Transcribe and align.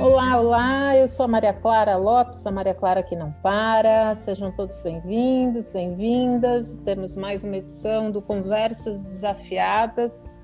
Olá, 0.00 0.40
olá, 0.40 0.96
eu 0.96 1.06
sou 1.06 1.26
a 1.26 1.28
Maria 1.28 1.52
Clara 1.52 1.94
Lopes, 1.94 2.46
a 2.46 2.50
Maria 2.50 2.72
Clara 2.72 3.02
que 3.02 3.14
não 3.14 3.32
para. 3.42 4.16
Sejam 4.16 4.50
todos 4.50 4.78
bem-vindos, 4.78 5.68
bem-vindas. 5.68 6.78
Temos 6.78 7.14
mais 7.14 7.44
uma 7.44 7.58
edição 7.58 8.10
do 8.10 8.22
Conversas 8.22 9.02
Desafiadas. 9.02 10.34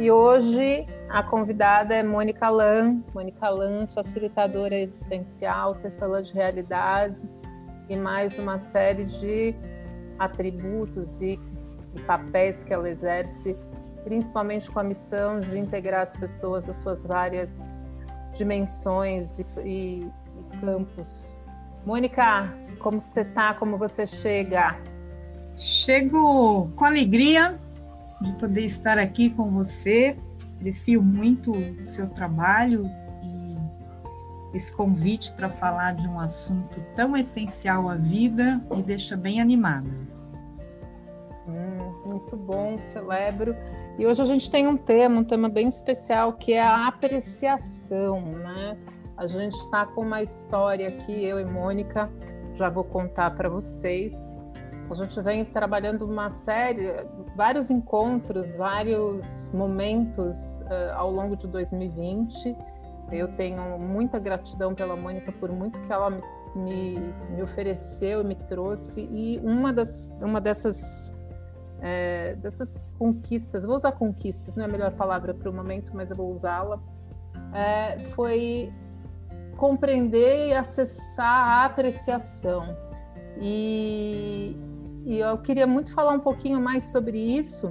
E 0.00 0.10
hoje 0.10 0.86
a 1.10 1.22
convidada 1.22 1.94
é 1.94 2.02
Mônica 2.02 2.48
Lan. 2.48 3.02
Mônica 3.14 3.50
Lan, 3.50 3.86
facilitadora 3.86 4.74
existencial, 4.74 5.74
tecelã 5.74 6.22
de 6.22 6.32
realidades 6.32 7.42
e 7.90 7.96
mais 7.96 8.38
uma 8.38 8.56
série 8.56 9.04
de 9.04 9.54
atributos 10.18 11.20
e, 11.20 11.38
e 11.94 12.00
papéis 12.00 12.64
que 12.64 12.72
ela 12.72 12.88
exerce, 12.88 13.58
principalmente 14.04 14.70
com 14.70 14.80
a 14.80 14.84
missão 14.84 15.38
de 15.38 15.58
integrar 15.58 16.00
as 16.00 16.16
pessoas 16.16 16.66
às 16.66 16.76
suas 16.76 17.04
várias 17.04 17.94
dimensões 18.36 19.38
e, 19.38 19.46
e, 19.64 20.00
e 20.04 20.56
campos. 20.60 21.40
Mônica, 21.84 22.52
como 22.78 23.00
você 23.00 23.20
está? 23.20 23.54
Como 23.54 23.78
você 23.78 24.06
chega? 24.06 24.76
Chego 25.56 26.68
com 26.76 26.84
alegria 26.84 27.58
de 28.20 28.32
poder 28.34 28.64
estar 28.64 28.98
aqui 28.98 29.30
com 29.30 29.50
você. 29.50 30.16
Aprecio 30.56 31.02
muito 31.02 31.52
o 31.52 31.84
seu 31.84 32.08
trabalho 32.08 32.90
e 33.22 34.56
esse 34.56 34.72
convite 34.72 35.32
para 35.32 35.48
falar 35.48 35.94
de 35.94 36.08
um 36.08 36.18
assunto 36.18 36.80
tão 36.94 37.16
essencial 37.16 37.88
à 37.88 37.94
vida 37.94 38.60
me 38.74 38.82
deixa 38.82 39.16
bem 39.16 39.40
animada. 39.40 39.88
Hum, 41.46 42.08
muito 42.08 42.36
bom, 42.36 42.76
celebro. 42.78 43.54
E 43.98 44.06
hoje 44.06 44.20
a 44.20 44.26
gente 44.26 44.50
tem 44.50 44.66
um 44.66 44.76
tema, 44.76 45.20
um 45.20 45.24
tema 45.24 45.48
bem 45.48 45.68
especial, 45.68 46.34
que 46.34 46.52
é 46.52 46.60
a 46.60 46.86
apreciação, 46.86 48.20
né? 48.20 48.76
A 49.16 49.26
gente 49.26 49.54
está 49.54 49.86
com 49.86 50.02
uma 50.02 50.22
história 50.22 50.88
aqui, 50.88 51.24
eu 51.24 51.40
e 51.40 51.46
Mônica, 51.46 52.10
já 52.52 52.68
vou 52.68 52.84
contar 52.84 53.34
para 53.34 53.48
vocês. 53.48 54.34
A 54.90 54.94
gente 54.94 55.18
vem 55.22 55.46
trabalhando 55.46 56.04
uma 56.04 56.28
série, 56.28 57.06
vários 57.34 57.70
encontros, 57.70 58.54
vários 58.54 59.50
momentos 59.54 60.60
uh, 60.60 60.94
ao 60.94 61.10
longo 61.10 61.34
de 61.34 61.48
2020. 61.48 62.54
Eu 63.10 63.28
tenho 63.28 63.78
muita 63.78 64.18
gratidão 64.18 64.74
pela 64.74 64.94
Mônica 64.94 65.32
por 65.32 65.50
muito 65.50 65.80
que 65.80 65.90
ela 65.90 66.10
me, 66.54 66.98
me 67.30 67.42
ofereceu, 67.42 68.22
me 68.22 68.34
trouxe. 68.34 69.08
E 69.10 69.38
uma, 69.38 69.72
das, 69.72 70.14
uma 70.20 70.38
dessas 70.38 71.15
é, 71.80 72.34
dessas 72.36 72.88
conquistas, 72.98 73.64
vou 73.64 73.76
usar 73.76 73.92
conquistas, 73.92 74.56
não 74.56 74.64
é 74.64 74.66
a 74.66 74.70
melhor 74.70 74.92
palavra 74.92 75.34
para 75.34 75.50
o 75.50 75.52
momento, 75.52 75.92
mas 75.94 76.10
eu 76.10 76.16
vou 76.16 76.32
usá-la, 76.32 76.80
é, 77.52 77.98
foi 78.14 78.72
compreender 79.56 80.48
e 80.48 80.54
acessar 80.54 81.26
a 81.26 81.64
apreciação. 81.64 82.76
E, 83.40 84.56
e, 85.04 85.18
eu 85.18 85.38
queria 85.38 85.66
muito 85.66 85.92
falar 85.92 86.12
um 86.12 86.20
pouquinho 86.20 86.60
mais 86.60 86.84
sobre 86.84 87.18
isso 87.18 87.70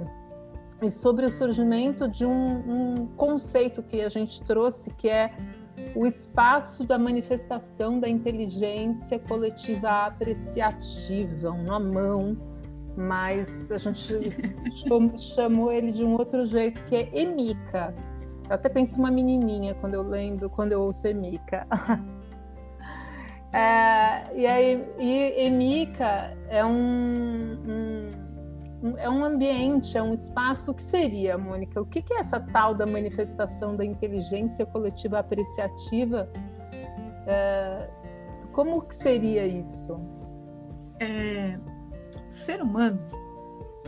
e 0.80 0.90
sobre 0.90 1.26
o 1.26 1.30
surgimento 1.30 2.08
de 2.08 2.24
um, 2.24 3.02
um 3.02 3.06
conceito 3.16 3.82
que 3.82 4.00
a 4.00 4.08
gente 4.08 4.42
trouxe, 4.42 4.92
que 4.94 5.08
é 5.08 5.32
o 5.94 6.06
espaço 6.06 6.84
da 6.84 6.98
manifestação 6.98 7.98
da 7.98 8.08
inteligência 8.08 9.18
coletiva 9.18 10.06
apreciativa, 10.06 11.50
uma 11.50 11.80
mão 11.80 12.36
mas 12.96 13.70
a 13.70 13.78
gente 13.78 14.32
chamou 15.18 15.70
ele 15.70 15.92
de 15.92 16.02
um 16.02 16.14
outro 16.14 16.46
jeito, 16.46 16.82
que 16.84 16.96
é 16.96 17.10
Emika. 17.12 17.94
Eu 18.48 18.54
até 18.54 18.68
penso 18.68 18.98
uma 18.98 19.10
menininha 19.10 19.74
quando 19.74 19.94
eu 19.94 20.02
lembro, 20.02 20.48
quando 20.48 20.72
eu 20.72 20.80
ouço 20.80 21.06
Emika. 21.06 21.66
é, 23.52 24.34
e 24.34 24.46
aí, 24.46 24.84
e 24.98 25.46
Emika 25.46 26.34
é 26.48 26.64
um, 26.64 27.58
um, 28.82 28.96
é 28.96 29.10
um 29.10 29.22
ambiente, 29.22 29.98
é 29.98 30.02
um 30.02 30.14
espaço. 30.14 30.72
Que 30.72 30.82
seria, 30.82 31.36
Mônica? 31.36 31.80
O 31.80 31.84
que, 31.84 32.00
que 32.00 32.14
é 32.14 32.20
essa 32.20 32.40
tal 32.40 32.74
da 32.74 32.86
manifestação 32.86 33.76
da 33.76 33.84
inteligência 33.84 34.64
coletiva 34.64 35.18
apreciativa? 35.18 36.30
É, 37.26 37.90
como 38.52 38.80
que 38.80 38.94
seria 38.94 39.46
isso? 39.46 40.00
É, 40.98 41.58
ser 42.26 42.62
humano 42.62 43.00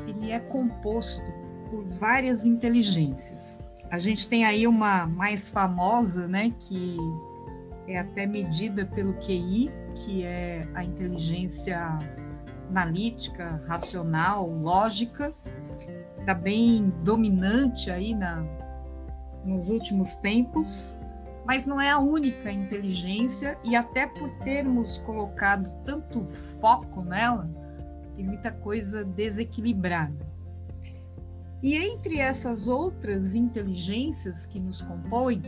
ele 0.07 0.31
é 0.31 0.39
composto 0.39 1.25
por 1.71 1.85
várias 1.85 2.45
inteligências. 2.45 3.61
A 3.91 3.99
gente 3.99 4.29
tem 4.29 4.45
aí 4.45 4.67
uma 4.67 5.07
mais 5.07 5.49
famosa, 5.49 6.29
né, 6.29 6.53
que 6.61 6.97
é 7.87 7.99
até 7.99 8.27
medida 8.27 8.85
pelo 8.85 9.15
QI, 9.15 9.71
que 9.95 10.25
é 10.25 10.67
a 10.75 10.85
inteligência 10.85 11.99
analítica, 12.69 13.63
racional, 13.67 14.49
lógica, 14.51 15.35
está 16.19 16.35
bem 16.35 16.93
dominante 17.03 17.91
aí 17.91 18.15
na, 18.15 18.45
nos 19.43 19.71
últimos 19.71 20.17
tempos, 20.17 20.99
mas 21.47 21.65
não 21.65 21.81
é 21.81 21.91
a 21.91 21.99
única 21.99 22.53
inteligência 22.53 23.57
e 23.65 23.75
até 23.75 24.07
por 24.07 24.29
termos 24.45 24.99
colocado 24.99 25.73
tanto 25.85 26.27
foco 26.61 27.01
nela, 27.03 27.49
muita 28.23 28.51
coisa 28.51 29.05
desequilibrada. 29.05 30.27
E 31.63 31.75
entre 31.75 32.19
essas 32.19 32.69
outras 32.69 33.35
inteligências 33.35 34.47
que 34.47 34.61
nos 34.61 34.81
compõem, 34.81 35.43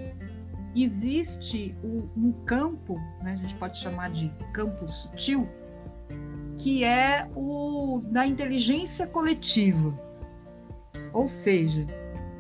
existe 0.75 1.75
um 1.85 2.33
campo, 2.45 2.97
né, 3.23 3.33
a 3.33 3.37
gente 3.37 3.55
pode 3.57 3.79
chamar 3.79 4.11
de 4.11 4.33
campo 4.53 4.89
sutil, 4.89 5.49
que 6.57 6.85
é 6.85 7.29
o 7.35 8.03
da 8.11 8.27
inteligência 8.27 9.07
coletiva. 9.07 9.99
Ou 11.13 11.27
seja, 11.27 11.87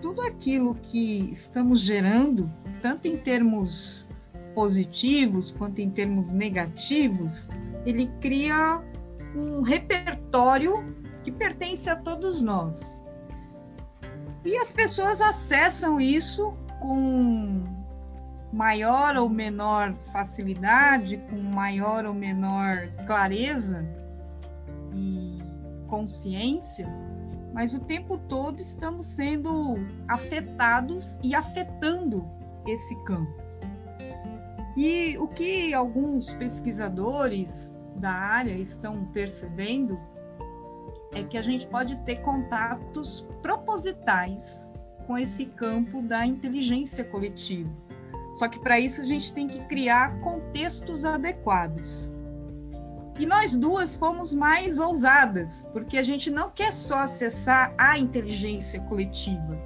tudo 0.02 0.20
aquilo 0.22 0.74
que 0.74 1.30
estamos 1.30 1.80
gerando, 1.80 2.50
tanto 2.82 3.06
em 3.06 3.16
termos 3.16 4.08
positivos 4.54 5.50
quanto 5.50 5.80
em 5.80 5.90
termos 5.90 6.32
negativos, 6.32 7.48
ele 7.86 8.10
cria 8.20 8.82
um 9.34 9.62
repertório 9.62 10.94
que 11.22 11.30
pertence 11.30 11.88
a 11.88 11.96
todos 11.96 12.41
nós. 12.42 13.04
E 14.44 14.56
as 14.56 14.72
pessoas 14.72 15.20
acessam 15.20 16.00
isso 16.00 16.54
com 16.80 17.62
maior 18.52 19.16
ou 19.16 19.28
menor 19.28 19.94
facilidade, 20.12 21.19
com 21.28 21.36
maior 21.36 22.04
ou 22.04 22.14
menor 22.14 22.88
clareza 23.06 23.86
e 24.94 25.38
consciência, 25.88 26.88
mas 27.52 27.74
o 27.74 27.80
tempo 27.80 28.19
todo 28.28 28.60
estamos 28.60 29.06
sendo 29.06 29.76
afetados 30.08 31.19
e 31.22 31.34
afetando 31.34 32.26
esse 32.66 32.94
campo. 33.04 33.40
E 34.76 35.19
o 35.19 35.28
que 35.28 35.74
alguns 35.74 36.32
pesquisadores 36.34 37.74
da 37.96 38.10
área 38.10 38.54
estão 38.54 39.04
percebendo 39.06 39.98
é 41.12 41.22
que 41.24 41.36
a 41.36 41.42
gente 41.42 41.66
pode 41.66 41.96
ter 42.04 42.16
contatos 42.22 43.26
propositais 43.42 44.70
com 45.06 45.18
esse 45.18 45.46
campo 45.46 46.00
da 46.02 46.24
inteligência 46.24 47.02
coletiva. 47.02 47.70
Só 48.32 48.46
que 48.48 48.60
para 48.60 48.78
isso 48.78 49.00
a 49.00 49.04
gente 49.04 49.32
tem 49.32 49.48
que 49.48 49.58
criar 49.64 50.20
contextos 50.20 51.04
adequados. 51.04 52.12
E 53.18 53.26
nós 53.26 53.56
duas 53.56 53.96
fomos 53.96 54.32
mais 54.32 54.78
ousadas, 54.78 55.66
porque 55.72 55.98
a 55.98 56.02
gente 56.02 56.30
não 56.30 56.48
quer 56.48 56.72
só 56.72 57.00
acessar 57.00 57.74
a 57.76 57.98
inteligência 57.98 58.80
coletiva, 58.82 59.58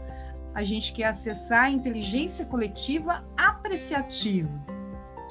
a 0.54 0.64
gente 0.64 0.92
quer 0.92 1.04
acessar 1.04 1.64
a 1.64 1.70
inteligência 1.70 2.46
coletiva 2.46 3.22
apreciativa 3.36 4.63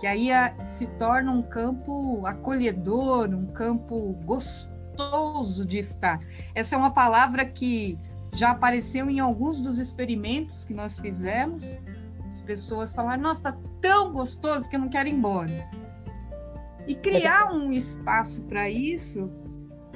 que 0.04 0.08
aí 0.08 0.28
se 0.68 0.86
torna 1.00 1.32
um 1.32 1.42
campo 1.42 2.28
acolhedor, 2.28 3.30
um 3.30 3.46
campo 3.46 4.12
gostoso 4.26 5.66
de 5.66 5.78
estar. 5.78 6.20
Essa 6.54 6.76
é 6.76 6.78
uma 6.78 6.92
palavra 6.92 7.46
que 7.46 7.98
já 8.34 8.52
apareceu 8.52 9.10
em 9.10 9.22
alguns 9.22 9.62
dos 9.62 9.78
experimentos 9.78 10.66
que 10.66 10.74
nós 10.74 11.00
fizemos. 11.00 11.78
As 12.26 12.42
pessoas 12.42 12.94
falaram: 12.94 13.24
Nossa, 13.24 13.48
está 13.48 13.62
tão 13.80 14.12
gostoso 14.12 14.68
que 14.68 14.76
eu 14.76 14.82
não 14.82 14.90
quero 14.90 15.08
ir 15.08 15.14
embora. 15.14 15.70
E 16.86 16.96
criar 16.96 17.54
um 17.54 17.72
espaço 17.72 18.44
para 18.44 18.70
isso 18.70 19.32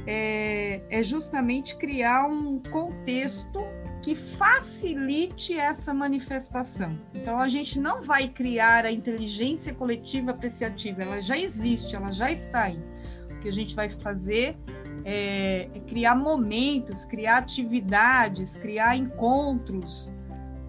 é, 0.05 0.83
é 0.89 1.03
justamente 1.03 1.75
criar 1.75 2.27
um 2.27 2.61
contexto 2.71 3.59
que 4.07 4.15
facilite 4.15 5.53
essa 5.53 5.93
manifestação. 5.93 6.97
Então, 7.13 7.37
a 7.37 7.49
gente 7.49 7.77
não 7.77 8.01
vai 8.01 8.29
criar 8.29 8.85
a 8.85 8.91
inteligência 8.91 9.73
coletiva 9.73 10.31
apreciativa, 10.31 11.01
ela 11.01 11.21
já 11.21 11.37
existe, 11.37 11.93
ela 11.93 12.09
já 12.09 12.31
está 12.31 12.63
aí. 12.63 12.81
O 13.29 13.39
que 13.41 13.49
a 13.49 13.51
gente 13.51 13.75
vai 13.75 13.89
fazer 13.89 14.55
é, 15.03 15.69
é 15.75 15.79
criar 15.81 16.15
momentos, 16.15 17.03
criar 17.03 17.39
atividades, 17.39 18.55
criar 18.55 18.95
encontros 18.95 20.09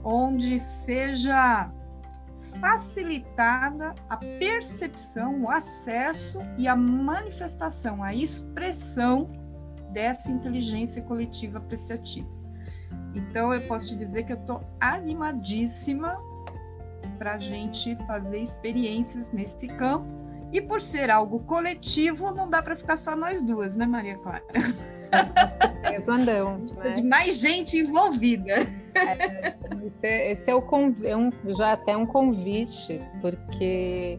onde 0.03 0.59
seja 0.59 1.71
facilitada 2.61 3.95
a 4.11 4.17
percepção, 4.17 5.45
o 5.45 5.49
acesso 5.49 6.41
e 6.57 6.67
a 6.67 6.75
manifestação, 6.75 8.03
a 8.03 8.13
expressão 8.13 9.29
dessa 9.93 10.29
inteligência 10.29 11.03
coletiva 11.03 11.59
apreciativa. 11.59 12.38
Então, 13.15 13.53
eu 13.53 13.61
posso 13.63 13.89
te 13.89 13.97
dizer 13.97 14.25
que 14.25 14.33
eu 14.33 14.37
estou 14.37 14.61
animadíssima 14.81 16.19
para 17.19 17.35
a 17.35 17.39
gente 17.39 17.97
fazer 18.07 18.39
experiências 18.39 19.31
nesse 19.33 19.67
campo. 19.67 20.07
E 20.51 20.61
por 20.63 20.81
ser 20.81 21.11
algo 21.11 21.41
coletivo, 21.41 22.31
não 22.33 22.49
dá 22.49 22.63
para 22.63 22.75
ficar 22.75 22.97
só 22.97 23.15
nós 23.15 23.43
duas, 23.43 23.77
né, 23.77 23.85
Maria 23.85 24.17
Clara? 24.19 24.43
Com 25.09 25.47
certeza 25.47 26.19
não. 26.19 26.61
Precisa 26.61 26.85
né? 26.85 26.95
de 26.95 27.03
mais 27.03 27.37
gente 27.37 27.77
envolvida. 27.77 28.53
É, 28.95 29.57
esse, 29.87 30.07
é, 30.07 30.31
esse 30.33 30.51
é, 30.51 30.55
o, 30.55 30.65
é 31.05 31.17
um, 31.17 31.31
já 31.57 31.73
até 31.73 31.97
um 31.97 32.07
convite, 32.07 33.01
porque 33.21 34.19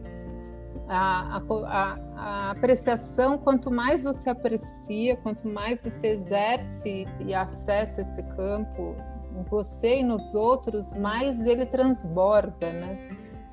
a, 0.88 1.36
a, 1.36 1.42
a, 1.66 1.98
apreciação, 2.20 3.38
quanto 3.38 3.70
mais 3.70 4.02
você 4.02 4.28
aprecia, 4.28 5.16
quanto 5.16 5.48
mais 5.48 5.82
você 5.82 6.08
exerce 6.08 7.06
e 7.20 7.34
acessa 7.34 8.02
esse 8.02 8.22
campo 8.22 8.94
em 9.34 9.42
você 9.44 10.00
e 10.00 10.02
nos 10.02 10.34
outros, 10.34 10.94
mais 10.96 11.46
ele 11.46 11.64
transborda, 11.64 12.70
né? 12.72 13.08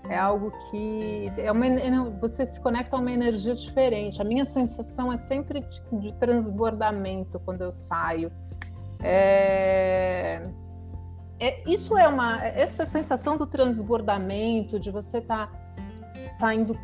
É 0.10 0.18
algo 0.18 0.52
que 0.70 1.32
é 1.38 1.52
uma, 1.52 1.66
você 2.22 2.46
se 2.46 2.60
conecta 2.62 2.96
a 2.96 3.00
uma 3.00 3.12
energia 3.12 3.54
diferente. 3.54 4.22
A 4.22 4.26
minha 4.26 4.46
sensação 4.46 5.12
é 5.12 5.18
sempre 5.18 5.62
de, 5.62 5.82
de 6.00 6.16
transbordamento 6.16 7.40
quando 7.40 7.62
eu 7.62 7.72
saio. 7.72 8.32
É, 9.02 10.50
é, 11.40 11.70
isso 11.70 11.98
é 11.98 12.08
uma 12.08 12.44
essa 12.44 12.86
sensação 12.86 13.38
do 13.38 13.46
transbordamento, 13.46 14.80
de 14.80 14.90
você 14.92 15.20
estar 15.20 15.48
tá 15.48 16.10
saindo 16.40 16.78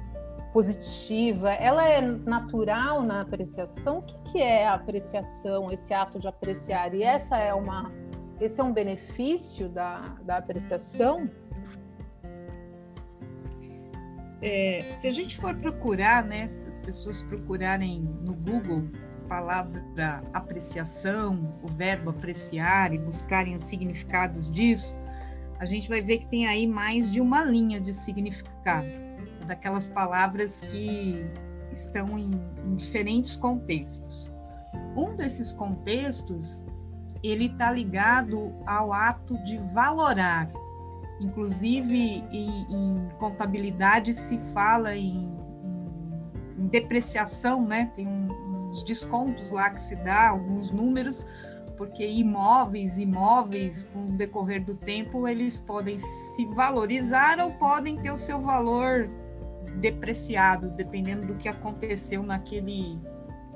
positiva, 0.54 1.52
ela 1.52 1.84
é 1.90 2.00
natural 2.00 3.02
na 3.02 3.22
apreciação? 3.22 3.98
O 3.98 4.02
que, 4.04 4.32
que 4.32 4.38
é 4.40 4.68
a 4.68 4.76
apreciação, 4.76 5.72
esse 5.72 5.92
ato 5.96 6.20
de 6.20 6.28
apreciar? 6.28 6.94
E 6.94 7.02
essa 7.02 7.38
é 7.38 7.52
uma, 7.52 7.92
esse 8.40 8.62
é 8.62 8.64
um 8.64 8.72
benefício 8.72 9.68
da, 9.68 10.16
da 10.22 10.38
apreciação? 10.38 11.28
É, 14.44 14.82
se 14.94 15.08
a 15.08 15.12
gente 15.12 15.38
for 15.38 15.56
procurar, 15.56 16.24
né, 16.24 16.48
se 16.50 16.68
as 16.68 16.78
pessoas 16.78 17.24
procurarem 17.24 18.02
no 18.22 18.36
Google 18.36 18.84
a 19.26 19.28
palavra 19.28 20.24
apreciação, 20.34 21.58
o 21.64 21.68
verbo 21.68 22.12
apreciar 22.12 22.94
e 22.94 23.00
buscarem 23.00 23.56
os 23.56 23.64
significados 23.64 24.52
disso, 24.52 24.94
a 25.60 25.66
gente 25.66 25.90
vai 25.90 26.02
ver 26.02 26.20
que 26.20 26.28
tem 26.28 26.46
aí 26.46 26.68
mais 26.68 27.10
de 27.10 27.20
uma 27.20 27.44
linha 27.44 27.80
de 27.80 27.92
significado 27.92 29.13
daquelas 29.46 29.90
palavras 29.90 30.62
que 30.62 31.26
estão 31.72 32.18
em, 32.18 32.32
em 32.66 32.76
diferentes 32.76 33.36
contextos. 33.36 34.32
Um 34.96 35.16
desses 35.16 35.52
contextos 35.52 36.64
ele 37.24 37.46
está 37.46 37.72
ligado 37.72 38.54
ao 38.66 38.92
ato 38.92 39.38
de 39.44 39.58
valorar. 39.58 40.52
Inclusive, 41.22 42.24
em, 42.32 42.66
em 42.70 43.10
contabilidade 43.18 44.14
se 44.14 44.38
fala 44.54 44.96
em, 44.96 45.32
em, 46.58 46.68
depreciação, 46.68 47.66
né? 47.66 47.92
Tem 47.96 48.06
um, 48.06 48.70
uns 48.70 48.84
descontos 48.84 49.52
lá 49.52 49.70
que 49.70 49.82
se 49.82 49.96
dá, 49.96 50.30
alguns 50.30 50.70
números, 50.70 51.26
porque 51.78 52.06
imóveis, 52.06 53.00
imóveis, 53.00 53.86
com 53.94 54.10
o 54.10 54.12
decorrer 54.18 54.64
do 54.66 54.76
tempo, 54.76 55.28
eles 55.28 55.62
podem 55.62 55.98
se 55.98 56.46
valorizar 56.48 57.40
ou 57.40 57.52
podem 57.52 57.98
ter 58.02 58.12
o 58.12 58.18
seu 58.18 58.42
valor 58.42 59.10
depreciado, 59.80 60.70
dependendo 60.70 61.28
do 61.28 61.36
que 61.36 61.48
aconteceu 61.48 62.24
naquele, 62.24 63.00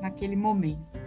naquele 0.01 0.35
momento. 0.35 0.99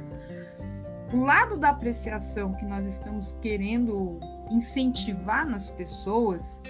O 1.13 1.25
lado 1.25 1.57
da 1.57 1.71
apreciação 1.71 2.53
que 2.55 2.65
nós 2.65 2.87
estamos 2.87 3.33
querendo 3.41 4.21
incentivar 4.51 5.47
nas 5.47 5.71
pessoas, 5.71 6.63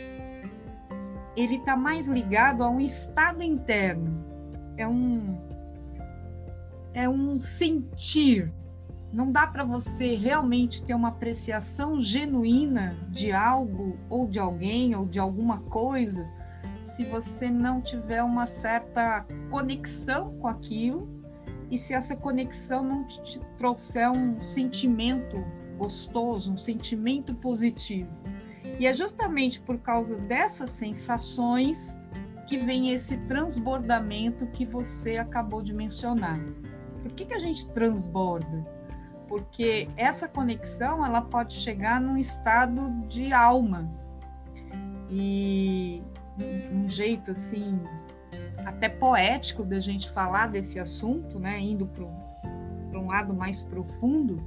ele 1.37 1.57
está 1.57 1.77
mais 1.77 2.09
ligado 2.09 2.63
a 2.63 2.71
um 2.71 2.81
estado 2.81 3.43
interno. 3.43 4.25
É 4.77 4.89
um 4.89 5.39
é 6.93 7.09
um 7.09 7.39
sentir. 7.39 8.53
Não 9.13 9.31
dá 9.31 9.47
para 9.47 9.65
você 9.65 10.15
realmente 10.17 10.83
ter 10.83 10.95
uma 10.95 11.09
apreciação 11.09 12.01
genuína 12.01 12.97
de 13.11 13.33
algo 13.33 13.97
ou 14.09 14.27
de 14.27 14.39
alguém 14.39 14.95
ou 14.95 15.05
de 15.05 15.19
alguma 15.19 15.61
coisa 15.63 16.27
se 16.81 17.05
você 17.05 17.51
não 17.51 17.81
tiver 17.81 18.23
uma 18.23 18.47
certa 18.47 19.27
conexão 19.51 20.35
com 20.39 20.47
aquilo 20.47 21.09
e 21.71 21.79
se 21.79 21.95
essa 21.95 22.17
conexão 22.17 22.83
não 22.83 23.05
te 23.05 23.39
trouxer 23.57 24.11
um 24.11 24.41
sentimento 24.41 25.45
gostoso, 25.79 26.53
um 26.53 26.57
sentimento 26.57 27.35
positivo. 27.35 28.11
E 28.79 28.87
é 28.87 28.95
justamente 28.95 29.61
por 29.61 29.79
causa 29.79 30.17
dessas 30.17 30.71
sensações 30.71 31.99
que 32.47 32.59
vem 32.59 32.91
esse 32.91 33.17
transbordamento 33.29 34.47
que 34.49 34.67
você 34.67 35.19
acabou 35.19 35.63
de 35.63 35.73
mencionar. 35.73 36.41
Por 37.03 37.13
que, 37.13 37.25
que 37.25 37.35
a 37.35 37.39
gente 37.39 37.69
transborda? 37.71 38.67
Porque 39.29 39.89
essa 39.97 40.27
conexão 40.27 41.07
ela 41.07 41.23
pode 41.23 41.55
chegar 41.55 42.01
num 42.01 42.17
estado 42.17 42.91
de 43.07 43.33
alma. 43.33 43.89
E 45.09 46.03
um, 46.73 46.89
jeito 46.89 47.31
assim 47.31 47.81
até 48.65 48.89
poético 48.89 49.65
da 49.65 49.81
gente 49.81 50.11
falar 50.11 50.49
desse 50.49 50.79
assunto, 50.79 51.39
né, 51.39 51.59
indo 51.59 51.87
para 51.87 52.99
um 52.99 53.07
lado 53.07 53.35
mais 53.35 53.63
profundo, 53.65 54.43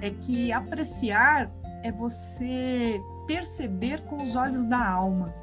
é 0.00 0.10
que 0.10 0.50
apreciar 0.52 1.50
é 1.82 1.90
você 1.92 3.00
perceber 3.26 4.02
com 4.02 4.22
os 4.22 4.36
olhos 4.36 4.64
da 4.64 4.86
alma. 4.86 5.34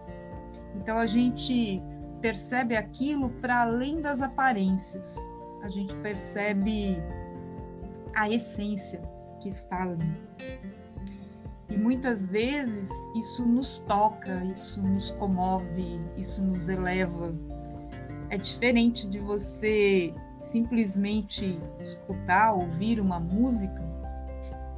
Então 0.76 0.98
a 0.98 1.08
gente 1.08 1.82
percebe 2.22 2.76
aquilo 2.76 3.30
para 3.42 3.62
além 3.62 4.02
das 4.02 4.22
aparências. 4.22 5.18
A 5.64 5.70
gente 5.70 5.96
percebe 5.98 6.98
a 8.16 8.30
essência 8.30 9.02
que 9.40 9.50
está 9.50 9.84
ali. 9.84 10.28
E 11.70 11.78
muitas 11.78 12.30
vezes 12.30 12.90
isso 13.16 13.46
nos 13.46 13.80
toca, 13.80 14.44
isso 14.46 14.82
nos 14.82 15.12
comove, 15.12 16.00
isso 16.16 16.42
nos 16.42 16.70
eleva. 16.70 17.34
É 18.30 18.38
diferente 18.38 19.08
de 19.08 19.20
você 19.20 20.14
simplesmente 20.34 21.60
escutar, 21.80 22.54
ouvir 22.54 23.00
uma 23.00 23.20
música 23.20 23.86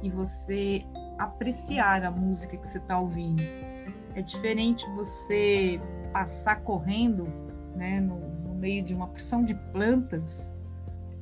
e 0.02 0.10
você 0.10 0.84
apreciar 1.18 2.04
a 2.04 2.10
música 2.10 2.56
que 2.56 2.68
você 2.68 2.78
está 2.78 2.98
ouvindo. 2.98 3.42
É 4.14 4.22
diferente 4.22 4.88
você 4.90 5.80
passar 6.12 6.62
correndo 6.62 7.28
né, 7.76 8.00
no, 8.00 8.18
no 8.18 8.54
meio 8.54 8.84
de 8.84 8.94
uma 8.94 9.06
porção 9.06 9.44
de 9.44 9.54
plantas 9.54 10.52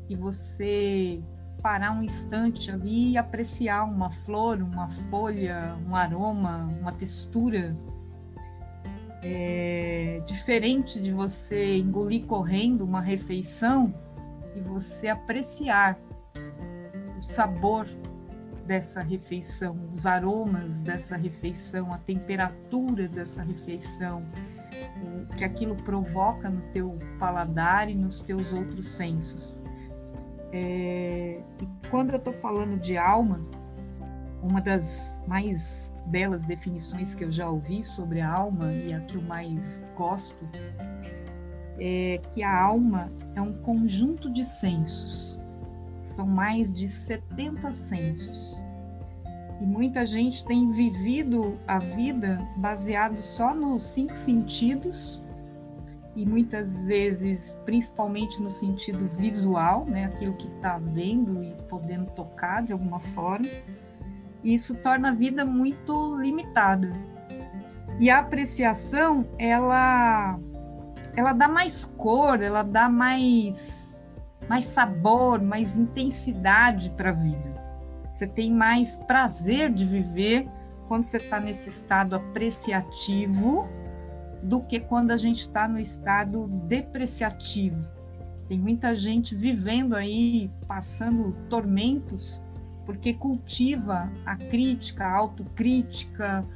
e 0.08 0.16
você 0.16 1.20
parar 1.62 1.92
um 1.92 2.02
instante 2.02 2.70
ali 2.70 3.12
e 3.12 3.18
apreciar 3.18 3.84
uma 3.84 4.10
flor, 4.10 4.62
uma 4.62 4.88
folha, 4.88 5.76
um 5.86 5.94
aroma, 5.94 6.68
uma 6.80 6.92
textura. 6.92 7.76
É 9.22 10.22
diferente 10.26 11.00
de 11.00 11.12
você 11.12 11.76
engolir 11.78 12.24
correndo 12.24 12.84
uma 12.84 13.00
refeição 13.00 13.92
e 14.54 14.60
você 14.60 15.08
apreciar 15.08 15.98
o 17.18 17.22
sabor 17.22 17.86
dessa 18.64 19.00
refeição, 19.00 19.76
os 19.92 20.06
aromas 20.06 20.80
dessa 20.80 21.16
refeição, 21.16 21.92
a 21.92 21.98
temperatura 21.98 23.08
dessa 23.08 23.42
refeição, 23.42 24.22
o 25.32 25.36
que 25.36 25.42
aquilo 25.42 25.74
provoca 25.74 26.50
no 26.50 26.60
teu 26.72 26.98
paladar 27.18 27.90
e 27.90 27.94
nos 27.94 28.20
teus 28.20 28.52
outros 28.52 28.86
sensos. 28.86 29.57
É, 30.52 31.40
e 31.60 31.88
quando 31.90 32.10
eu 32.10 32.16
estou 32.16 32.32
falando 32.32 32.78
de 32.78 32.96
alma, 32.96 33.40
uma 34.42 34.60
das 34.60 35.20
mais 35.26 35.92
belas 36.06 36.44
definições 36.44 37.14
que 37.14 37.24
eu 37.24 37.30
já 37.30 37.48
ouvi 37.48 37.84
sobre 37.84 38.20
a 38.20 38.30
alma 38.30 38.72
e 38.72 38.92
a 38.92 39.00
que 39.00 39.16
eu 39.16 39.22
mais 39.22 39.82
gosto 39.96 40.36
é 41.78 42.20
que 42.30 42.42
a 42.42 42.60
alma 42.60 43.12
é 43.34 43.40
um 43.40 43.52
conjunto 43.62 44.30
de 44.30 44.42
sensos. 44.42 45.38
São 46.02 46.26
mais 46.26 46.72
de 46.72 46.88
70 46.88 47.70
sensos. 47.70 48.64
E 49.60 49.64
muita 49.66 50.06
gente 50.06 50.44
tem 50.44 50.70
vivido 50.70 51.58
a 51.66 51.78
vida 51.78 52.38
baseado 52.56 53.20
só 53.20 53.54
nos 53.54 53.82
cinco 53.82 54.16
sentidos 54.16 55.22
e 56.18 56.26
muitas 56.26 56.82
vezes, 56.82 57.56
principalmente 57.64 58.42
no 58.42 58.50
sentido 58.50 59.08
visual, 59.16 59.84
né, 59.84 60.06
aquilo 60.06 60.34
que 60.34 60.48
está 60.48 60.76
vendo 60.76 61.44
e 61.44 61.54
podendo 61.68 62.10
tocar 62.10 62.60
de 62.60 62.72
alguma 62.72 62.98
forma, 62.98 63.48
isso 64.42 64.74
torna 64.74 65.10
a 65.10 65.14
vida 65.14 65.44
muito 65.44 66.16
limitada. 66.16 66.90
E 68.00 68.10
a 68.10 68.18
apreciação, 68.18 69.28
ela 69.38 70.40
ela 71.14 71.32
dá 71.32 71.46
mais 71.46 71.84
cor, 71.84 72.42
ela 72.42 72.64
dá 72.64 72.88
mais 72.88 74.00
mais 74.48 74.64
sabor, 74.64 75.40
mais 75.40 75.76
intensidade 75.76 76.90
para 76.96 77.10
a 77.10 77.12
vida. 77.12 77.62
Você 78.12 78.26
tem 78.26 78.52
mais 78.52 78.98
prazer 79.06 79.72
de 79.72 79.84
viver 79.84 80.48
quando 80.88 81.04
você 81.04 81.18
está 81.18 81.38
nesse 81.38 81.70
estado 81.70 82.16
apreciativo 82.16 83.68
do 84.42 84.60
que 84.60 84.80
quando 84.80 85.10
a 85.10 85.16
gente 85.16 85.40
está 85.40 85.66
no 85.66 85.78
estado 85.78 86.46
depreciativo. 86.66 87.84
Tem 88.48 88.58
muita 88.58 88.96
gente 88.96 89.34
vivendo 89.34 89.94
aí, 89.94 90.50
passando 90.66 91.36
tormentos, 91.48 92.42
porque 92.86 93.12
cultiva 93.12 94.10
a 94.24 94.36
crítica, 94.36 95.04
a 95.04 95.14
autocrítica, 95.14 96.46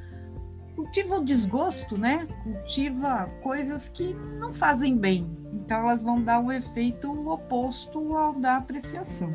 cultiva 0.75 1.17
o 1.17 1.23
desgosto, 1.23 1.97
né? 1.97 2.27
Cultiva 2.43 3.29
coisas 3.43 3.89
que 3.89 4.13
não 4.39 4.51
fazem 4.51 4.97
bem. 4.97 5.29
Então 5.53 5.81
elas 5.81 6.01
vão 6.01 6.21
dar 6.21 6.39
um 6.39 6.51
efeito 6.51 7.11
oposto 7.29 8.17
ao 8.17 8.33
da 8.33 8.57
apreciação. 8.57 9.33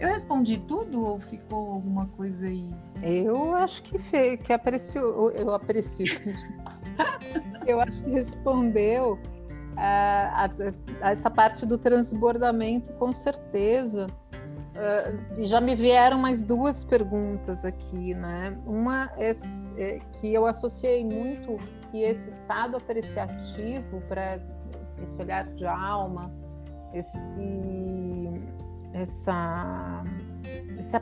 Eu 0.00 0.08
respondi 0.08 0.58
tudo 0.58 1.04
ou 1.04 1.20
ficou 1.20 1.72
alguma 1.72 2.06
coisa 2.08 2.48
aí? 2.48 2.68
Eu 3.02 3.54
acho 3.54 3.82
que 3.84 3.98
fez, 3.98 4.40
que 4.40 4.52
apreciou, 4.52 5.30
eu 5.30 5.54
aprecio. 5.54 6.06
eu 7.66 7.80
acho 7.80 8.02
que 8.02 8.10
respondeu 8.10 9.14
uh, 9.14 9.78
a, 9.78 10.50
a 11.02 11.10
essa 11.10 11.30
parte 11.30 11.66
do 11.66 11.78
transbordamento 11.78 12.92
com 12.94 13.12
certeza. 13.12 14.06
Uh, 14.74 15.44
já 15.44 15.60
me 15.60 15.76
vieram 15.76 16.18
mais 16.18 16.42
duas 16.42 16.82
perguntas 16.82 17.64
aqui, 17.64 18.12
né? 18.14 18.58
Uma 18.66 19.10
é, 19.16 19.30
é 19.78 19.98
que 20.12 20.34
eu 20.34 20.46
associei 20.46 21.04
muito 21.04 21.58
que 21.90 22.02
esse 22.02 22.28
estado 22.28 22.76
apreciativo 22.76 24.00
para 24.08 24.40
esse 25.00 25.20
olhar 25.20 25.46
de 25.54 25.64
alma, 25.64 26.32
esse, 26.92 28.42
essa, 28.92 30.04
essa, 30.78 31.00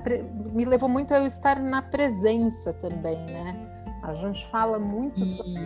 me 0.52 0.64
levou 0.64 0.88
muito 0.88 1.14
a 1.14 1.18
eu 1.18 1.26
estar 1.26 1.58
na 1.58 1.80
presença 1.80 2.72
também, 2.74 3.16
né? 3.26 3.68
A 4.02 4.12
gente 4.14 4.46
fala 4.48 4.78
muito 4.78 5.24
sobre 5.24 5.60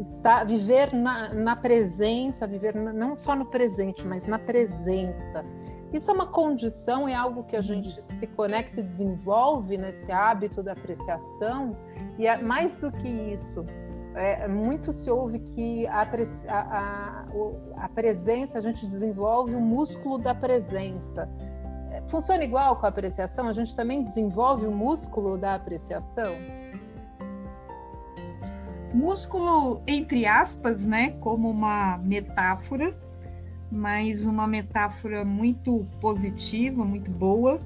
estar, 0.00 0.44
viver 0.44 0.92
na, 0.92 1.34
na 1.34 1.56
presença, 1.56 2.46
viver 2.46 2.74
não 2.74 3.16
só 3.16 3.36
no 3.36 3.46
presente, 3.46 4.06
mas 4.06 4.26
na 4.26 4.38
presença 4.38 5.44
isso 5.92 6.10
é 6.10 6.14
uma 6.14 6.26
condição, 6.26 7.08
é 7.08 7.14
algo 7.14 7.42
que 7.42 7.56
a 7.56 7.60
gente 7.60 8.00
se 8.00 8.26
conecta 8.28 8.80
e 8.80 8.82
desenvolve 8.82 9.76
nesse 9.76 10.12
hábito 10.12 10.62
da 10.62 10.72
apreciação, 10.72 11.76
e 12.16 12.26
é 12.26 12.36
mais 12.36 12.76
do 12.76 12.92
que 12.92 13.08
isso. 13.08 13.66
É, 14.14 14.46
muito 14.46 14.92
se 14.92 15.10
ouve 15.10 15.38
que 15.38 15.86
a, 15.88 16.02
a, 16.02 16.58
a, 16.58 17.26
a 17.76 17.88
presença, 17.88 18.58
a 18.58 18.60
gente 18.60 18.86
desenvolve 18.86 19.54
o 19.54 19.60
músculo 19.60 20.18
da 20.18 20.34
presença. 20.34 21.28
É, 21.90 22.02
funciona 22.08 22.44
igual 22.44 22.76
com 22.76 22.86
a 22.86 22.88
apreciação? 22.88 23.48
A 23.48 23.52
gente 23.52 23.74
também 23.74 24.02
desenvolve 24.02 24.66
o 24.66 24.72
músculo 24.72 25.36
da 25.36 25.54
apreciação? 25.54 26.34
Músculo, 28.92 29.82
entre 29.86 30.26
aspas, 30.26 30.84
né, 30.84 31.10
como 31.20 31.48
uma 31.48 31.98
metáfora, 31.98 32.96
mas 33.70 34.26
uma 34.26 34.46
metáfora 34.46 35.24
muito 35.24 35.86
positiva, 36.00 36.84
muito 36.84 37.10
boa, 37.10 37.60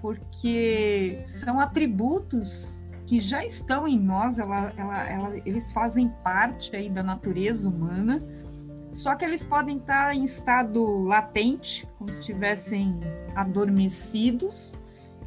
porque 0.00 1.20
são 1.24 1.58
atributos 1.58 2.86
que 3.06 3.20
já 3.20 3.44
estão 3.44 3.86
em 3.86 3.98
nós, 3.98 4.38
ela, 4.38 4.72
ela, 4.76 5.10
ela, 5.10 5.36
eles 5.44 5.72
fazem 5.72 6.08
parte 6.22 6.74
aí 6.74 6.88
da 6.88 7.02
natureza 7.02 7.68
humana, 7.68 8.22
só 8.92 9.16
que 9.16 9.24
eles 9.24 9.44
podem 9.44 9.78
estar 9.78 10.14
em 10.14 10.24
estado 10.24 11.02
latente, 11.02 11.86
como 11.98 12.12
se 12.12 12.20
estivessem 12.20 12.98
adormecidos, 13.34 14.74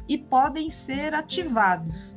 e 0.08 0.16
podem 0.16 0.70
ser 0.70 1.14
ativados. 1.14 2.16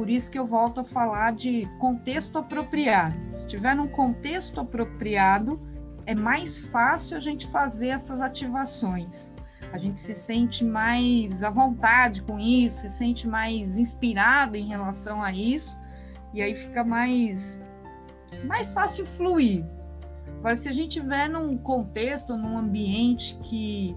Por 0.00 0.08
isso 0.08 0.30
que 0.30 0.38
eu 0.38 0.46
volto 0.46 0.80
a 0.80 0.84
falar 0.84 1.34
de 1.34 1.68
contexto 1.78 2.38
apropriado. 2.38 3.14
Se 3.28 3.40
estiver 3.40 3.76
num 3.76 3.86
contexto 3.86 4.58
apropriado, 4.58 5.60
é 6.06 6.14
mais 6.14 6.64
fácil 6.68 7.18
a 7.18 7.20
gente 7.20 7.46
fazer 7.48 7.88
essas 7.88 8.22
ativações. 8.22 9.34
A 9.70 9.76
gente 9.76 10.00
se 10.00 10.14
sente 10.14 10.64
mais 10.64 11.42
à 11.42 11.50
vontade 11.50 12.22
com 12.22 12.38
isso, 12.38 12.80
se 12.80 12.90
sente 12.90 13.28
mais 13.28 13.76
inspirado 13.76 14.56
em 14.56 14.68
relação 14.68 15.22
a 15.22 15.34
isso, 15.34 15.78
e 16.32 16.40
aí 16.40 16.56
fica 16.56 16.82
mais, 16.82 17.62
mais 18.46 18.72
fácil 18.72 19.04
fluir. 19.04 19.66
Agora, 20.38 20.56
se 20.56 20.70
a 20.70 20.72
gente 20.72 20.96
estiver 20.96 21.28
num 21.28 21.58
contexto, 21.58 22.38
num 22.38 22.56
ambiente 22.56 23.38
que 23.42 23.94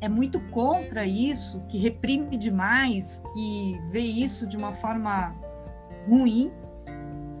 é 0.00 0.08
muito 0.08 0.40
contra 0.50 1.04
isso, 1.06 1.60
que 1.68 1.78
reprime 1.78 2.36
demais, 2.36 3.22
que 3.32 3.78
vê 3.90 4.00
isso 4.00 4.46
de 4.46 4.56
uma 4.56 4.74
forma 4.74 5.34
ruim, 6.08 6.50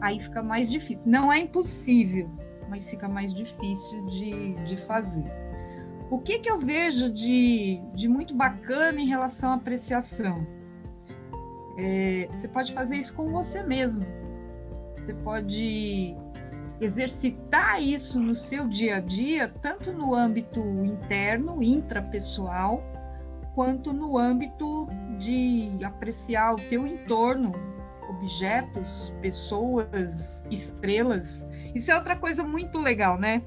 aí 0.00 0.20
fica 0.20 0.42
mais 0.42 0.70
difícil. 0.70 1.10
Não 1.10 1.32
é 1.32 1.38
impossível, 1.38 2.30
mas 2.68 2.88
fica 2.90 3.08
mais 3.08 3.32
difícil 3.32 4.04
de, 4.06 4.54
de 4.64 4.76
fazer. 4.76 5.24
O 6.10 6.18
que, 6.18 6.38
que 6.40 6.50
eu 6.50 6.58
vejo 6.58 7.10
de, 7.10 7.80
de 7.94 8.08
muito 8.08 8.34
bacana 8.34 9.00
em 9.00 9.06
relação 9.06 9.52
à 9.52 9.54
apreciação? 9.54 10.46
É, 11.78 12.28
você 12.30 12.48
pode 12.48 12.74
fazer 12.74 12.96
isso 12.96 13.14
com 13.14 13.30
você 13.30 13.62
mesmo. 13.62 14.04
Você 14.96 15.14
pode 15.14 16.16
exercitar 16.80 17.82
isso 17.82 18.18
no 18.18 18.34
seu 18.34 18.66
dia 18.66 18.96
a 18.96 19.00
dia, 19.00 19.48
tanto 19.48 19.92
no 19.92 20.14
âmbito 20.14 20.60
interno, 20.84 21.62
intrapessoal, 21.62 22.82
quanto 23.54 23.92
no 23.92 24.16
âmbito 24.16 24.88
de 25.18 25.78
apreciar 25.84 26.54
o 26.54 26.56
teu 26.56 26.86
entorno, 26.86 27.52
objetos, 28.08 29.14
pessoas, 29.20 30.42
estrelas. 30.50 31.46
Isso 31.74 31.90
é 31.90 31.96
outra 31.96 32.16
coisa 32.16 32.42
muito 32.42 32.78
legal, 32.78 33.18
né? 33.18 33.42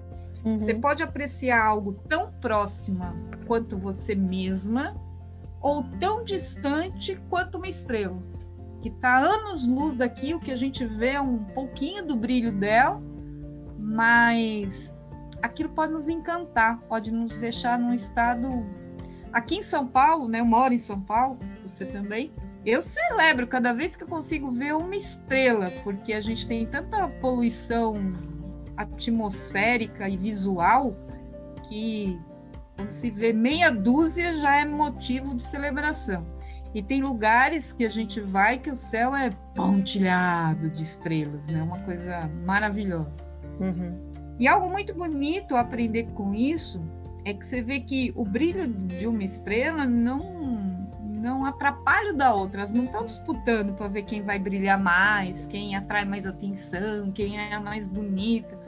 Uhum. 0.46 0.58
Você 0.58 0.74
pode 0.76 1.02
apreciar 1.02 1.66
algo 1.66 1.94
tão 2.08 2.32
próxima 2.34 3.16
quanto 3.48 3.78
você 3.78 4.14
mesma 4.14 4.96
ou 5.62 5.84
tão 6.00 6.24
distante 6.24 7.20
quanto 7.30 7.58
uma 7.58 7.68
estrela, 7.70 8.22
que 8.82 8.90
está 8.90 9.18
anos-luz 9.18 9.96
daqui, 9.96 10.34
o 10.34 10.40
que 10.40 10.52
a 10.52 10.58
gente 10.58 10.86
vê 10.86 11.12
é 11.12 11.22
um 11.22 11.38
pouquinho 11.38 12.06
do 12.06 12.18
brilho 12.18 12.52
dela, 12.52 13.02
mas 13.84 14.96
aquilo 15.42 15.70
pode 15.70 15.92
nos 15.92 16.08
encantar, 16.08 16.80
pode 16.88 17.12
nos 17.12 17.38
deixar 17.38 17.78
num 17.78 17.94
estado. 17.94 18.48
Aqui 19.34 19.58
em 19.58 19.64
São 19.64 19.86
Paulo, 19.86 20.30
né? 20.30 20.40
Eu 20.40 20.46
moro 20.46 20.74
em 20.74 20.80
São 20.80 21.02
Paulo, 21.02 21.38
você 21.62 21.86
também. 21.86 22.32
Eu 22.66 22.82
celebro 22.82 23.46
cada 23.46 23.74
vez 23.74 23.96
que 23.96 24.04
eu 24.04 24.08
consigo 24.08 24.50
ver 24.50 24.74
uma 24.74 24.96
estrela, 24.96 25.70
porque 25.84 26.14
a 26.14 26.22
gente 26.22 26.48
tem 26.48 26.66
tanta 26.66 27.10
poluição 27.20 28.14
atmosférica 28.78 30.08
e 30.08 30.16
visual 30.16 30.96
que 31.68 32.18
quando 32.78 32.92
se 32.92 33.12
vê 33.12 33.34
meia 33.34 33.70
dúzia 33.70 34.38
já 34.38 34.56
é 34.56 34.66
motivo 34.66 35.36
de 35.36 35.44
celebração. 35.44 36.26
E 36.74 36.82
tem 36.82 37.04
lugares 37.04 37.74
que 37.74 37.86
a 37.86 37.90
gente 37.90 38.22
vai 38.22 38.58
que 38.58 38.70
o 38.70 38.76
céu 38.76 39.14
é 39.16 39.30
pontilhado 39.54 40.70
de 40.70 40.82
estrelas, 40.84 41.46
né? 41.48 41.62
Uma 41.62 41.80
coisa 41.80 42.30
maravilhosa. 42.46 43.33
Uhum. 43.60 44.14
E 44.40 44.48
algo 44.48 44.70
muito 44.70 44.94
bonito 44.94 45.56
aprender 45.56 46.06
com 46.14 46.34
isso 46.34 46.82
é 47.26 47.34
que 47.34 47.46
você 47.46 47.62
vê 47.62 47.80
que 47.80 48.12
o 48.16 48.26
brilho 48.26 48.68
de 48.68 49.08
uma 49.08 49.24
estrela 49.24 49.86
não 49.86 50.44
não 51.24 51.46
atrapalha 51.46 52.12
o 52.12 52.18
da 52.18 52.34
outra. 52.34 52.62
Elas 52.62 52.74
não 52.74 52.84
estão 52.84 53.06
disputando 53.06 53.74
para 53.74 53.88
ver 53.88 54.04
quem 54.04 54.22
vai 54.22 54.38
brilhar 54.38 54.78
mais, 54.78 55.46
quem 55.46 55.74
atrai 55.74 56.04
mais 56.04 56.28
atenção, 56.28 57.14
quem 57.14 57.40
é 57.40 57.54
a 57.54 57.62
mais 57.62 57.88
bonita. 57.88 58.60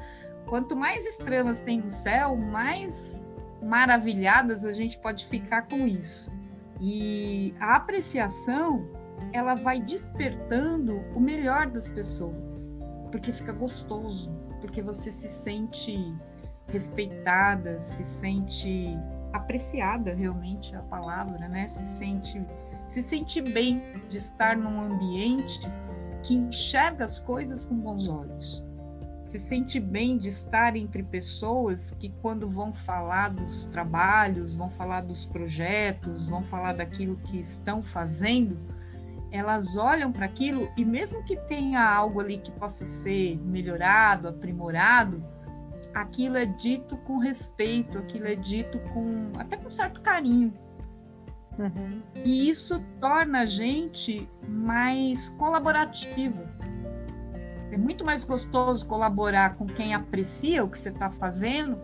Quanto 0.45 0.75
mais 0.75 1.05
estrelas 1.05 1.59
tem 1.59 1.81
no 1.81 1.91
céu, 1.91 2.37
mais 2.37 3.21
maravilhadas 3.61 4.63
a 4.63 4.71
gente 4.71 4.97
pode 4.99 5.25
ficar 5.25 5.63
com 5.63 5.85
isso. 5.85 6.31
E 6.79 7.53
a 7.59 7.75
apreciação, 7.75 8.87
ela 9.33 9.55
vai 9.55 9.81
despertando 9.81 11.01
o 11.13 11.19
melhor 11.19 11.67
das 11.67 11.91
pessoas, 11.91 12.75
porque 13.11 13.33
fica 13.33 13.51
gostoso, 13.51 14.31
porque 14.65 14.81
você 14.81 15.12
se 15.12 15.29
sente 15.29 16.12
respeitada, 16.67 17.79
se 17.79 18.03
sente 18.03 18.98
apreciada 19.31 20.13
realmente 20.15 20.75
a 20.75 20.81
palavra, 20.81 21.48
né? 21.48 21.67
Se 21.67 21.86
sente 21.86 22.43
se 22.88 23.01
sente 23.01 23.41
bem 23.41 23.81
de 24.10 24.17
estar 24.17 24.55
num 24.55 24.79
ambiente 24.79 25.60
que 26.24 26.36
enxerga 26.36 27.05
as 27.05 27.19
coisas 27.19 27.65
com 27.65 27.75
bons 27.75 28.07
olhos. 28.07 28.63
Se 29.24 29.39
sente 29.39 29.79
bem 29.79 30.17
de 30.17 30.29
estar 30.29 30.75
entre 30.75 31.01
pessoas 31.01 31.91
que 32.00 32.10
quando 32.22 32.48
vão 32.48 32.72
falar 32.72 33.29
dos 33.29 33.65
trabalhos, 33.65 34.55
vão 34.55 34.69
falar 34.69 35.01
dos 35.01 35.25
projetos, 35.25 36.27
vão 36.27 36.43
falar 36.43 36.74
daquilo 36.74 37.15
que 37.17 37.39
estão 37.39 37.81
fazendo, 37.81 38.60
elas 39.35 39.77
olham 39.77 40.11
para 40.11 40.25
aquilo 40.25 40.69
e 40.77 40.85
mesmo 40.85 41.23
que 41.23 41.35
tenha 41.35 41.83
algo 41.83 42.19
ali 42.19 42.37
que 42.37 42.51
possa 42.51 42.85
ser 42.85 43.37
melhorado, 43.39 44.27
aprimorado, 44.27 45.23
aquilo 45.93 46.37
é 46.37 46.45
dito 46.45 46.97
com 46.97 47.17
respeito, 47.17 47.97
aquilo 47.97 48.27
é 48.27 48.35
dito 48.35 48.79
com 48.93 49.31
até 49.37 49.57
com 49.57 49.69
certo 49.69 50.01
carinho. 50.01 50.53
Uhum. 51.57 52.01
E 52.23 52.49
isso 52.49 52.83
torna 52.99 53.41
a 53.41 53.45
gente 53.45 54.29
mais 54.47 55.29
colaborativo. 55.29 56.43
É 57.71 57.77
muito 57.77 58.05
mais 58.05 58.23
gostoso 58.23 58.85
colaborar 58.85 59.55
com 59.55 59.65
quem 59.65 59.93
aprecia 59.93 60.63
o 60.63 60.69
que 60.69 60.77
você 60.77 60.89
está 60.89 61.09
fazendo 61.09 61.77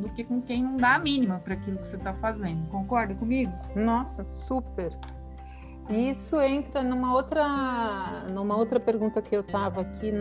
do 0.00 0.10
que 0.12 0.24
com 0.24 0.40
quem 0.40 0.62
não 0.62 0.76
dá 0.76 0.94
a 0.94 0.98
mínima 0.98 1.38
para 1.38 1.54
aquilo 1.54 1.78
que 1.78 1.86
você 1.86 1.96
está 1.96 2.14
fazendo. 2.14 2.66
Concorda 2.68 3.14
comigo? 3.14 3.52
Nossa, 3.76 4.24
super. 4.24 4.90
Isso 5.90 6.40
entra 6.40 6.82
numa 6.82 7.14
outra, 7.14 8.24
numa 8.28 8.56
outra 8.56 8.78
pergunta 8.78 9.20
que 9.20 9.34
eu 9.34 9.40
estava 9.40 9.80
aqui 9.80 10.12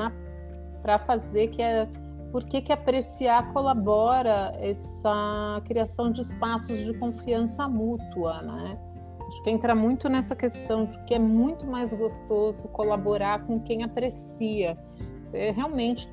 para 0.82 0.98
fazer, 0.98 1.50
que 1.50 1.62
é 1.62 1.88
por 2.32 2.44
que, 2.44 2.62
que 2.62 2.74
apreciar 2.74 3.52
colabora 3.54 4.52
essa 4.60 5.62
criação 5.66 6.12
de 6.12 6.22
espaços 6.22 6.80
de 6.80 6.94
confiança 6.98 7.68
mútua, 7.68 8.42
né? 8.42 8.80
Acho 9.28 9.44
que 9.44 9.50
entra 9.52 9.76
muito 9.76 10.10
nessa 10.10 10.36
questão 10.36 10.86
de 10.86 11.04
que 11.06 11.14
é 11.14 11.20
muito 11.20 11.66
mais 11.68 11.94
gostoso 11.94 12.68
colaborar 12.70 13.46
com 13.46 13.60
quem 13.60 13.84
aprecia. 13.84 14.76
É, 15.32 15.52
realmente, 15.52 16.10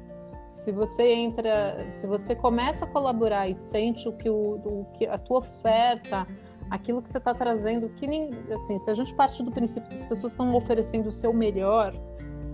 se 0.52 0.70
você 0.70 1.14
entra, 1.14 1.90
se 1.90 2.06
você 2.06 2.34
começa 2.34 2.84
a 2.84 2.88
colaborar 2.88 3.48
e 3.48 3.54
sente 3.54 4.06
o 4.06 4.12
que, 4.12 4.28
o, 4.28 4.60
o 4.64 4.86
que 4.92 5.06
a 5.06 5.16
tua 5.16 5.38
oferta 5.38 6.26
aquilo 6.70 7.00
que 7.02 7.08
você 7.08 7.18
está 7.18 7.32
trazendo, 7.34 7.88
que 7.90 8.06
nem 8.06 8.30
assim, 8.52 8.78
se 8.78 8.90
a 8.90 8.94
gente 8.94 9.14
parte 9.14 9.42
do 9.42 9.50
princípio 9.50 9.88
que 9.88 9.94
as 9.94 10.02
pessoas 10.02 10.32
estão 10.32 10.54
oferecendo 10.54 11.08
o 11.08 11.12
seu 11.12 11.32
melhor 11.32 11.94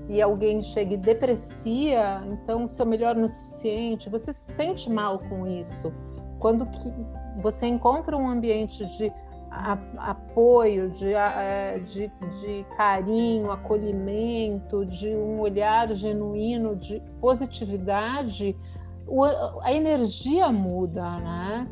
e 0.09 0.21
alguém 0.21 0.63
chega 0.63 0.95
e 0.95 0.97
deprecia, 0.97 2.23
então 2.27 2.65
o 2.65 2.69
seu 2.69 2.85
melhor 2.85 3.15
não 3.15 3.25
é 3.25 3.29
suficiente, 3.29 4.11
você 4.11 4.33
se 4.33 4.53
sente 4.53 4.91
mal 4.91 5.19
com 5.19 5.47
isso. 5.47 5.93
Quando 6.39 6.67
que 6.67 6.93
você 7.41 7.67
encontra 7.67 8.17
um 8.17 8.29
ambiente 8.29 8.85
de 8.97 9.13
a, 9.51 9.79
apoio, 10.11 10.91
de, 10.91 11.15
a, 11.15 11.79
de, 11.79 12.11
de 12.41 12.67
carinho, 12.75 13.51
acolhimento, 13.51 14.85
de 14.87 15.09
um 15.09 15.41
olhar 15.41 15.93
genuíno, 15.93 16.75
de 16.75 17.03
positividade, 17.21 18.57
a 19.63 19.73
energia 19.73 20.51
muda, 20.51 21.19
né? 21.21 21.69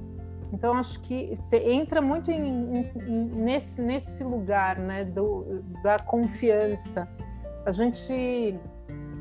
Então, 0.52 0.74
acho 0.74 1.00
que 1.00 1.38
te, 1.48 1.56
entra 1.70 2.00
muito 2.00 2.30
em, 2.30 2.80
em, 2.80 3.24
nesse, 3.34 3.80
nesse 3.80 4.24
lugar 4.24 4.78
né, 4.78 5.04
do, 5.04 5.62
da 5.82 5.98
confiança. 5.98 7.08
A 7.64 7.72
gente, 7.72 8.58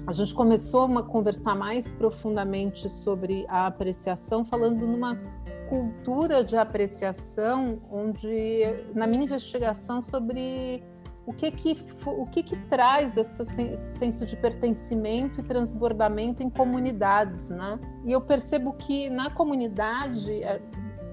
a 0.08 0.12
gente 0.12 0.34
começou 0.34 0.86
a 0.98 1.04
conversar 1.04 1.56
mais 1.56 1.92
profundamente 1.92 2.90
sobre 2.90 3.46
a 3.48 3.68
apreciação, 3.68 4.44
falando 4.44 4.88
numa 4.88 5.18
cultura 5.70 6.44
de 6.44 6.58
apreciação, 6.58 7.80
onde, 7.92 8.64
na 8.96 9.06
minha 9.06 9.24
investigação 9.24 10.02
sobre 10.02 10.84
o 11.30 11.34
que 11.34 11.52
que, 11.52 11.78
o 12.08 12.26
que, 12.26 12.42
que 12.42 12.56
traz 12.68 13.16
esse 13.16 13.78
senso 13.78 14.26
de 14.26 14.36
pertencimento 14.36 15.40
e 15.40 15.44
transbordamento 15.44 16.42
em 16.42 16.50
comunidades, 16.50 17.52
né? 17.52 17.80
E 18.04 18.12
eu 18.12 18.20
percebo 18.20 18.74
que 18.74 19.12
na 19.12 19.30
comunidade 19.30 20.42
é, 20.42 20.60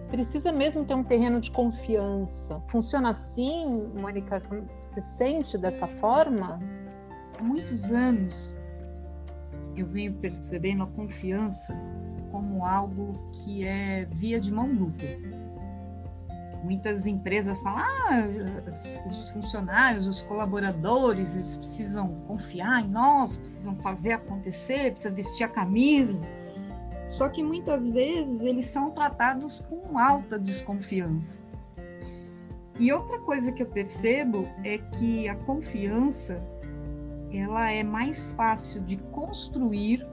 precisa 0.09 0.53
mesmo 0.53 0.85
ter 0.85 0.95
um 0.95 1.05
terreno 1.05 1.41
de 1.41 1.51
confiança. 1.51 2.63
Funciona 2.69 3.11
assim, 3.11 3.91
Mônica? 4.01 4.43
Você 4.81 5.01
sente 5.01 5.59
dessa 5.59 5.87
forma? 5.87 6.61
Há 7.39 7.43
muitos 7.43 7.91
anos 7.93 8.55
eu 9.77 9.87
venho 9.87 10.15
percebendo 10.15 10.85
a 10.85 10.87
confiança 10.87 11.77
como 12.31 12.65
algo 12.65 13.13
que 13.33 13.65
é 13.65 14.07
via 14.07 14.41
de 14.41 14.51
mão 14.51 14.75
dupla. 14.75 15.09
Muitas 16.65 17.07
empresas 17.07 17.63
falam, 17.63 17.79
ah, 17.79 18.27
os 19.09 19.31
funcionários, 19.31 20.09
os 20.09 20.23
colaboradores, 20.23 21.37
eles 21.37 21.57
precisam 21.57 22.09
confiar 22.27 22.83
em 22.83 22.89
nós, 22.89 23.37
precisam 23.37 23.77
fazer 23.77 24.13
acontecer, 24.13 24.91
precisam 24.91 25.15
vestir 25.15 25.45
a 25.45 25.49
camisa. 25.49 26.21
Só 27.09 27.29
que 27.29 27.43
muitas 27.43 27.91
vezes 27.91 28.41
eles 28.41 28.67
são 28.67 28.91
tratados 28.91 29.61
com 29.61 29.99
alta 29.99 30.39
desconfiança. 30.39 31.45
E 32.79 32.93
outra 32.93 33.19
coisa 33.21 33.53
que 33.53 33.63
eu 33.63 33.67
percebo 33.67 34.49
é 34.63 34.79
que 34.79 35.29
a 35.29 35.35
confiança 35.35 36.43
ela 37.33 37.71
é 37.71 37.83
mais 37.83 38.33
fácil 38.33 38.83
de 38.83 38.97
construir 38.97 40.07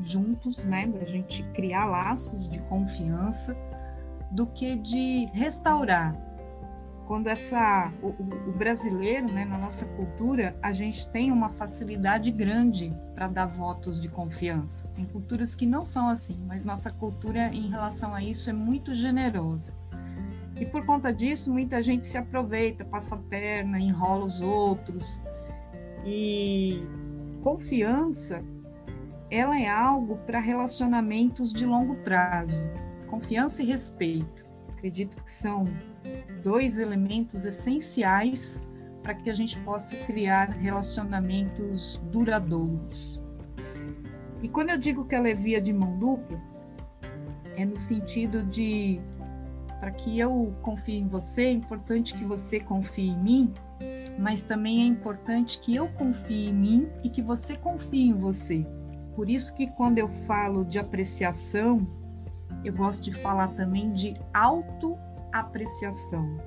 juntos, 0.00 0.64
né, 0.64 0.86
da 0.86 1.04
gente 1.04 1.42
criar 1.54 1.86
laços 1.86 2.48
de 2.48 2.58
confiança, 2.60 3.56
do 4.30 4.46
que 4.46 4.76
de 4.76 5.26
restaurar 5.32 6.27
quando 7.08 7.28
essa 7.28 7.90
o, 8.02 8.08
o, 8.08 8.52
brasileiro, 8.52 9.32
né, 9.32 9.42
na 9.46 9.56
nossa 9.56 9.86
cultura, 9.86 10.54
a 10.62 10.72
gente 10.72 11.08
tem 11.08 11.32
uma 11.32 11.48
facilidade 11.48 12.30
grande 12.30 12.94
para 13.14 13.26
dar 13.26 13.46
votos 13.46 13.98
de 13.98 14.10
confiança. 14.10 14.86
Tem 14.88 15.06
culturas 15.06 15.54
que 15.54 15.64
não 15.64 15.82
são 15.82 16.10
assim, 16.10 16.38
mas 16.46 16.66
nossa 16.66 16.92
cultura 16.92 17.46
em 17.46 17.70
relação 17.70 18.14
a 18.14 18.22
isso 18.22 18.50
é 18.50 18.52
muito 18.52 18.92
generosa. 18.92 19.72
E 20.60 20.66
por 20.66 20.84
conta 20.84 21.10
disso, 21.10 21.50
muita 21.50 21.82
gente 21.82 22.06
se 22.06 22.18
aproveita, 22.18 22.84
passa 22.84 23.14
a 23.14 23.18
perna, 23.18 23.80
enrola 23.80 24.26
os 24.26 24.42
outros. 24.42 25.22
E 26.04 26.82
confiança, 27.42 28.44
ela 29.30 29.58
é 29.58 29.66
algo 29.66 30.18
para 30.26 30.40
relacionamentos 30.40 31.54
de 31.54 31.64
longo 31.64 31.96
prazo. 32.04 32.60
Confiança 33.06 33.62
e 33.62 33.66
respeito. 33.66 34.44
Acredito 34.68 35.16
que 35.24 35.32
são 35.32 35.64
dois 36.42 36.78
elementos 36.78 37.44
essenciais 37.44 38.60
para 39.02 39.14
que 39.14 39.30
a 39.30 39.34
gente 39.34 39.58
possa 39.60 39.96
criar 40.04 40.50
relacionamentos 40.50 42.00
duradouros. 42.10 43.22
E 44.42 44.48
quando 44.48 44.70
eu 44.70 44.78
digo 44.78 45.04
que 45.04 45.14
ela 45.14 45.28
é 45.28 45.34
via 45.34 45.60
de 45.60 45.72
mão 45.72 45.98
dupla, 45.98 46.40
é 47.56 47.64
no 47.64 47.76
sentido 47.76 48.42
de 48.44 49.00
para 49.80 49.90
que 49.92 50.18
eu 50.18 50.54
confie 50.62 50.98
em 50.98 51.08
você, 51.08 51.44
é 51.44 51.52
importante 51.52 52.14
que 52.14 52.24
você 52.24 52.58
confie 52.60 53.08
em 53.08 53.16
mim, 53.16 53.54
mas 54.18 54.42
também 54.42 54.82
é 54.82 54.86
importante 54.86 55.60
que 55.60 55.74
eu 55.74 55.88
confie 55.88 56.48
em 56.48 56.52
mim 56.52 56.88
e 57.04 57.08
que 57.08 57.22
você 57.22 57.56
confie 57.56 58.08
em 58.08 58.12
você. 58.12 58.66
Por 59.14 59.30
isso 59.30 59.54
que 59.54 59.68
quando 59.68 59.98
eu 59.98 60.08
falo 60.08 60.64
de 60.64 60.78
apreciação, 60.78 61.86
eu 62.64 62.72
gosto 62.72 63.02
de 63.02 63.12
falar 63.14 63.48
também 63.48 63.92
de 63.92 64.16
auto 64.34 64.96
apreciação. 65.40 66.38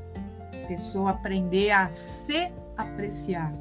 A 0.64 0.68
pessoa 0.68 1.12
aprender 1.12 1.72
a 1.72 1.90
se 1.90 2.52
apreciar. 2.78 3.54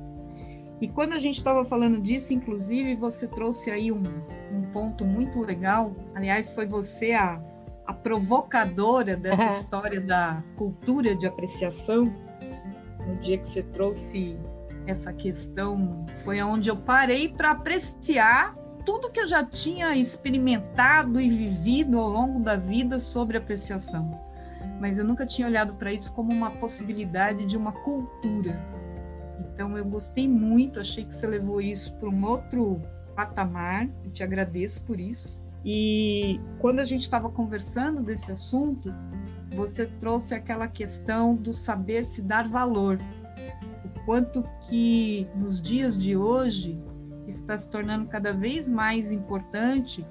E 0.81 0.89
quando 0.89 1.13
a 1.13 1.19
gente 1.19 1.37
estava 1.37 1.65
falando 1.65 2.01
disso, 2.01 2.33
inclusive, 2.33 2.95
você 2.97 3.27
trouxe 3.27 3.71
aí 3.71 3.93
um, 3.93 4.03
um 4.51 4.63
ponto 4.73 5.05
muito 5.05 5.41
legal. 5.41 5.95
Aliás, 6.15 6.55
foi 6.55 6.67
você 6.67 7.13
a, 7.13 7.41
a 7.87 7.93
provocadora 7.93 9.17
dessa 9.17 9.51
história 9.51 10.01
da 10.01 10.43
cultura 10.57 11.15
de 11.15 11.27
apreciação. 11.27 12.05
No 13.07 13.17
dia 13.17 13.37
que 13.37 13.47
você 13.47 13.63
trouxe 13.63 14.39
essa 14.87 15.13
questão, 15.13 16.07
foi 16.25 16.41
onde 16.43 16.71
eu 16.71 16.77
parei 16.77 17.29
para 17.29 17.51
apreciar 17.51 18.57
tudo 18.87 19.11
que 19.11 19.21
eu 19.21 19.27
já 19.27 19.45
tinha 19.45 19.95
experimentado 19.95 21.21
e 21.21 21.29
vivido 21.29 21.99
ao 21.99 22.09
longo 22.09 22.41
da 22.41 22.57
vida 22.57 22.99
sobre 22.99 23.37
apreciação 23.37 24.30
mas 24.81 24.99
eu 24.99 25.05
nunca 25.05 25.27
tinha 25.27 25.47
olhado 25.47 25.75
para 25.75 25.93
isso 25.93 26.13
como 26.15 26.33
uma 26.33 26.51
possibilidade 26.53 27.45
de 27.45 27.57
uma 27.57 27.71
cultura. 27.71 28.59
Então 29.39 29.77
eu 29.77 29.85
gostei 29.85 30.27
muito, 30.27 30.81
achei 30.81 31.05
que 31.05 31.15
você 31.15 31.27
levou 31.27 31.61
isso 31.61 31.95
para 31.99 32.09
um 32.09 32.25
outro 32.25 32.81
patamar 33.15 33.87
e 34.03 34.09
te 34.09 34.23
agradeço 34.23 34.83
por 34.85 34.99
isso. 34.99 35.39
E 35.63 36.41
quando 36.59 36.81
a 36.81 36.85
gente 36.85 37.03
estava 37.03 37.29
conversando 37.29 38.03
desse 38.03 38.33
assunto, 38.33 38.93
você 39.55 39.85
trouxe 39.85 40.35
aquela 40.35 40.67
questão 40.67 41.37
do 41.37 41.53
saber 41.53 42.03
se 42.05 42.23
dar 42.23 42.49
valor. 42.49 42.99
O 43.85 44.05
quanto 44.07 44.43
que 44.67 45.29
nos 45.37 45.61
dias 45.61 45.99
de 45.99 46.17
hoje 46.17 46.81
está 47.27 47.59
se 47.59 47.69
tornando 47.69 48.07
cada 48.07 48.33
vez 48.33 48.71
mais 48.71 49.13
importante 49.13 50.07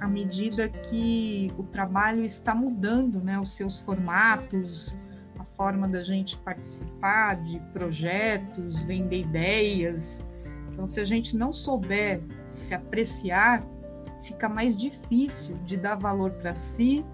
à 0.00 0.08
medida 0.08 0.68
que 0.68 1.52
o 1.58 1.62
trabalho 1.64 2.24
está 2.24 2.54
mudando, 2.54 3.20
né, 3.20 3.38
os 3.38 3.52
seus 3.52 3.80
formatos, 3.80 4.96
a 5.38 5.44
forma 5.56 5.88
da 5.88 6.02
gente 6.02 6.36
participar 6.38 7.36
de 7.42 7.58
projetos, 7.72 8.82
vender 8.82 9.20
ideias. 9.20 10.24
Então, 10.72 10.86
se 10.86 11.00
a 11.00 11.04
gente 11.04 11.36
não 11.36 11.52
souber 11.52 12.22
se 12.46 12.74
apreciar, 12.74 13.62
fica 14.22 14.48
mais 14.48 14.76
difícil 14.76 15.56
de 15.66 15.76
dar 15.76 15.96
valor 15.96 16.30
para 16.32 16.54
si, 16.54 17.04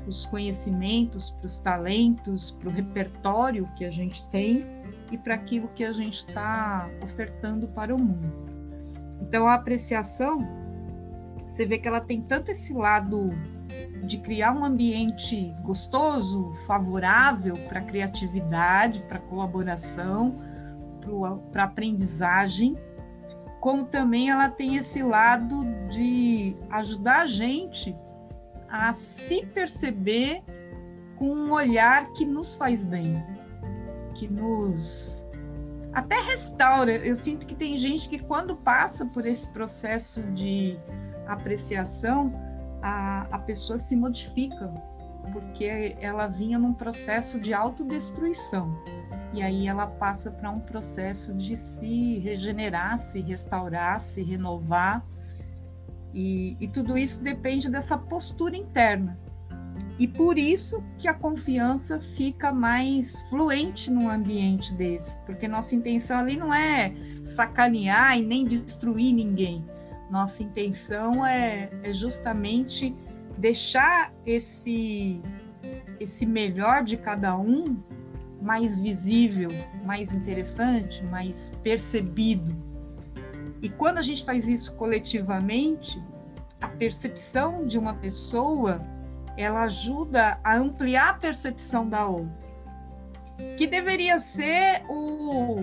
para 0.00 0.10
os 0.10 0.26
conhecimentos, 0.26 1.30
para 1.32 1.46
os 1.46 1.58
talentos, 1.58 2.52
para 2.52 2.68
o 2.68 2.72
repertório 2.72 3.68
que 3.76 3.84
a 3.84 3.90
gente 3.90 4.26
tem 4.28 4.64
e 5.10 5.18
para 5.18 5.34
aquilo 5.34 5.68
que 5.68 5.84
a 5.84 5.92
gente 5.92 6.18
está 6.18 6.88
ofertando 7.02 7.66
para 7.68 7.94
o 7.94 7.98
mundo. 7.98 8.50
Então, 9.20 9.46
a 9.46 9.54
apreciação, 9.54 10.38
você 11.50 11.66
vê 11.66 11.78
que 11.78 11.88
ela 11.88 12.00
tem 12.00 12.22
tanto 12.22 12.52
esse 12.52 12.72
lado 12.72 13.30
de 14.04 14.18
criar 14.18 14.52
um 14.52 14.64
ambiente 14.64 15.52
gostoso, 15.62 16.52
favorável 16.66 17.54
para 17.68 17.80
criatividade, 17.80 19.02
para 19.08 19.18
colaboração, 19.18 20.40
para 21.50 21.64
aprendizagem, 21.64 22.78
como 23.60 23.84
também 23.84 24.30
ela 24.30 24.48
tem 24.48 24.76
esse 24.76 25.02
lado 25.02 25.64
de 25.88 26.56
ajudar 26.70 27.22
a 27.22 27.26
gente 27.26 27.96
a 28.68 28.92
se 28.92 29.44
perceber 29.46 30.42
com 31.16 31.34
um 31.34 31.52
olhar 31.52 32.12
que 32.12 32.24
nos 32.24 32.56
faz 32.56 32.84
bem, 32.84 33.22
que 34.14 34.28
nos 34.28 35.28
até 35.92 36.20
restaura. 36.20 36.92
Eu 36.92 37.16
sinto 37.16 37.44
que 37.44 37.56
tem 37.56 37.76
gente 37.76 38.08
que 38.08 38.20
quando 38.20 38.56
passa 38.56 39.04
por 39.04 39.26
esse 39.26 39.50
processo 39.50 40.22
de 40.32 40.78
apreciação, 41.26 42.32
a, 42.82 43.26
a 43.30 43.38
pessoa 43.38 43.78
se 43.78 43.94
modifica, 43.94 44.72
porque 45.32 45.96
ela 46.00 46.26
vinha 46.26 46.58
num 46.58 46.72
processo 46.72 47.38
de 47.38 47.52
autodestruição. 47.52 48.74
E 49.32 49.42
aí 49.42 49.68
ela 49.68 49.86
passa 49.86 50.30
para 50.30 50.50
um 50.50 50.58
processo 50.58 51.32
de 51.34 51.56
se 51.56 52.18
regenerar, 52.18 52.98
se 52.98 53.20
restaurar, 53.20 54.00
se 54.00 54.22
renovar. 54.22 55.06
E, 56.12 56.56
e 56.60 56.66
tudo 56.66 56.98
isso 56.98 57.22
depende 57.22 57.70
dessa 57.70 57.96
postura 57.96 58.56
interna. 58.56 59.16
E 60.00 60.08
por 60.08 60.38
isso 60.38 60.82
que 60.98 61.06
a 61.06 61.14
confiança 61.14 62.00
fica 62.00 62.50
mais 62.50 63.22
fluente 63.28 63.90
num 63.90 64.08
ambiente 64.08 64.74
desse, 64.74 65.18
porque 65.20 65.46
nossa 65.46 65.74
intenção 65.74 66.18
ali 66.18 66.36
não 66.36 66.52
é 66.52 66.94
sacanear 67.22 68.18
e 68.18 68.22
nem 68.22 68.46
destruir 68.46 69.12
ninguém. 69.12 69.62
Nossa 70.10 70.42
intenção 70.42 71.24
é, 71.24 71.70
é 71.82 71.92
justamente 71.92 72.94
deixar 73.38 74.12
esse 74.26 75.22
esse 76.00 76.24
melhor 76.24 76.82
de 76.82 76.96
cada 76.96 77.36
um 77.36 77.76
mais 78.40 78.80
visível, 78.80 79.50
mais 79.84 80.14
interessante, 80.14 81.04
mais 81.04 81.52
percebido. 81.62 82.56
E 83.60 83.68
quando 83.68 83.98
a 83.98 84.02
gente 84.02 84.24
faz 84.24 84.48
isso 84.48 84.74
coletivamente, 84.76 86.02
a 86.60 86.68
percepção 86.68 87.66
de 87.66 87.78
uma 87.78 87.94
pessoa, 87.94 88.80
ela 89.36 89.64
ajuda 89.64 90.40
a 90.42 90.56
ampliar 90.56 91.10
a 91.10 91.14
percepção 91.14 91.86
da 91.86 92.06
outra. 92.06 92.50
Que 93.58 93.66
deveria 93.66 94.18
ser 94.18 94.82
o 94.88 95.62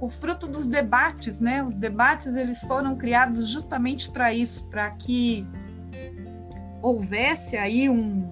o 0.00 0.08
fruto 0.08 0.48
dos 0.48 0.66
debates, 0.66 1.40
né? 1.40 1.62
Os 1.62 1.76
debates 1.76 2.34
eles 2.34 2.62
foram 2.62 2.96
criados 2.96 3.48
justamente 3.48 4.10
para 4.10 4.32
isso, 4.32 4.64
para 4.66 4.90
que 4.92 5.46
houvesse 6.80 7.56
aí 7.56 7.90
um, 7.90 8.26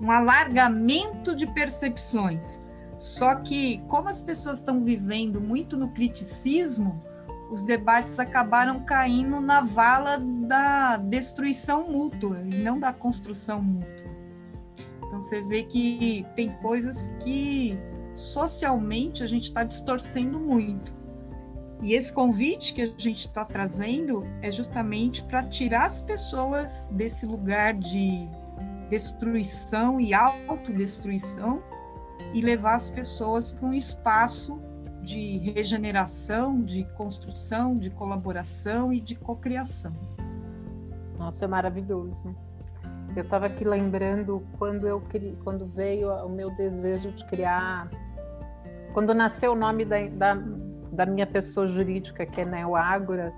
um 0.00 0.10
alargamento 0.10 1.34
de 1.34 1.46
percepções. 1.48 2.60
Só 2.96 3.34
que 3.34 3.82
como 3.88 4.08
as 4.08 4.22
pessoas 4.22 4.58
estão 4.58 4.84
vivendo 4.84 5.40
muito 5.40 5.76
no 5.76 5.88
criticismo, 5.88 7.02
os 7.50 7.62
debates 7.64 8.20
acabaram 8.20 8.84
caindo 8.84 9.40
na 9.40 9.62
vala 9.62 10.18
da 10.18 10.96
destruição 10.96 11.90
mútua 11.90 12.40
e 12.52 12.58
não 12.58 12.78
da 12.78 12.92
construção 12.92 13.60
mútua. 13.60 14.10
Então 14.98 15.20
você 15.20 15.42
vê 15.42 15.64
que 15.64 16.24
tem 16.36 16.52
coisas 16.58 17.10
que 17.24 17.76
socialmente 18.12 19.24
a 19.24 19.26
gente 19.26 19.44
está 19.44 19.64
distorcendo 19.64 20.38
muito. 20.38 20.99
E 21.82 21.94
esse 21.94 22.12
convite 22.12 22.74
que 22.74 22.82
a 22.82 22.86
gente 22.86 23.20
está 23.20 23.44
trazendo 23.44 24.22
é 24.42 24.50
justamente 24.52 25.24
para 25.24 25.42
tirar 25.44 25.86
as 25.86 26.02
pessoas 26.02 26.88
desse 26.92 27.24
lugar 27.24 27.74
de 27.74 28.28
destruição 28.90 29.98
e 29.98 30.12
autodestruição 30.12 31.62
e 32.34 32.42
levar 32.42 32.74
as 32.74 32.90
pessoas 32.90 33.50
para 33.50 33.66
um 33.66 33.72
espaço 33.72 34.60
de 35.02 35.38
regeneração, 35.38 36.62
de 36.62 36.84
construção, 36.96 37.78
de 37.78 37.88
colaboração 37.88 38.92
e 38.92 39.00
de 39.00 39.14
cocriação. 39.14 39.92
Nossa, 41.18 41.46
é 41.46 41.48
maravilhoso. 41.48 42.34
Eu 43.16 43.24
estava 43.24 43.46
aqui 43.46 43.64
lembrando 43.64 44.46
quando 44.58 44.86
eu 44.86 45.02
quando 45.42 45.66
veio 45.66 46.10
o 46.24 46.28
meu 46.28 46.54
desejo 46.54 47.10
de 47.12 47.24
criar, 47.26 47.90
quando 48.92 49.14
nasceu 49.14 49.52
o 49.52 49.56
nome 49.56 49.84
da, 49.84 50.06
da 50.08 50.34
da 50.92 51.06
minha 51.06 51.26
pessoa 51.26 51.66
jurídica, 51.66 52.26
que 52.26 52.40
é 52.40 52.44
Neoágora, 52.44 53.32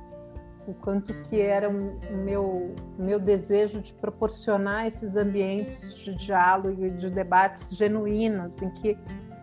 o 0.67 0.75
quanto 0.75 1.13
que 1.23 1.41
era 1.41 1.69
o 1.69 2.17
meu, 2.25 2.75
meu 2.99 3.19
desejo 3.19 3.81
de 3.81 3.93
proporcionar 3.95 4.87
esses 4.87 5.17
ambientes 5.17 5.97
de 5.97 6.15
diálogo 6.15 6.85
e 6.85 6.91
de 6.91 7.11
debates 7.11 7.75
genuínos, 7.77 8.63
em 8.63 8.71
que 8.71 8.97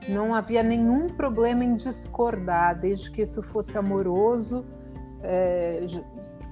não 0.08 0.34
havia 0.34 0.64
nenhum 0.64 1.08
problema 1.08 1.64
em 1.64 1.76
discordar, 1.76 2.80
desde 2.80 3.12
que 3.12 3.22
isso 3.22 3.42
fosse 3.42 3.78
amoroso, 3.78 4.66
é, 5.22 5.86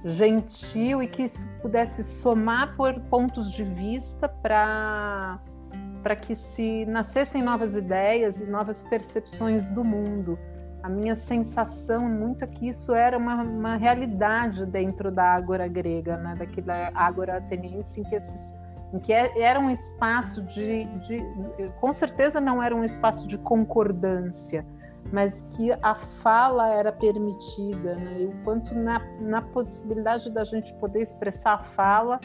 gentil 0.04 1.02
e 1.02 1.06
que 1.06 1.22
isso 1.22 1.48
pudesse 1.62 2.04
somar 2.04 2.76
por 2.76 3.00
pontos 3.00 3.50
de 3.52 3.64
vista 3.64 4.28
para 4.28 5.40
para 6.02 6.14
que 6.14 6.36
se 6.36 6.86
nascessem 6.86 7.42
novas 7.42 7.74
ideias 7.74 8.40
e 8.40 8.48
novas 8.48 8.84
percepções 8.84 9.70
do 9.70 9.84
mundo 9.84 10.38
a 10.88 10.90
minha 10.90 11.14
sensação 11.14 12.08
muito 12.08 12.42
é 12.42 12.46
que 12.46 12.66
isso 12.66 12.94
era 12.94 13.18
uma, 13.18 13.42
uma 13.42 13.76
realidade 13.76 14.64
dentro 14.64 15.12
da 15.12 15.22
ágora 15.22 15.68
grega, 15.68 16.16
né? 16.16 16.34
daquela 16.34 16.90
ágora 16.94 17.36
ateniense, 17.36 18.00
em 18.00 18.04
que, 18.04 18.14
esses, 18.14 18.54
em 18.94 18.98
que 18.98 19.12
é, 19.12 19.38
era 19.38 19.60
um 19.60 19.70
espaço 19.70 20.42
de, 20.42 20.84
de, 21.00 21.22
com 21.78 21.92
certeza 21.92 22.40
não 22.40 22.62
era 22.62 22.74
um 22.74 22.82
espaço 22.82 23.28
de 23.28 23.36
concordância, 23.36 24.64
mas 25.12 25.42
que 25.50 25.70
a 25.82 25.94
fala 25.94 26.70
era 26.70 26.90
permitida, 26.90 27.94
né? 27.96 28.22
e 28.22 28.24
o 28.24 28.32
quanto 28.42 28.74
na, 28.74 28.98
na 29.20 29.42
possibilidade 29.42 30.32
da 30.32 30.42
gente 30.42 30.72
poder 30.76 31.02
expressar 31.02 31.52
a 31.56 31.62
fala 31.62 32.18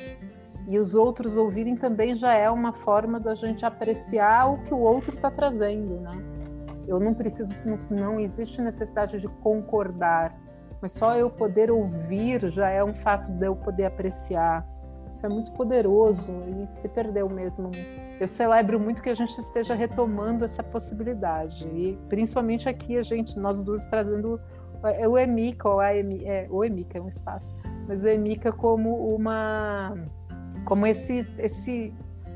e 0.69 0.80
os 0.80 0.95
outros 0.95 1.36
ouvirem 1.36 1.76
também 1.76 2.15
já 2.15 2.34
é 2.34 2.49
uma 2.49 2.71
forma 2.71 3.19
da 3.19 3.36
gente 3.36 3.65
apreciar 3.65 4.49
o 4.49 4.63
que 4.63 4.73
o 4.73 4.80
outro 4.80 5.15
está 5.15 5.30
trazendo, 5.30 5.99
né? 5.99 6.33
Eu 6.88 7.00
não 7.00 7.13
preciso, 7.13 7.54
não 7.91 8.19
existe 8.19 8.62
necessidade 8.62 9.19
de 9.19 9.28
concordar, 9.28 10.36
mas 10.82 10.91
só 10.91 11.15
eu 11.15 11.30
poder 11.30 11.72
ouvir 11.72 12.50
já 12.50 12.69
é 12.69 12.84
um 12.84 12.93
fato 12.93 13.32
de 13.32 13.46
eu 13.46 13.56
poder 13.56 13.86
apreciar. 13.86 14.67
Isso 15.10 15.26
é 15.26 15.30
muito 15.30 15.52
poderoso 15.52 16.34
e 16.58 16.67
se 16.67 16.89
perdeu 16.89 17.30
mesmo. 17.30 17.69
Eu 18.19 18.28
celebro 18.28 18.80
muito 18.80 19.02
que 19.02 19.10
a 19.10 19.13
gente 19.13 19.38
esteja 19.39 19.76
retomando 19.76 20.43
essa 20.43 20.63
possibilidade 20.63 21.67
e 21.67 21.98
principalmente 22.10 22.67
aqui 22.67 22.98
a 22.98 23.04
gente, 23.04 23.38
nós 23.39 23.62
duas 23.62 23.86
trazendo 23.86 24.41
é, 24.84 25.08
o 25.08 25.17
Emica, 25.17 25.69
é, 26.26 26.48
o 26.50 26.63
Emica 26.63 26.98
é 26.98 27.02
um 27.02 27.08
espaço, 27.08 27.56
mas 27.88 28.04
o 28.04 28.08
Emica 28.08 28.52
como 28.52 29.15
uma, 29.15 29.96
como 30.65 30.86
esse 30.86 31.26
esse 31.38 31.93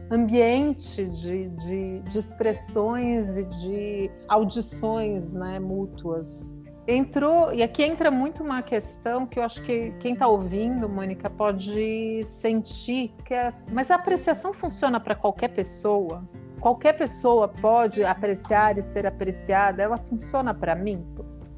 ambiente 0.10 1.06
de, 1.06 1.50
de, 1.50 2.00
de 2.00 2.18
expressões 2.18 3.38
e 3.38 3.46
de 3.46 4.12
audições 4.28 5.34
né, 5.34 5.60
mútuas. 5.60 6.58
Entrou, 6.88 7.54
e 7.54 7.62
aqui 7.62 7.84
entra 7.84 8.10
muito 8.10 8.42
uma 8.42 8.62
questão 8.62 9.26
que 9.26 9.38
eu 9.38 9.44
acho 9.44 9.62
que 9.62 9.92
quem 10.00 10.14
está 10.14 10.26
ouvindo, 10.26 10.88
Mônica, 10.88 11.30
pode 11.30 12.24
sentir, 12.26 13.14
que 13.26 13.34
é, 13.34 13.52
mas 13.74 13.92
a 13.92 13.96
apreciação 13.96 14.54
funciona 14.54 14.98
para 14.98 15.14
qualquer 15.14 15.50
pessoa? 15.50 16.24
Qualquer 16.62 16.98
pessoa 16.98 17.50
pode 17.50 18.06
apreciar 18.06 18.78
e 18.78 18.82
ser 18.82 19.06
apreciada? 19.06 19.84
Ela 19.84 19.98
funciona 19.98 20.54
para 20.54 20.76
mim? 20.76 21.06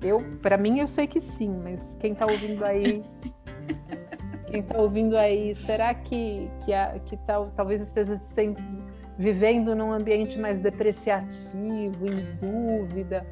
Eu, 0.02 0.24
para 0.42 0.58
mim, 0.58 0.80
eu 0.80 0.88
sei 0.88 1.06
que 1.06 1.20
sim, 1.20 1.56
mas 1.64 1.96
quem 2.00 2.14
está 2.14 2.26
ouvindo 2.26 2.66
aí 2.66 3.04
quem 4.50 4.62
está 4.62 4.80
ouvindo 4.80 5.16
aí, 5.16 5.54
será 5.54 5.94
que, 5.94 6.50
que, 6.66 6.74
a, 6.74 7.00
que 7.00 7.16
tal, 7.18 7.52
talvez 7.52 7.82
esteja 7.82 8.16
sempre 8.18 8.64
vivendo 9.18 9.76
num 9.76 9.92
ambiente 9.92 10.40
mais 10.40 10.60
depreciativo, 10.60 12.08
em 12.08 12.36
dúvida? 12.42 13.26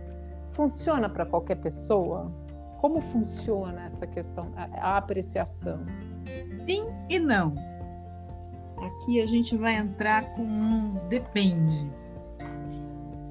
Funciona 0.51 1.09
para 1.09 1.25
qualquer 1.25 1.55
pessoa? 1.55 2.31
Como 2.79 3.01
funciona 3.01 3.85
essa 3.85 4.05
questão, 4.05 4.51
a, 4.55 4.93
a 4.93 4.97
apreciação? 4.97 5.79
Sim 6.67 6.85
e 7.09 7.19
não. 7.19 7.53
Aqui 8.77 9.21
a 9.21 9.25
gente 9.25 9.57
vai 9.57 9.75
entrar 9.75 10.35
com 10.35 10.43
um 10.43 11.07
depende. 11.09 11.89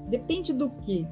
Depende 0.08 0.52
do 0.52 0.70
quê? 0.70 1.06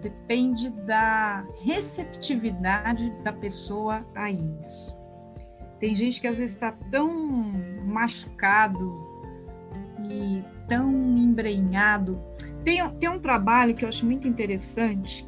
Depende 0.00 0.70
da 0.70 1.44
receptividade 1.62 3.10
da 3.24 3.32
pessoa 3.32 4.04
a 4.14 4.30
isso. 4.30 4.95
Tem 5.78 5.94
gente 5.94 6.20
que 6.20 6.26
às 6.26 6.38
vezes 6.38 6.54
está 6.54 6.72
tão 6.90 7.12
machucado 7.84 9.06
e 10.10 10.42
tão 10.68 10.90
embrenhado 11.16 12.20
Tem, 12.64 12.88
tem 12.98 13.08
um 13.08 13.20
trabalho 13.20 13.74
que 13.74 13.84
eu 13.84 13.88
acho 13.88 14.04
muito 14.04 14.26
interessante, 14.26 15.26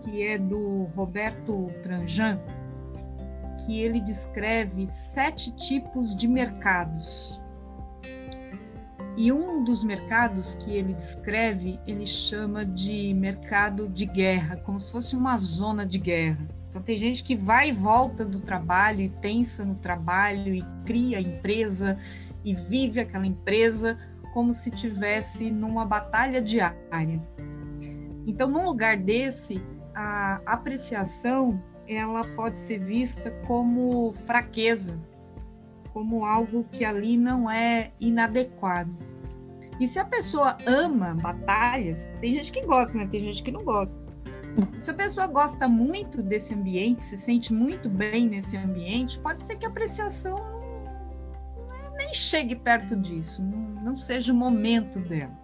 que 0.00 0.22
é 0.22 0.38
do 0.38 0.84
Roberto 0.94 1.70
Tranjan, 1.82 2.38
que 3.58 3.80
ele 3.80 4.00
descreve 4.00 4.86
sete 4.86 5.50
tipos 5.56 6.14
de 6.14 6.28
mercados. 6.28 7.40
E 9.16 9.32
um 9.32 9.64
dos 9.64 9.82
mercados 9.82 10.54
que 10.54 10.70
ele 10.70 10.94
descreve, 10.94 11.78
ele 11.86 12.06
chama 12.06 12.64
de 12.64 13.12
mercado 13.14 13.88
de 13.88 14.06
guerra, 14.06 14.56
como 14.58 14.78
se 14.78 14.92
fosse 14.92 15.16
uma 15.16 15.36
zona 15.36 15.84
de 15.84 15.98
guerra. 15.98 16.48
Então 16.70 16.80
tem 16.80 16.96
gente 16.96 17.24
que 17.24 17.34
vai 17.34 17.70
e 17.70 17.72
volta 17.72 18.24
do 18.24 18.40
trabalho 18.40 19.00
e 19.00 19.08
pensa 19.08 19.64
no 19.64 19.74
trabalho 19.74 20.54
e 20.54 20.64
cria 20.86 21.18
a 21.18 21.20
empresa 21.20 21.98
e 22.44 22.54
vive 22.54 23.00
aquela 23.00 23.26
empresa 23.26 23.98
como 24.32 24.52
se 24.52 24.70
tivesse 24.70 25.50
numa 25.50 25.84
batalha 25.84 26.40
diária. 26.40 27.20
Então, 28.24 28.48
num 28.48 28.64
lugar 28.64 28.96
desse, 28.96 29.60
a 29.94 30.40
apreciação 30.46 31.60
ela 31.88 32.22
pode 32.36 32.56
ser 32.56 32.78
vista 32.78 33.32
como 33.48 34.12
fraqueza, 34.12 34.96
como 35.92 36.24
algo 36.24 36.64
que 36.70 36.84
ali 36.84 37.16
não 37.16 37.50
é 37.50 37.90
inadequado. 37.98 38.96
E 39.80 39.88
se 39.88 39.98
a 39.98 40.04
pessoa 40.04 40.56
ama 40.66 41.14
batalhas, 41.14 42.08
tem 42.20 42.34
gente 42.34 42.52
que 42.52 42.64
gosta, 42.64 42.96
né? 42.96 43.08
Tem 43.10 43.24
gente 43.24 43.42
que 43.42 43.50
não 43.50 43.64
gosta. 43.64 44.09
Se 44.78 44.90
a 44.90 44.94
pessoa 44.94 45.26
gosta 45.26 45.68
muito 45.68 46.22
desse 46.22 46.54
ambiente, 46.54 47.02
se 47.02 47.16
sente 47.18 47.52
muito 47.52 47.88
bem 47.88 48.28
nesse 48.28 48.56
ambiente, 48.56 49.18
pode 49.20 49.42
ser 49.44 49.56
que 49.56 49.66
a 49.66 49.68
apreciação 49.68 50.38
nem 51.96 52.14
chegue 52.14 52.56
perto 52.56 52.96
disso, 52.96 53.42
não, 53.42 53.58
não 53.82 53.96
seja 53.96 54.32
o 54.32 54.36
momento 54.36 54.98
dela. 55.00 55.38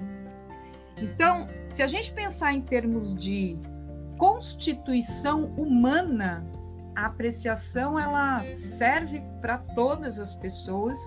Então, 1.01 1.47
se 1.69 1.83
a 1.83 1.87
gente 1.87 2.13
pensar 2.13 2.55
em 2.55 2.63
termos 2.63 3.15
de 3.15 3.59
constituição 4.17 5.45
humana, 5.57 6.47
a 6.95 7.07
apreciação 7.07 7.99
ela 8.01 8.39
serve 8.55 9.23
para 9.43 9.59
todas 9.59 10.19
as 10.19 10.35
pessoas 10.35 10.99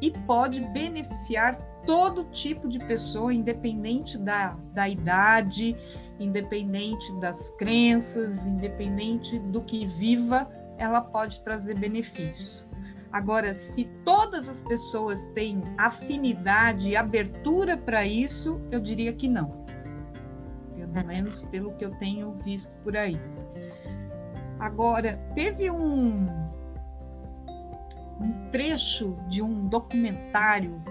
e 0.00 0.10
pode 0.10 0.60
beneficiar 0.66 1.56
todo 1.86 2.24
tipo 2.24 2.68
de 2.68 2.78
pessoa, 2.78 3.32
independente 3.32 4.18
da, 4.18 4.56
da 4.74 4.86
idade, 4.86 5.74
independente 6.18 7.12
das 7.20 7.50
crenças, 7.50 8.44
independente 8.46 9.38
do 9.38 9.62
que 9.62 9.86
viva, 9.86 10.48
ela 10.78 11.00
pode 11.00 11.42
trazer 11.42 11.78
benefícios. 11.78 12.66
Agora, 13.12 13.54
se 13.54 13.84
todas 14.04 14.48
as 14.48 14.60
pessoas 14.60 15.26
têm 15.28 15.62
afinidade 15.78 16.90
e 16.90 16.96
abertura 16.96 17.76
para 17.76 18.04
isso, 18.04 18.60
eu 18.72 18.80
diria 18.80 19.12
que 19.12 19.28
não. 19.28 19.64
Pelo 20.92 21.06
menos 21.06 21.42
pelo 21.42 21.72
que 21.74 21.84
eu 21.84 21.92
tenho 21.92 22.32
visto 22.42 22.72
por 22.82 22.96
aí. 22.96 23.20
Agora, 24.58 25.16
teve 25.34 25.70
um, 25.70 26.26
um 28.20 28.50
trecho 28.50 29.16
de 29.28 29.42
um 29.42 29.68
documentário 29.68 30.82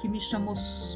que 0.00 0.08
me 0.08 0.20
chamou 0.20 0.54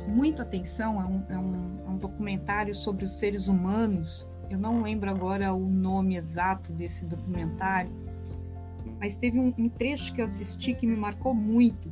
muito 0.09 0.43
atenção. 0.43 1.01
É 1.01 1.05
um, 1.05 1.27
é, 1.29 1.39
um, 1.39 1.76
um 1.97 1.99
documentário 1.99 2.75
sobre 2.75 3.05
os 3.05 3.13
seres 3.13 3.49
humanos. 3.49 4.29
Eu 4.51 4.59
não 4.59 4.83
lembro 4.83 5.11
agora 5.11 5.53
o 5.53 5.67
nome 5.67 6.17
exato 6.17 6.73
desse 6.73 7.05
documentário, 7.07 7.91
mas 9.01 9.17
teve 9.17 9.41
um, 9.41 9.53
um 9.59 9.69
trecho 9.69 10.15
que 10.15 10.21
eu 10.21 10.27
assisti 10.27 10.75
que 10.75 10.87
me 10.87 10.97
marcou 10.97 11.35
muito, 11.35 11.91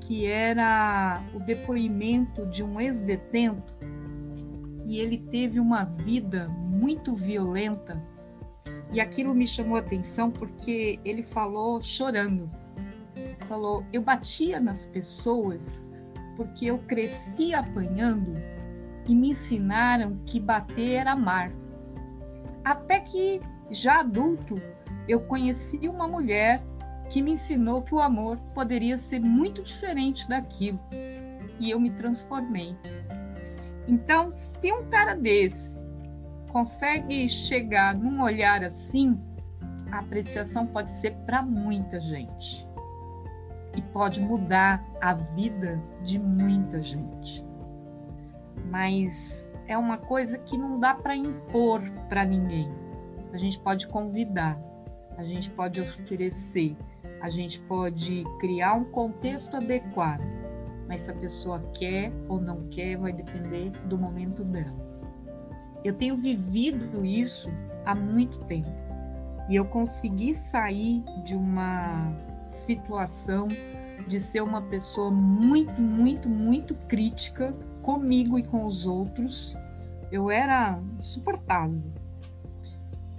que 0.00 0.26
era 0.26 1.20
o 1.34 1.40
depoimento 1.40 2.46
de 2.46 2.62
um 2.62 2.80
ex-detento 2.80 3.74
que 4.78 4.98
ele 4.98 5.18
teve 5.18 5.58
uma 5.58 5.84
vida 5.84 6.48
muito 6.48 7.14
violenta 7.14 8.00
e 8.92 9.00
aquilo 9.00 9.34
me 9.34 9.46
chamou 9.46 9.76
a 9.76 9.80
atenção 9.80 10.30
porque 10.30 10.98
ele 11.04 11.22
falou 11.22 11.80
chorando. 11.80 12.50
Falou: 13.46 13.84
"Eu 13.92 14.02
batia 14.02 14.58
nas 14.58 14.86
pessoas 14.86 15.88
porque 16.36 16.66
eu 16.66 16.78
cresci 16.78 17.54
apanhando 17.54 18.34
e 19.10 19.14
me 19.16 19.30
ensinaram 19.30 20.20
que 20.24 20.38
bater 20.38 20.92
era 20.92 21.10
amar. 21.10 21.50
Até 22.64 23.00
que 23.00 23.40
já 23.68 23.98
adulto, 23.98 24.62
eu 25.08 25.18
conheci 25.22 25.88
uma 25.88 26.06
mulher 26.06 26.62
que 27.08 27.20
me 27.20 27.32
ensinou 27.32 27.82
que 27.82 27.92
o 27.92 27.98
amor 27.98 28.36
poderia 28.54 28.96
ser 28.96 29.18
muito 29.18 29.64
diferente 29.64 30.28
daquilo 30.28 30.78
e 31.58 31.68
eu 31.68 31.80
me 31.80 31.90
transformei. 31.90 32.76
Então, 33.88 34.30
se 34.30 34.72
um 34.72 34.88
cara 34.88 35.16
desse 35.16 35.84
consegue 36.52 37.28
chegar 37.28 37.96
num 37.96 38.22
olhar 38.22 38.62
assim, 38.62 39.20
a 39.90 39.98
apreciação 39.98 40.68
pode 40.68 40.92
ser 40.92 41.16
para 41.26 41.42
muita 41.42 42.00
gente 42.00 42.64
e 43.76 43.82
pode 43.82 44.20
mudar 44.20 44.84
a 45.00 45.14
vida 45.14 45.82
de 46.04 46.16
muita 46.16 46.80
gente. 46.80 47.49
Mas 48.70 49.48
é 49.66 49.76
uma 49.76 49.98
coisa 49.98 50.38
que 50.38 50.56
não 50.56 50.78
dá 50.78 50.94
para 50.94 51.16
impor 51.16 51.82
para 52.08 52.24
ninguém. 52.24 52.70
A 53.32 53.36
gente 53.36 53.58
pode 53.58 53.86
convidar, 53.88 54.60
a 55.16 55.24
gente 55.24 55.50
pode 55.50 55.80
oferecer, 55.80 56.76
a 57.20 57.28
gente 57.28 57.60
pode 57.60 58.24
criar 58.38 58.74
um 58.74 58.84
contexto 58.84 59.56
adequado. 59.56 60.22
Mas 60.88 61.02
se 61.02 61.10
a 61.10 61.14
pessoa 61.14 61.60
quer 61.74 62.12
ou 62.28 62.40
não 62.40 62.68
quer, 62.68 62.96
vai 62.96 63.12
depender 63.12 63.70
do 63.86 63.98
momento 63.98 64.44
dela. 64.44 64.74
Eu 65.84 65.94
tenho 65.94 66.16
vivido 66.16 67.04
isso 67.04 67.50
há 67.84 67.94
muito 67.94 68.40
tempo 68.44 68.70
e 69.48 69.56
eu 69.56 69.64
consegui 69.64 70.32
sair 70.32 71.02
de 71.24 71.34
uma 71.34 72.12
situação 72.44 73.48
de 74.06 74.18
ser 74.18 74.42
uma 74.42 74.62
pessoa 74.62 75.10
muito, 75.10 75.80
muito, 75.80 76.28
muito 76.28 76.74
crítica 76.88 77.54
comigo 77.82 78.38
e 78.38 78.42
com 78.42 78.64
os 78.64 78.86
outros. 78.86 79.56
Eu 80.10 80.30
era 80.30 80.80
insuportável. 80.98 81.82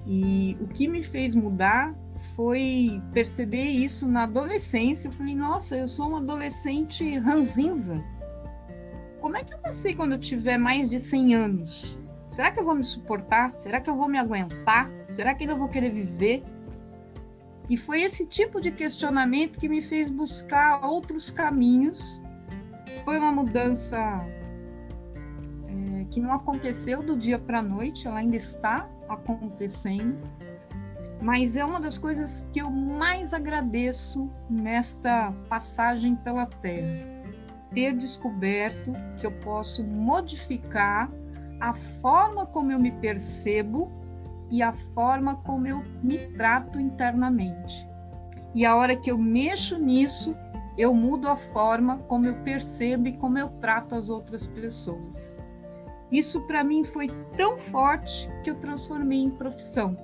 E 0.06 0.58
o 0.60 0.68
que 0.68 0.88
me 0.88 1.04
fez 1.04 1.36
mudar 1.36 1.96
foi 2.36 3.02
perceber 3.14 3.66
isso 3.66 4.08
na 4.08 4.24
adolescência. 4.24 5.08
Eu 5.08 5.12
falei, 5.12 5.36
nossa, 5.36 5.78
eu 5.78 5.88
sou 5.88 6.10
uma 6.10 6.20
adolescente 6.20 7.18
ranzinza. 7.20 8.04
Como 9.20 9.38
é 9.38 9.44
que 9.44 9.54
eu 9.54 9.60
vou 9.62 9.72
ser 9.72 9.96
quando 9.96 10.14
eu 10.14 10.20
tiver 10.20 10.58
mais 10.58 10.90
de 10.90 11.00
100 11.00 11.36
anos? 11.36 12.00
Será 12.32 12.50
que 12.50 12.60
eu 12.60 12.64
vou 12.64 12.74
me 12.74 12.86
suportar? 12.86 13.54
Será 13.54 13.80
que 13.80 13.90
eu 13.90 13.96
vou 13.96 14.08
me 14.08 14.18
aguentar? 14.18 14.90
Será 15.06 15.36
que 15.36 15.44
ainda 15.44 15.54
vou 15.56 15.68
querer 15.68 15.92
viver? 15.92 16.44
E 17.70 17.78
foi 17.78 18.02
esse 18.02 18.26
tipo 18.26 18.60
de 18.60 18.72
questionamento 18.72 19.60
que 19.60 19.70
me 19.70 19.82
fez 19.82 20.10
buscar 20.10 20.84
outros 20.84 21.30
caminhos. 21.30 22.22
Foi 23.06 23.18
uma 23.18 23.32
mudança 23.32 24.26
que 26.12 26.20
não 26.20 26.34
aconteceu 26.34 27.02
do 27.02 27.18
dia 27.18 27.40
para 27.40 27.60
a 27.60 27.64
noite, 27.64 28.06
ela 28.06 28.20
ainda 28.20 28.36
está 28.36 28.88
acontecendo. 29.08 30.20
Mas 31.22 31.56
é 31.56 31.64
uma 31.64 31.80
das 31.80 31.98
coisas 31.98 32.46
que 32.52 32.60
eu 32.60 32.70
mais 32.70 33.34
agradeço 33.34 34.30
nesta 34.50 35.34
passagem 35.48 36.16
pela 36.18 36.46
Terra. 36.46 37.08
Ter 37.74 37.96
descoberto 37.96 38.92
que 39.18 39.26
eu 39.26 39.32
posso 39.32 39.84
modificar 39.86 41.10
a 41.60 41.74
forma 41.74 42.46
como 42.46 42.72
eu 42.72 42.80
me 42.80 42.92
percebo 42.92 43.90
e 44.50 44.62
a 44.62 44.74
forma 44.74 45.38
como 45.38 45.68
eu 45.68 45.82
me 46.04 46.18
trato 46.34 46.78
internamente. 46.80 47.88
E 48.54 48.66
a 48.66 48.76
hora 48.76 48.98
que 48.98 49.10
eu 49.10 49.18
mexo 49.18 49.78
nisso, 49.78 50.36
eu 50.78 50.94
mudo 50.94 51.30
a 51.30 51.38
forma 51.38 52.00
como 52.00 52.26
eu 52.26 52.36
percebo 52.44 53.08
e 53.08 53.14
como 53.14 53.38
eu 53.38 53.48
trato 53.62 53.96
as 53.96 54.10
outras 54.10 54.48
pessoas. 54.48 55.38
Isso 56.12 56.42
para 56.42 56.64
mim 56.64 56.84
foi 56.84 57.08
tão 57.38 57.58
forte 57.58 58.30
que 58.44 58.50
eu 58.50 58.56
transformei 58.56 59.20
em 59.20 59.30
profissão. 59.30 59.98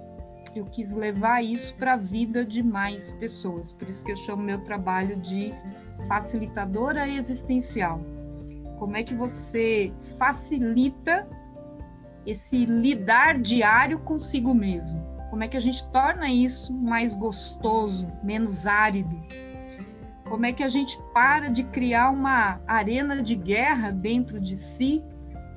Eu 0.56 0.66
quis 0.66 0.96
levar 0.96 1.44
isso 1.44 1.76
para 1.76 1.94
a 1.94 1.98
vida 1.98 2.46
de 2.46 2.64
mais 2.64 3.12
pessoas. 3.14 3.74
Por 3.74 3.90
isso 3.90 4.04
que 4.04 4.12
eu 4.12 4.16
chamo 4.16 4.42
meu 4.42 4.64
trabalho 4.64 5.18
de 5.18 5.54
facilitadora 6.08 7.08
existencial. 7.08 8.00
Como 8.80 8.96
é 8.96 9.04
que 9.04 9.14
você 9.14 9.92
facilita 10.18 11.28
esse 12.28 12.66
lidar 12.66 13.40
diário 13.40 14.00
consigo 14.00 14.54
mesmo. 14.54 15.02
Como 15.30 15.46
é 15.46 15.48
que 15.48 15.56
a 15.56 15.62
gente 15.62 15.88
torna 15.92 16.30
isso 16.30 16.74
mais 16.74 17.16
gostoso, 17.16 18.06
menos 18.22 18.68
árido? 18.68 19.18
Como 20.28 20.46
é 20.46 20.52
que 20.52 20.62
a 20.62 20.68
gente 20.68 21.00
para 21.14 21.48
de 21.48 21.64
criar 21.64 22.10
uma 22.10 22.60
arena 22.68 23.24
de 23.24 23.34
guerra 23.34 23.92
dentro 23.92 24.42
de 24.42 24.58
si 24.58 25.02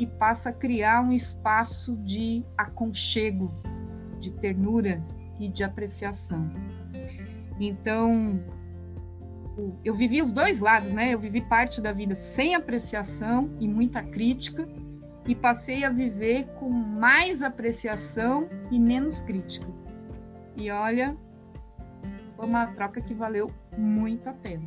e 0.01 0.07
passa 0.07 0.49
a 0.49 0.53
criar 0.53 1.03
um 1.03 1.13
espaço 1.13 1.95
de 1.99 2.43
aconchego, 2.57 3.53
de 4.19 4.33
ternura 4.33 5.05
e 5.39 5.47
de 5.47 5.63
apreciação? 5.63 6.51
Então, 7.61 8.43
eu 9.85 9.93
vivi 9.93 10.23
os 10.23 10.33
dois 10.33 10.59
lados, 10.59 10.91
né? 10.91 11.13
Eu 11.13 11.19
vivi 11.19 11.43
parte 11.43 11.83
da 11.83 11.93
vida 11.93 12.15
sem 12.15 12.55
apreciação 12.55 13.51
e 13.61 13.69
muita 13.69 14.03
crítica, 14.03 14.67
e 15.27 15.35
passei 15.35 15.85
a 15.85 15.91
viver 15.91 16.47
com 16.59 16.71
mais 16.71 17.43
apreciação 17.43 18.49
e 18.71 18.81
menos 18.81 19.21
crítica. 19.21 19.67
E 20.57 20.71
olha, 20.71 21.15
foi 22.37 22.47
uma 22.47 22.69
troca 22.69 23.03
que 23.03 23.13
valeu 23.13 23.53
muito 23.77 24.27
a 24.31 24.33
pena. 24.33 24.67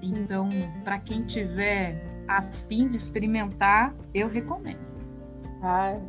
Então, 0.00 0.48
para 0.84 1.00
quem 1.00 1.24
tiver 1.24 2.11
a 2.38 2.42
fim 2.42 2.88
de 2.88 2.96
experimentar, 2.96 3.94
eu 4.14 4.28
recomendo. 4.28 4.80
Ai, 5.60 6.00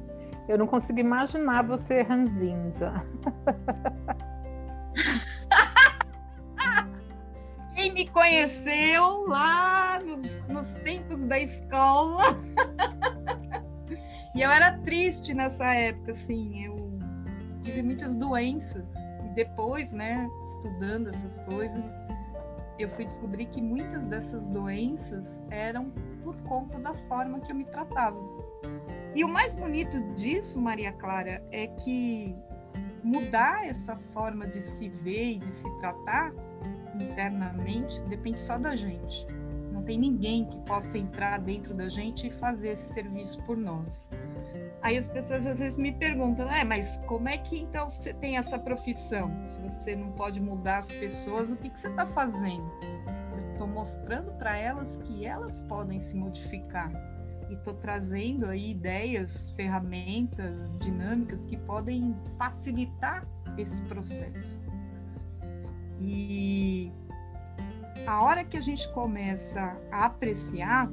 eu 0.47 0.57
não 0.57 0.65
consigo 0.65 0.99
imaginar 0.99 1.63
você 1.63 2.01
ranzinza. 2.01 2.93
Quem 7.75 7.93
me 7.93 8.07
conheceu 8.07 9.27
lá 9.27 9.99
nos, 9.99 10.37
nos 10.47 10.73
tempos 10.75 11.25
da 11.25 11.39
escola. 11.39 12.37
e 14.35 14.41
eu 14.41 14.49
era 14.49 14.77
triste 14.79 15.33
nessa 15.33 15.73
época, 15.73 16.11
assim, 16.11 16.65
eu 16.65 16.75
tive 17.63 17.81
muitas 17.81 18.15
doenças. 18.15 18.85
E 19.25 19.29
depois, 19.35 19.91
né, 19.91 20.29
estudando 20.45 21.09
essas 21.09 21.39
coisas, 21.41 21.93
eu 22.83 22.89
fui 22.89 23.05
descobrir 23.05 23.45
que 23.45 23.61
muitas 23.61 24.05
dessas 24.05 24.49
doenças 24.49 25.43
eram 25.49 25.89
por 26.23 26.35
conta 26.43 26.77
da 26.79 26.93
forma 26.93 27.39
que 27.39 27.51
eu 27.51 27.55
me 27.55 27.65
tratava. 27.65 28.19
E 29.15 29.23
o 29.23 29.29
mais 29.29 29.55
bonito 29.55 29.99
disso, 30.15 30.59
Maria 30.59 30.91
Clara, 30.91 31.43
é 31.51 31.67
que 31.67 32.35
mudar 33.03 33.65
essa 33.65 33.95
forma 33.95 34.47
de 34.47 34.59
se 34.61 34.89
ver 34.89 35.33
e 35.33 35.39
de 35.39 35.51
se 35.51 35.69
tratar 35.79 36.33
internamente 36.95 38.01
depende 38.03 38.41
só 38.41 38.57
da 38.57 38.75
gente. 38.75 39.25
Não 39.71 39.83
tem 39.83 39.97
ninguém 39.97 40.45
que 40.45 40.57
possa 40.61 40.97
entrar 40.97 41.39
dentro 41.39 41.73
da 41.73 41.87
gente 41.89 42.27
e 42.27 42.31
fazer 42.31 42.69
esse 42.69 42.93
serviço 42.93 43.41
por 43.43 43.57
nós. 43.57 44.09
Aí 44.83 44.97
as 44.97 45.07
pessoas 45.07 45.47
às 45.47 45.59
vezes 45.59 45.77
me 45.77 45.93
perguntam, 45.93 46.51
é, 46.51 46.65
mas 46.65 46.99
como 47.07 47.29
é 47.29 47.37
que 47.37 47.57
então 47.57 47.87
você 47.87 48.13
tem 48.13 48.35
essa 48.37 48.59
profissão? 48.59 49.31
Se 49.47 49.61
você 49.61 49.95
não 49.95 50.11
pode 50.11 50.41
mudar 50.41 50.79
as 50.79 50.91
pessoas, 50.91 51.53
o 51.53 51.55
que, 51.55 51.69
que 51.69 51.79
você 51.79 51.87
está 51.87 52.05
fazendo? 52.05 52.69
Eu 53.33 53.53
estou 53.53 53.65
mostrando 53.65 54.33
para 54.33 54.57
elas 54.57 54.97
que 54.97 55.25
elas 55.25 55.61
podem 55.61 56.01
se 56.01 56.17
modificar 56.17 56.91
e 57.49 57.53
estou 57.53 57.73
trazendo 57.75 58.47
aí 58.47 58.71
ideias, 58.71 59.51
ferramentas, 59.51 60.77
dinâmicas 60.79 61.45
que 61.45 61.55
podem 61.55 62.13
facilitar 62.37 63.25
esse 63.57 63.81
processo. 63.83 64.61
E 66.01 66.91
a 68.05 68.21
hora 68.21 68.43
que 68.43 68.57
a 68.57 68.61
gente 68.61 68.91
começa 68.91 69.77
a 69.89 70.07
apreciar, 70.07 70.89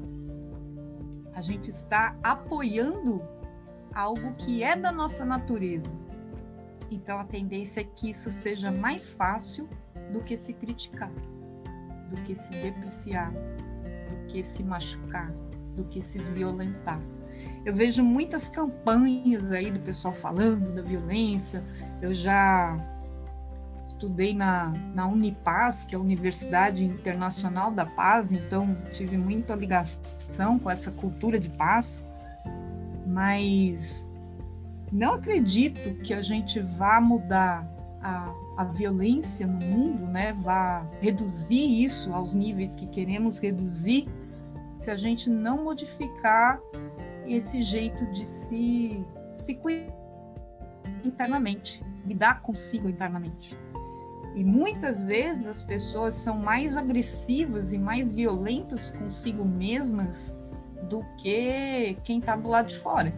a 1.35 1.42
gente 1.42 1.70
está 1.70 2.16
apoiando 2.22 3.20
algo 3.94 4.35
que 4.35 4.62
é 4.62 4.76
da 4.76 4.92
nossa 4.92 5.24
natureza. 5.24 5.94
Então 6.90 7.20
a 7.20 7.24
tendência 7.24 7.81
é 7.81 7.85
que 7.85 8.11
isso 8.11 8.31
seja 8.31 8.70
mais 8.70 9.12
fácil 9.12 9.68
do 10.12 10.20
que 10.20 10.37
se 10.37 10.53
criticar, 10.53 11.11
do 12.11 12.20
que 12.22 12.35
se 12.35 12.50
depreciar, 12.50 13.33
do 13.33 14.26
que 14.29 14.42
se 14.42 14.62
machucar, 14.62 15.31
do 15.76 15.85
que 15.85 16.03
se 16.03 16.18
violentar. 16.18 17.00
Eu 17.64 17.74
vejo 17.74 18.03
muitas 18.03 18.48
campanhas 18.48 19.53
aí 19.53 19.70
do 19.70 19.81
pessoal 19.81 20.14
falando 20.14 20.74
da 20.74 20.83
violência. 20.83 21.62
Eu 22.00 22.12
já 22.12 22.76
estudei 23.85 24.35
na, 24.35 24.72
na 24.94 25.07
Unipaz, 25.07 25.85
que 25.85 25.94
é 25.94 25.98
a 25.98 26.00
Universidade 26.00 26.85
Internacional 26.85 27.70
da 27.70 27.85
Paz, 27.85 28.31
então 28.31 28.76
tive 28.92 29.16
muita 29.16 29.55
ligação 29.55 30.59
com 30.59 30.70
essa 30.70 30.90
cultura 30.90 31.38
de 31.38 31.48
paz, 31.50 32.07
mas 33.11 34.09
não 34.92 35.14
acredito 35.14 35.94
que 36.03 36.14
a 36.14 36.23
gente 36.23 36.61
vá 36.61 37.01
mudar 37.01 37.68
a, 38.03 38.33
a 38.57 38.64
violência 38.64 39.46
no 39.46 39.64
mundo, 39.64 40.07
né? 40.07 40.33
vá 40.33 40.87
reduzir 41.01 41.83
isso 41.83 42.12
aos 42.12 42.35
níveis 42.35 42.75
que 42.75 42.87
queremos 42.87 43.38
reduzir 43.38 44.09
se 44.77 44.90
a 44.90 44.96
gente 44.96 45.29
não 45.29 45.64
modificar 45.64 46.59
esse 47.27 47.62
jeito 47.62 48.07
de 48.12 48.25
se, 48.25 49.05
se 49.33 49.55
cuidar 49.55 49.92
internamente, 51.05 51.85
lidar 52.07 52.40
consigo 52.42 52.88
internamente. 52.88 53.57
E 54.35 54.44
muitas 54.44 55.07
vezes 55.07 55.46
as 55.49 55.62
pessoas 55.62 56.14
são 56.14 56.38
mais 56.38 56.77
agressivas 56.77 57.73
e 57.73 57.79
mais 57.79 58.14
violentas 58.14 58.92
consigo 58.92 59.44
mesmas 59.44 60.38
do 60.90 61.05
que 61.16 61.96
quem 62.05 62.18
está 62.18 62.35
do 62.37 62.48
lado 62.48 62.66
de 62.66 62.76
fora. 62.76 63.12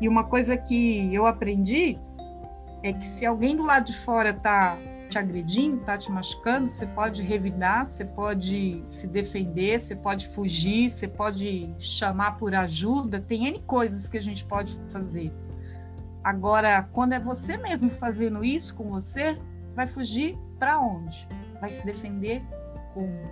E 0.00 0.08
uma 0.08 0.24
coisa 0.24 0.56
que 0.56 1.12
eu 1.12 1.26
aprendi 1.26 1.98
é 2.82 2.92
que 2.92 3.06
se 3.06 3.24
alguém 3.24 3.56
do 3.56 3.64
lado 3.64 3.86
de 3.86 3.96
fora 3.96 4.30
está 4.30 4.76
te 5.08 5.18
agredindo, 5.18 5.80
está 5.80 5.96
te 5.96 6.10
machucando, 6.10 6.68
você 6.68 6.86
pode 6.86 7.22
revidar, 7.22 7.84
você 7.84 8.04
pode 8.04 8.84
se 8.88 9.06
defender, 9.06 9.78
você 9.78 9.94
pode 9.94 10.26
fugir, 10.28 10.90
você 10.90 11.06
pode 11.06 11.74
chamar 11.78 12.38
por 12.38 12.54
ajuda, 12.54 13.20
tem 13.20 13.46
N 13.46 13.60
coisas 13.60 14.08
que 14.08 14.18
a 14.18 14.22
gente 14.22 14.44
pode 14.44 14.78
fazer. 14.90 15.32
Agora, 16.24 16.82
quando 16.92 17.12
é 17.12 17.20
você 17.20 17.56
mesmo 17.56 17.90
fazendo 17.90 18.44
isso 18.44 18.74
com 18.74 18.90
você, 18.90 19.38
você 19.66 19.74
vai 19.74 19.86
fugir 19.86 20.38
para 20.58 20.80
onde? 20.80 21.26
Vai 21.60 21.70
se 21.70 21.84
defender 21.84 22.42
como? 22.94 23.30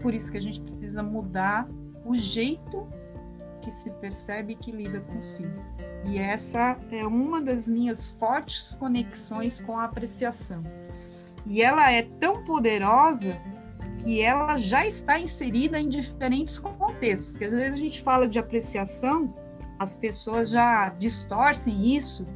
Por 0.00 0.14
isso 0.14 0.30
que 0.30 0.38
a 0.38 0.42
gente 0.42 0.60
precisa 0.60 1.02
mudar 1.02 1.68
o 2.06 2.16
jeito 2.16 2.86
que 3.60 3.72
se 3.72 3.90
percebe 3.90 4.54
que 4.54 4.70
lida 4.70 5.00
consigo. 5.00 5.60
E 6.06 6.18
essa 6.18 6.78
é 6.90 7.04
uma 7.04 7.40
das 7.40 7.68
minhas 7.68 8.12
fortes 8.12 8.76
conexões 8.76 9.60
com 9.60 9.76
a 9.76 9.84
apreciação. 9.84 10.62
E 11.44 11.62
ela 11.62 11.90
é 11.90 12.02
tão 12.02 12.44
poderosa 12.44 13.36
que 13.98 14.20
ela 14.20 14.56
já 14.56 14.86
está 14.86 15.18
inserida 15.18 15.80
em 15.80 15.88
diferentes 15.88 16.58
contextos. 16.58 17.32
Porque 17.32 17.46
às 17.46 17.52
vezes 17.52 17.74
a 17.74 17.82
gente 17.82 18.02
fala 18.02 18.28
de 18.28 18.38
apreciação, 18.38 19.34
as 19.78 19.96
pessoas 19.96 20.50
já 20.50 20.90
distorcem 20.90 21.96
isso 21.96 22.26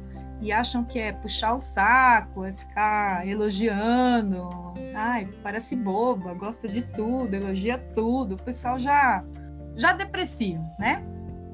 e 0.41 0.51
acham 0.51 0.83
que 0.83 0.99
é 0.99 1.13
puxar 1.13 1.53
o 1.53 1.57
saco, 1.57 2.43
é 2.43 2.51
ficar 2.51 3.27
elogiando. 3.27 4.49
Ai, 4.95 5.29
parece 5.43 5.75
boba, 5.75 6.33
gosta 6.33 6.67
de 6.67 6.81
tudo, 6.81 7.33
elogia 7.33 7.77
tudo. 7.95 8.35
O 8.35 8.43
pessoal 8.43 8.79
já 8.79 9.23
já 9.75 9.93
deprecia, 9.93 10.59
né? 10.79 11.03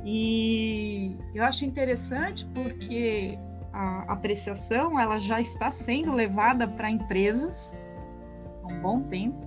E 0.04 1.18
eu 1.36 1.44
acho 1.44 1.66
interessante 1.66 2.46
porque 2.54 3.38
a 3.74 4.12
apreciação 4.14 5.00
ela 5.00 5.18
já 5.18 5.42
está 5.42 5.70
sendo 5.70 6.14
levada 6.14 6.68
para 6.68 6.90
empresas 6.90 7.78
há 8.64 8.74
um 8.74 8.82
bom 8.82 9.02
tempo, 9.02 9.46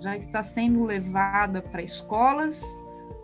já 0.00 0.16
está 0.16 0.42
sendo 0.42 0.84
levada 0.84 1.62
para 1.62 1.82
escolas, 1.82 2.62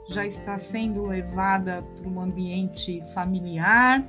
já 0.09 0.27
está 0.27 0.59
sendo 0.59 1.05
levada 1.07 1.83
para 1.97 2.09
um 2.09 2.21
ambiente 2.21 3.03
familiar. 3.13 4.05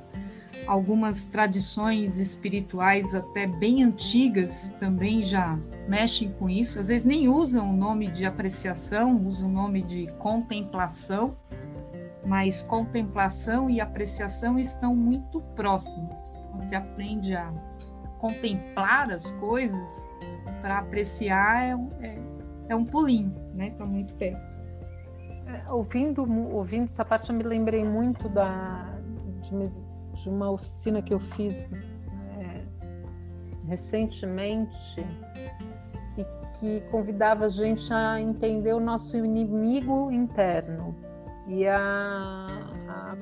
Algumas 0.66 1.26
tradições 1.26 2.18
espirituais, 2.18 3.14
até 3.14 3.46
bem 3.46 3.84
antigas, 3.84 4.74
também 4.80 5.22
já 5.22 5.58
mexem 5.88 6.32
com 6.32 6.48
isso. 6.48 6.78
Às 6.78 6.88
vezes 6.88 7.04
nem 7.04 7.28
usam 7.28 7.70
o 7.70 7.76
nome 7.76 8.08
de 8.08 8.24
apreciação, 8.24 9.26
usam 9.26 9.48
o 9.48 9.52
nome 9.52 9.82
de 9.82 10.06
contemplação 10.18 11.36
mas 12.26 12.60
contemplação 12.62 13.70
e 13.70 13.80
apreciação 13.80 14.58
estão 14.58 14.94
muito 14.94 15.40
próximas. 15.54 16.34
Você 16.56 16.74
aprende 16.74 17.34
a 17.34 17.52
contemplar 18.18 19.10
as 19.12 19.30
coisas 19.32 20.10
para 20.60 20.78
apreciar 20.78 21.62
é, 21.62 22.06
é, 22.06 22.18
é, 22.70 22.76
um 22.76 22.84
pulinho, 22.84 23.32
né? 23.54 23.68
Está 23.68 23.86
muito 23.86 24.12
perto. 24.14 24.40
É, 25.46 25.70
ouvindo, 25.70 26.28
ouvindo 26.52 26.86
essa 26.86 27.04
parte, 27.04 27.30
eu 27.30 27.36
me 27.36 27.44
lembrei 27.44 27.84
muito 27.84 28.28
da, 28.28 28.92
de, 29.42 30.20
de 30.20 30.28
uma 30.28 30.50
oficina 30.50 31.00
que 31.00 31.14
eu 31.14 31.20
fiz 31.20 31.72
é, 31.72 32.64
recentemente 33.68 35.06
que 36.58 36.80
convidava 36.90 37.46
a 37.46 37.48
gente 37.48 37.92
a 37.92 38.20
entender 38.20 38.72
o 38.72 38.80
nosso 38.80 39.16
inimigo 39.16 40.10
interno 40.10 40.94
e, 41.46 41.66
a, 41.66 42.46
a, 42.88 43.16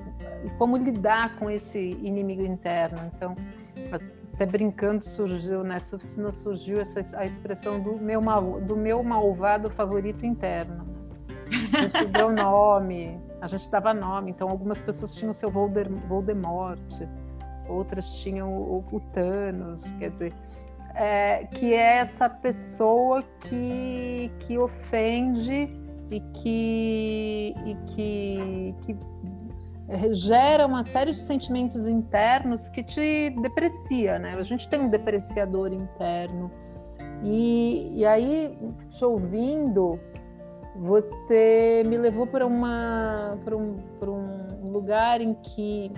e 0.44 0.50
como 0.50 0.76
lidar 0.76 1.36
com 1.36 1.50
esse 1.50 1.78
inimigo 1.78 2.42
interno. 2.42 3.10
Então, 3.14 3.34
até 4.32 4.46
brincando 4.46 5.04
surgiu 5.04 5.62
nessa 5.62 5.96
oficina 5.96 6.32
surgiu 6.32 6.80
essa 6.80 7.16
a 7.16 7.24
expressão 7.24 7.80
do 7.80 7.96
meu 7.96 8.20
mal, 8.20 8.60
do 8.60 8.76
meu 8.76 9.02
malvado 9.02 9.70
favorito 9.70 10.24
interno. 10.24 10.84
A 11.72 11.82
gente 11.82 12.04
deu 12.12 12.32
nome, 12.32 13.20
a 13.40 13.46
gente 13.46 13.70
dava 13.70 13.92
nome. 13.92 14.30
Então, 14.30 14.48
algumas 14.48 14.80
pessoas 14.80 15.14
tinham 15.14 15.30
o 15.30 15.34
seu 15.34 15.50
Voldemort, 15.50 16.80
outras 17.68 18.14
tinham 18.14 18.50
o, 18.50 18.84
o 18.90 19.00
Thanos, 19.12 19.92
quer 19.92 20.10
dizer. 20.10 20.32
É, 20.94 21.48
que 21.52 21.74
é 21.74 21.96
essa 21.96 22.28
pessoa 22.28 23.24
que, 23.40 24.30
que 24.40 24.56
ofende 24.56 25.68
e 26.08 26.20
que, 26.20 27.54
e 27.66 27.74
que, 27.86 28.74
que 28.80 28.96
gera 30.12 30.66
uma 30.66 30.82
série 30.82 31.10
de 31.10 31.18
sentimentos 31.18 31.86
internos 31.86 32.68
que 32.68 32.82
te 32.82 33.30
deprecia, 33.42 34.18
né? 34.18 34.34
A 34.38 34.42
gente 34.42 34.68
tem 34.68 34.80
um 34.80 34.88
depreciador 34.88 35.72
interno. 35.72 36.50
E, 37.22 38.00
e 38.00 38.06
aí, 38.06 38.56
te 38.88 39.04
ouvindo, 39.04 39.98
você 40.76 41.82
me 41.86 41.96
levou 41.96 42.26
para 42.26 42.46
uma 42.46 43.38
para 43.44 43.56
um, 43.56 43.76
um 44.62 44.70
lugar 44.70 45.20
em 45.20 45.34
que 45.34 45.92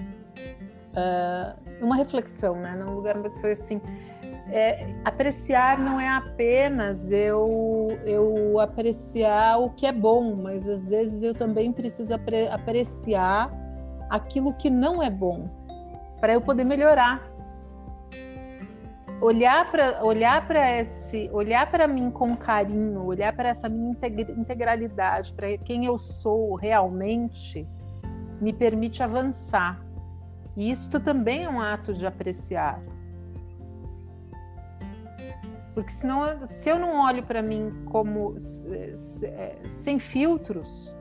uh, 0.92 1.84
uma 1.84 1.97
reflexão, 1.97 2.57
né? 2.57 2.74
Num 2.76 2.94
lugar 2.94 3.16
onde 3.16 3.30
você 3.30 3.40
foi 3.40 3.53
assim, 3.53 3.80
é, 4.51 4.94
apreciar 5.05 5.78
não 5.78 6.01
é 6.01 6.09
apenas 6.09 7.11
eu 7.11 7.88
eu 8.05 8.61
apreciar 8.61 9.59
o 9.59 9.70
que 9.70 9.86
é 9.86 9.92
bom, 9.92 10.36
mas 10.36 10.68
às 10.68 10.90
vezes 10.90 11.22
eu 11.22 11.34
também 11.34 11.72
preciso 11.72 12.14
apre 12.14 12.47
apreciar 12.49 13.51
aquilo 14.09 14.53
que 14.53 14.70
não 14.70 15.03
é 15.03 15.11
bom 15.11 15.49
para 16.20 16.32
eu 16.32 16.40
poder 16.40 16.64
melhorar. 16.64 17.28
Olhar 19.20 19.70
para 19.70 20.05
olhar 20.05 20.47
para 20.47 20.78
esse 20.78 21.28
olhar 21.32 21.68
para 21.70 21.88
mim 21.88 22.11
com 22.11 22.36
carinho 22.36 23.03
olhar 23.03 23.34
para 23.34 23.49
essa 23.49 23.66
minha 23.66 23.97
integralidade 24.36 25.32
para 25.32 25.57
quem 25.59 25.86
eu 25.86 25.97
sou 25.97 26.55
realmente 26.55 27.66
me 28.40 28.53
permite 28.53 29.03
avançar. 29.03 29.82
E 30.55 30.70
isso 30.70 31.01
também 31.01 31.44
é 31.44 31.51
um 31.51 31.61
ato 31.61 31.94
de 31.94 32.07
apreciar 32.07 32.80
porque 35.77 35.93
senão 35.93 36.49
se 36.49 36.70
eu 36.70 36.79
não 36.79 37.03
olho 37.03 37.22
para 37.22 37.43
mim 37.43 37.70
como 37.85 38.35
é, 38.72 39.59
sem 39.68 39.99
filtros 39.99 40.97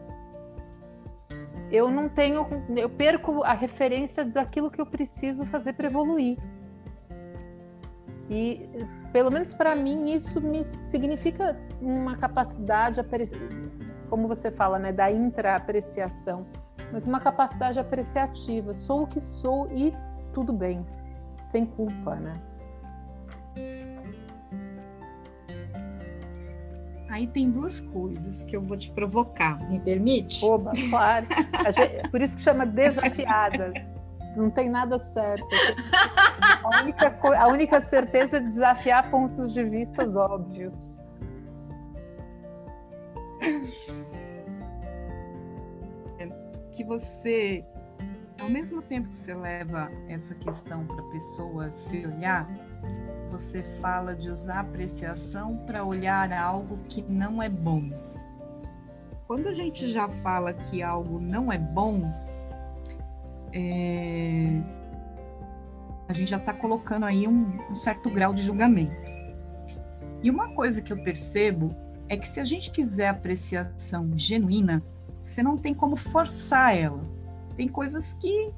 eu 1.71 1.89
não 1.89 2.09
tenho 2.09 2.45
eu 2.75 2.89
perco 2.89 3.41
a 3.43 3.53
referência 3.53 4.25
daquilo 4.25 4.69
que 4.69 4.81
eu 4.81 4.85
preciso 4.85 5.45
fazer 5.45 5.71
para 5.73 5.87
evoluir 5.87 6.37
e, 8.29 8.67
pelo 9.11 9.31
menos 9.31 9.53
para 9.53 9.75
mim, 9.75 10.11
isso 10.11 10.41
me 10.41 10.63
significa 10.63 11.55
uma 11.79 12.15
capacidade, 12.15 12.99
como 14.09 14.27
você 14.27 14.49
fala, 14.49 14.79
né, 14.79 14.91
da 14.91 15.11
intra-apreciação, 15.11 16.47
mas 16.91 17.05
uma 17.05 17.19
capacidade 17.19 17.79
apreciativa. 17.79 18.73
Sou 18.73 19.03
o 19.03 19.07
que 19.07 19.19
sou 19.19 19.71
e 19.71 19.93
tudo 20.33 20.51
bem, 20.51 20.83
sem 21.39 21.67
culpa, 21.67 22.15
né? 22.15 22.33
Aí 27.15 27.27
tem 27.27 27.49
duas 27.49 27.79
coisas 27.79 28.43
que 28.43 28.57
eu 28.57 28.61
vou 28.61 28.75
te 28.75 28.91
provocar, 28.91 29.57
me 29.69 29.79
permite? 29.79 30.43
Oba, 30.43 30.73
claro. 30.89 31.25
Por 32.11 32.21
isso 32.21 32.35
que 32.35 32.41
chama 32.41 32.65
desafiadas. 32.65 34.03
Não 34.35 34.49
tem 34.49 34.69
nada 34.69 34.99
certo. 34.99 35.47
A 36.61 36.81
única, 36.81 37.17
a 37.39 37.47
única 37.47 37.79
certeza 37.79 38.35
é 38.35 38.39
desafiar 38.41 39.09
pontos 39.09 39.53
de 39.53 39.63
vistas 39.63 40.17
óbvios. 40.17 41.05
Que 46.73 46.83
você, 46.83 47.63
ao 48.41 48.49
mesmo 48.49 48.81
tempo 48.81 49.07
que 49.07 49.19
você 49.19 49.33
leva 49.33 49.89
essa 50.09 50.35
questão 50.35 50.85
para 50.85 50.99
a 50.99 51.11
pessoa 51.11 51.71
se 51.71 52.05
olhar, 52.05 52.45
você 53.31 53.63
fala 53.81 54.15
de 54.15 54.29
usar 54.29 54.61
apreciação 54.61 55.57
para 55.65 55.83
olhar 55.83 56.31
algo 56.31 56.77
que 56.89 57.01
não 57.01 57.41
é 57.41 57.49
bom. 57.49 57.89
Quando 59.27 59.47
a 59.47 59.53
gente 59.53 59.91
já 59.91 60.07
fala 60.07 60.53
que 60.53 60.83
algo 60.83 61.19
não 61.19 61.51
é 61.51 61.57
bom, 61.57 62.11
é, 63.51 64.61
a 66.07 66.13
gente 66.13 66.29
já 66.29 66.37
está 66.37 66.53
colocando 66.53 67.05
aí 67.05 67.27
um, 67.27 67.59
um 67.69 67.75
certo 67.75 68.09
grau 68.09 68.33
de 68.33 68.43
julgamento. 68.43 68.95
E 70.21 70.29
uma 70.29 70.49
coisa 70.53 70.81
que 70.81 70.93
eu 70.93 71.03
percebo 71.03 71.69
é 72.07 72.17
que 72.17 72.27
se 72.27 72.39
a 72.39 72.45
gente 72.45 72.71
quiser 72.71 73.09
apreciação 73.09 74.11
genuína, 74.15 74.83
você 75.21 75.41
não 75.41 75.57
tem 75.57 75.73
como 75.73 75.95
forçar 75.95 76.75
ela. 76.75 77.03
Tem 77.55 77.67
coisas 77.67 78.13
que 78.13 78.51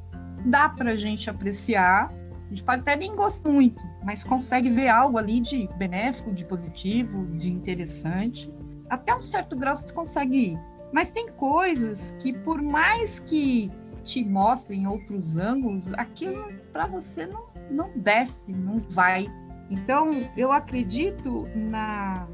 dá 0.45 0.68
para 0.68 0.91
a 0.91 0.95
gente 0.95 1.30
apreciar, 1.30 2.11
a 2.45 2.49
gente 2.49 2.63
pode 2.63 2.82
até 2.82 2.95
nem 2.95 3.15
gostar 3.15 3.49
muito, 3.49 3.82
mas 4.08 4.24
consegue 4.24 4.70
ver 4.70 4.88
algo 4.88 5.18
ali 5.18 5.41
de 5.41 5.68
benéfico, 5.76 6.32
de 6.32 6.45
positivo, 6.45 7.26
de 7.38 7.51
interessante. 7.51 8.49
Até 8.89 9.14
um 9.14 9.22
certo 9.22 9.53
grau 9.53 9.76
você 9.76 9.93
consegue 9.93 10.53
ir. 10.53 10.60
Mas 10.93 11.10
tem 11.10 11.30
coisas 11.34 12.16
que, 12.18 12.32
por 12.32 12.62
mais 12.62 13.20
que 13.20 13.70
te 14.05 14.24
mostra 14.24 14.74
em 14.74 14.88
outros 14.88 15.36
ângulos, 15.36 15.93
aquilo 15.95 16.53
para 16.72 16.88
você 16.88 17.28
não, 17.28 17.47
não 17.70 17.91
desce, 17.97 18.53
não 18.53 18.78
vai. 18.78 19.28
Então, 19.70 20.10
eu 20.38 20.53
acredito 20.53 21.45
na, 21.53 22.30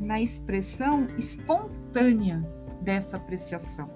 na 0.00 0.22
expressão 0.22 1.06
espontânea 1.18 2.42
dessa 2.80 3.18
apreciação. 3.18 3.90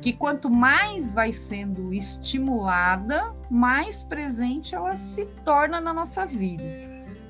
Que 0.00 0.12
quanto 0.12 0.50
mais 0.50 1.14
vai 1.14 1.32
sendo 1.32 1.92
estimulada, 1.92 3.34
mais 3.50 4.04
presente 4.04 4.74
ela 4.74 4.96
se 4.96 5.24
torna 5.44 5.80
na 5.80 5.92
nossa 5.92 6.26
vida. 6.26 6.64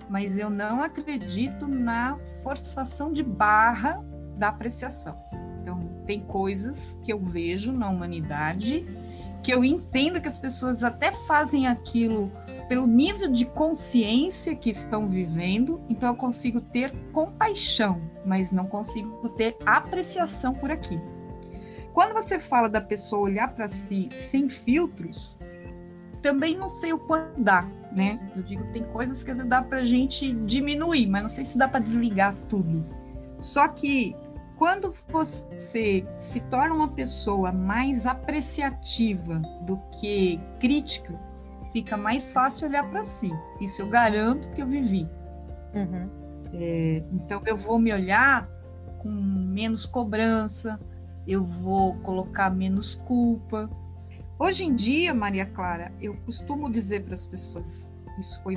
Mas 0.09 0.39
eu 0.39 0.51
não 0.51 0.83
acredito 0.83 1.67
na 1.67 2.19
forçação 2.43 3.13
de 3.13 3.23
barra 3.23 4.03
da 4.37 4.49
apreciação. 4.49 5.17
Então, 5.63 5.81
tem 6.07 6.21
coisas 6.21 6.99
que 7.03 7.13
eu 7.13 7.19
vejo 7.19 7.73
na 7.73 7.89
humanidade 7.89 8.87
que 9.45 9.53
eu 9.53 9.63
entendo 9.63 10.23
que 10.23 10.27
as 10.27 10.39
pessoas 10.39 10.83
até 10.83 11.13
fazem 11.13 11.67
aquilo 11.67 12.33
pelo 12.67 12.87
nível 12.87 13.31
de 13.31 13.45
consciência 13.45 14.57
que 14.57 14.71
estão 14.71 15.07
vivendo, 15.07 15.83
então 15.87 16.09
eu 16.09 16.17
consigo 16.17 16.63
ter 16.63 16.95
compaixão, 17.13 18.01
mas 18.25 18.51
não 18.51 18.67
consigo 18.67 19.29
ter 19.31 19.55
apreciação 19.67 20.55
por 20.55 20.71
aquilo. 20.71 21.14
Quando 21.95 22.13
você 22.13 22.41
fala 22.41 22.69
da 22.69 22.81
pessoa 22.81 23.23
olhar 23.23 23.55
para 23.55 23.69
si 23.69 24.09
sem 24.11 24.49
filtros, 24.49 25.39
também 26.21 26.59
não 26.59 26.69
sei 26.69 26.93
o 26.93 26.99
quanto 26.99 27.41
dá, 27.41 27.65
né? 27.93 28.19
Eu 28.35 28.43
digo, 28.43 28.65
tem 28.73 28.83
coisas 28.83 29.23
que 29.23 29.31
às 29.31 29.37
vezes 29.37 29.49
dá 29.49 29.63
para 29.63 29.79
a 29.79 29.85
gente 29.85 30.33
diminuir, 30.33 31.07
mas 31.07 31.23
não 31.23 31.29
sei 31.29 31.45
se 31.45 31.57
dá 31.57 31.69
para 31.69 31.79
desligar 31.79 32.35
tudo. 32.49 32.85
Só 33.39 33.69
que 33.69 34.17
quando 34.57 34.93
você 35.09 36.05
se 36.15 36.41
torna 36.41 36.75
uma 36.75 36.89
pessoa 36.89 37.53
mais 37.53 38.07
apreciativa 38.07 39.41
do 39.63 39.77
que 40.01 40.41
crítica, 40.59 41.15
fica 41.73 41.97
mais 41.97 42.33
fácil 42.33 42.69
olhar 42.69 42.91
para 42.91 43.05
si. 43.05 43.31
Isso 43.61 43.83
eu 43.83 43.89
garanto 43.89 44.51
que 44.51 44.63
eu 44.63 44.67
vivi. 44.67 45.09
Uhum. 45.73 46.11
É, 46.53 47.05
então 47.13 47.41
eu 47.47 47.57
vou 47.57 47.79
me 47.79 47.93
olhar 47.93 48.49
com 48.99 49.11
menos 49.11 49.87
cobrança, 49.87 50.81
eu 51.27 51.45
vou 51.45 51.95
colocar 51.97 52.51
menos 52.51 52.95
culpa. 52.95 53.71
Hoje 54.39 54.65
em 54.65 54.75
dia, 54.75 55.15
Maria 55.15 55.47
Clara, 55.47 55.93
eu 56.01 56.17
costumo 56.25 56.71
dizer 56.71 57.05
para 57.05 57.15
as 57.15 57.27
pessoas, 57.27 57.93
isso 58.19 58.43
foi 58.43 58.57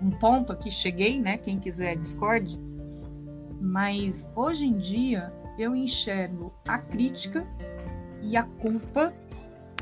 um, 0.00 0.10
ponto 0.10 0.52
aqui, 0.52 0.70
cheguei, 0.70 1.20
né? 1.20 1.36
Quem 1.36 1.58
quiser 1.58 1.96
discorde 1.96 2.58
mas 3.64 4.28
hoje 4.36 4.66
em 4.66 4.76
dia 4.76 5.32
eu 5.58 5.74
enxergo 5.74 6.52
a 6.68 6.76
crítica 6.76 7.46
e 8.20 8.36
a 8.36 8.42
culpa 8.42 9.12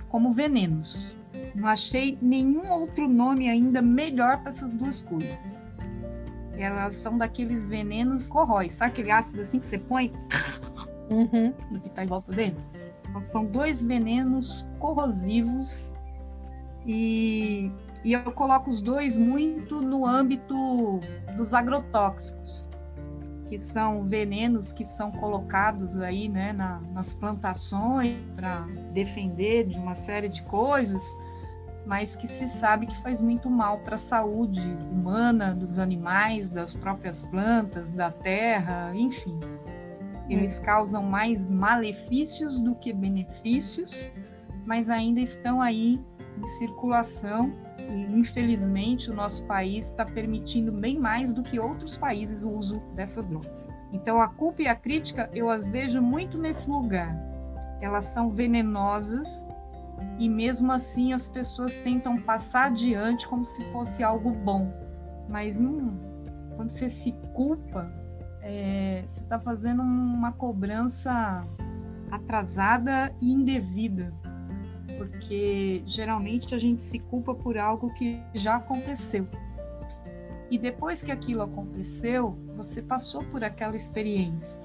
como 0.09 0.33
venenos. 0.33 1.17
Não 1.53 1.67
achei 1.67 2.17
nenhum 2.23 2.71
outro 2.71 3.09
nome 3.09 3.49
ainda 3.49 3.83
melhor 3.83 4.39
para 4.39 4.51
essas 4.51 4.73
duas 4.73 5.03
coisas. 5.03 5.67
Elas 6.57 6.95
são 6.95 7.19
daqueles 7.19 7.67
venenos 7.67 8.29
corrói, 8.29 8.71
sabe 8.71 8.93
aquele 8.93 9.11
ácido 9.11 9.41
assim 9.41 9.59
que 9.59 9.67
você 9.67 9.79
põe 9.79 10.13
uhum. 11.13 11.55
no 11.71 11.81
que 11.81 11.89
está 11.89 12.05
em 12.05 12.07
volta 12.07 12.33
dele? 12.33 12.57
Então, 13.09 13.23
são 13.23 13.45
dois 13.45 13.83
venenos 13.83 14.69
corrosivos 14.79 15.95
e, 16.87 17.71
e 18.05 18.13
eu 18.13 18.33
coloco 18.33 18.71
os 18.71 18.81
dois 18.81 19.17
muito 19.17 19.81
no 19.81 20.07
âmbito 20.07 21.01
dos 21.37 21.55
agrotóxicos 21.55 22.73
que 23.53 23.59
são 23.59 24.03
venenos 24.03 24.73
que 24.73 24.83
são 24.83 25.11
colocados 25.11 26.01
aí 26.01 26.27
né, 26.27 26.55
na, 26.55 26.81
nas 26.95 27.13
plantações 27.13 28.17
para 28.35 28.61
defender 28.95 29.67
de 29.67 29.79
uma 29.79 29.95
série 29.95 30.31
de 30.31 30.41
coisas, 30.45 31.03
mas 31.85 32.17
que 32.17 32.27
se 32.27 32.49
sabe 32.49 32.87
que 32.87 33.03
faz 33.03 33.21
muito 33.21 33.51
mal 33.51 33.81
para 33.81 33.97
a 33.97 33.99
saúde 33.99 34.63
humana, 34.91 35.55
dos 35.55 35.79
animais, 35.79 36.49
das 36.49 36.73
próprias 36.73 37.25
plantas, 37.25 37.93
da 37.93 38.11
terra, 38.11 38.91
enfim. 38.95 39.39
Eles 40.29 40.59
hum. 40.59 40.63
causam 40.63 41.03
mais 41.03 41.47
malefícios 41.47 42.61
do 42.61 42.75
que 42.75 42.93
benefícios, 42.93 44.11
mas 44.65 44.91
ainda 44.91 45.21
estão 45.21 45.61
aí 45.61 46.01
em 46.39 46.47
circulação 46.47 47.53
e, 47.79 48.05
infelizmente, 48.19 49.11
o 49.11 49.15
nosso 49.15 49.45
país 49.45 49.87
está 49.87 50.05
permitindo 50.05 50.73
bem 50.73 50.99
mais 50.99 51.33
do 51.33 51.43
que 51.43 51.59
outros 51.59 51.97
países 51.97 52.45
o 52.45 52.51
uso 52.51 52.81
dessas 52.95 53.27
drogas. 53.27 53.69
Então, 53.93 54.21
a 54.21 54.29
culpa 54.29 54.63
e 54.63 54.69
a 54.69 54.75
crítica 54.75 55.29
eu 55.35 55.51
as 55.51 55.69
vejo 55.69 56.01
muito 56.01 56.39
nesse 56.39 56.71
lugar. 56.71 57.15
Elas 57.81 58.07
são 58.07 58.31
venenosas 58.31 59.47
e 60.19 60.29
mesmo 60.29 60.73
assim 60.73 61.13
as 61.13 61.29
pessoas 61.29 61.77
tentam 61.79 62.17
passar 62.17 62.67
adiante 62.67 63.27
como 63.27 63.45
se 63.45 63.63
fosse 63.73 64.03
algo 64.03 64.31
bom. 64.31 64.73
Mas 65.29 65.59
não, 65.59 65.99
quando 66.57 66.71
você 66.71 66.89
se 66.89 67.13
culpa, 67.35 67.93
é, 68.43 69.05
você 69.07 69.21
está 69.21 69.39
fazendo 69.39 69.83
uma 69.83 70.33
cobrança 70.33 71.47
atrasada 72.11 73.15
e 73.21 73.33
indevida, 73.33 74.13
porque 74.99 75.83
geralmente 75.87 76.55
a 76.55 76.59
gente 76.59 76.83
se 76.83 76.99
culpa 76.99 77.35
por 77.35 77.57
algo 77.57 77.93
que 77.95 78.21
já 78.35 78.57
aconteceu. 78.57 79.27
E 80.51 80.59
depois 80.59 81.03
que 81.03 81.11
aquilo 81.11 81.43
aconteceu, 81.43 82.37
você 82.57 82.83
passou 82.83 83.25
por 83.25 83.43
aquela 83.43 83.77
experiência. 83.77 84.61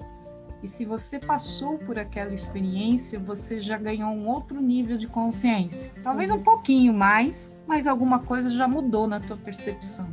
E 0.61 0.67
se 0.67 0.83
você 0.83 1.19
passou 1.19 1.77
por 1.77 1.99
aquela 1.99 2.33
experiência, 2.33 3.19
você 3.19 3.61
já 3.61 3.77
ganhou 3.77 4.09
um 4.09 4.27
outro 4.27 4.59
nível 4.59 4.97
de 4.97 5.07
consciência. 5.07 5.93
Talvez 6.03 6.31
um 6.31 6.41
pouquinho 6.41 6.93
mais, 6.93 7.55
mas 7.65 7.85
alguma 7.85 8.19
coisa 8.19 8.49
já 8.49 8.67
mudou 8.67 9.07
na 9.07 9.19
tua 9.19 9.37
percepção. 9.37 10.07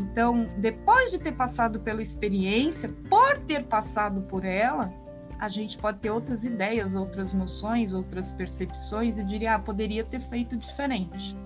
Então, 0.00 0.48
depois 0.56 1.10
de 1.10 1.18
ter 1.18 1.32
passado 1.32 1.78
pela 1.80 2.00
experiência, 2.00 2.88
por 3.10 3.36
ter 3.38 3.64
passado 3.64 4.22
por 4.22 4.46
ela, 4.46 4.90
a 5.38 5.48
gente 5.48 5.76
pode 5.76 5.98
ter 5.98 6.10
outras 6.10 6.44
ideias, 6.44 6.96
outras 6.96 7.34
noções, 7.34 7.92
outras 7.92 8.32
percepções 8.32 9.18
e 9.18 9.24
diria, 9.24 9.54
ah, 9.56 9.58
poderia 9.58 10.02
ter 10.02 10.20
feito 10.20 10.56
diferente. 10.56 11.36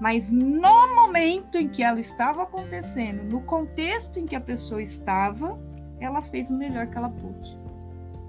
Mas 0.00 0.32
no 0.32 0.94
momento 0.94 1.56
em 1.56 1.68
que 1.68 1.82
ela 1.82 2.00
estava 2.00 2.42
acontecendo, 2.44 3.22
no 3.24 3.42
contexto 3.42 4.18
em 4.18 4.26
que 4.26 4.34
a 4.34 4.40
pessoa 4.40 4.82
estava, 4.82 5.58
ela 6.00 6.22
fez 6.22 6.50
o 6.50 6.56
melhor 6.56 6.86
que 6.86 6.96
ela 6.96 7.10
pôde 7.10 7.58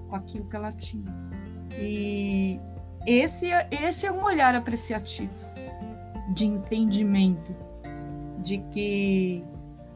com 0.08 0.16
aquilo 0.16 0.48
que 0.48 0.56
ela 0.56 0.72
tinha. 0.72 1.12
E 1.78 2.60
esse, 3.06 3.48
esse 3.70 4.06
é 4.06 4.12
um 4.12 4.22
olhar 4.22 4.54
apreciativo, 4.54 5.32
de 6.34 6.46
entendimento, 6.46 7.65
de 8.46 8.58
que 8.70 9.44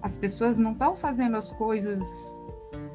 as 0.03 0.16
pessoas 0.16 0.59
não 0.59 0.72
estão 0.72 0.96
fazendo 0.96 1.36
as 1.36 1.53
coisas 1.53 2.01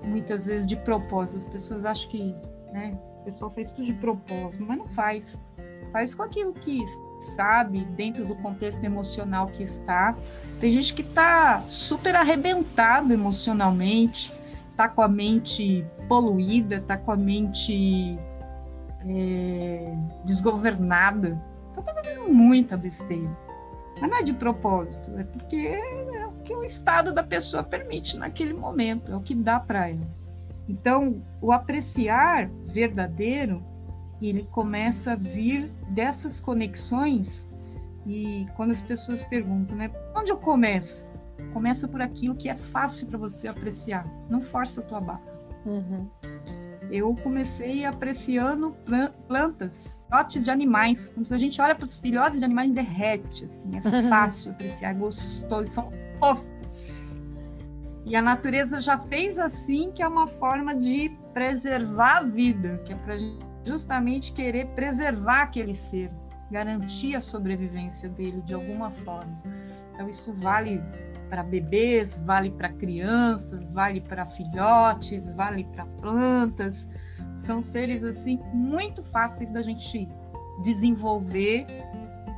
muitas 0.04 0.46
vezes 0.46 0.68
de 0.68 0.76
propósito. 0.76 1.38
As 1.38 1.46
pessoas 1.46 1.86
acham 1.86 2.10
que 2.10 2.36
né, 2.74 2.98
o 3.22 3.24
pessoal 3.24 3.50
fez 3.50 3.72
tudo 3.72 3.86
de 3.86 3.94
propósito, 3.94 4.66
mas 4.68 4.78
não 4.78 4.88
faz. 4.88 5.42
Faz 5.94 6.14
com 6.14 6.24
aquilo 6.24 6.52
que 6.52 6.84
sabe, 7.22 7.86
dentro 7.96 8.26
do 8.26 8.36
contexto 8.36 8.84
emocional 8.84 9.48
que 9.48 9.64
está. 9.64 10.14
Tem 10.60 10.74
gente 10.74 10.94
que 10.94 11.02
está 11.02 11.62
super 11.62 12.18
arrebentado 12.18 13.14
emocionalmente, 13.14 14.34
está 14.72 14.90
com 14.90 15.02
a 15.02 15.08
mente 15.08 15.86
poluída, 16.10 16.76
está 16.76 16.98
com 16.98 17.14
a 17.14 17.16
mente 17.16 18.20
é, 19.08 19.98
desgovernada. 20.26 21.42
Então 21.72 21.82
tá 21.82 21.94
fazendo 21.94 22.28
muita 22.28 22.76
besteira. 22.76 23.45
Mas 24.00 24.10
não 24.10 24.18
é 24.18 24.24
de 24.24 24.34
propósito, 24.34 25.10
é 25.18 25.24
porque 25.24 25.56
é 25.56 26.26
o 26.28 26.32
que 26.44 26.54
o 26.54 26.64
estado 26.64 27.14
da 27.14 27.24
pessoa 27.24 27.64
permite 27.64 28.18
naquele 28.18 28.54
momento, 28.54 29.12
é 29.12 29.16
o 29.16 29.22
que 29.22 29.34
dá 29.34 29.60
para 29.60 29.90
ela. 29.90 30.08
Então, 30.68 31.22
o 31.42 31.52
apreciar 31.52 32.50
verdadeiro, 32.66 33.64
ele 34.22 34.44
começa 34.52 35.14
a 35.14 35.16
vir 35.16 35.72
dessas 35.90 36.40
conexões 36.40 37.50
e 38.06 38.48
quando 38.56 38.72
as 38.72 38.82
pessoas 38.82 39.24
perguntam, 39.24 39.76
né, 39.78 39.92
onde 40.16 40.32
eu 40.32 40.38
começo? 40.38 41.08
Começa 41.54 41.88
por 41.88 42.02
aquilo 42.02 42.36
que 42.36 42.50
é 42.50 42.56
fácil 42.56 43.08
para 43.08 43.18
você 43.18 43.48
apreciar. 43.48 44.08
Não 44.30 44.42
força 44.42 44.82
a 44.82 44.84
tua 44.84 45.02
barra. 45.02 45.22
Uhum. 45.66 46.08
Eu 46.92 47.16
comecei 47.16 47.86
apreciando 47.86 48.76
plantas, 49.28 50.04
filhotes 50.08 50.46
de 50.46 50.52
animais. 50.52 51.12
Quando 51.12 51.34
a 51.34 51.38
gente 51.38 51.60
olha 51.62 51.76
para 51.76 51.86
os 51.86 52.00
filhotes 52.00 52.40
de 52.40 52.46
animais, 52.46 52.72
derrete. 52.72 53.46
Assim, 53.46 53.72
é 53.78 53.82
fácil 54.10 54.52
apreciar, 54.52 54.92
é 54.92 54.94
gostoso, 54.94 55.72
são 55.72 55.92
fofos. 56.20 57.20
E 58.06 58.16
a 58.16 58.22
natureza 58.22 58.82
já 58.82 58.98
fez 58.98 59.40
assim, 59.40 59.92
que 59.92 60.04
é 60.04 60.08
uma 60.08 60.28
forma 60.28 60.76
de 60.76 61.10
preservar 61.34 62.18
a 62.18 62.24
vida, 62.24 62.80
que 62.86 62.94
é 62.94 62.96
para 62.96 63.18
justamente 63.66 64.32
querer 64.32 64.68
preservar 64.68 65.42
aquele 65.42 65.74
ser, 65.74 66.12
garantir 66.52 67.16
a 67.16 67.22
sobrevivência 67.22 68.08
dele 68.08 68.42
de 68.44 68.54
alguma 68.54 68.92
forma. 68.92 69.42
Então, 69.94 70.08
isso 70.08 70.32
vale 70.34 70.80
para 71.36 71.44
bebês, 71.44 72.22
vale 72.26 72.50
para 72.50 72.70
crianças, 72.70 73.70
vale 73.70 74.00
para 74.00 74.26
filhotes, 74.26 75.34
vale 75.34 75.66
para 75.66 75.86
plantas. 75.86 76.90
São 77.36 77.62
seres 77.62 78.06
assim 78.06 78.40
muito 78.54 79.04
fáceis 79.04 79.52
da 79.52 79.62
gente 79.62 80.08
desenvolver 80.64 81.66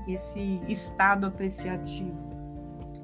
esse 0.08 0.60
estado 0.68 1.28
apreciativo. 1.28 2.26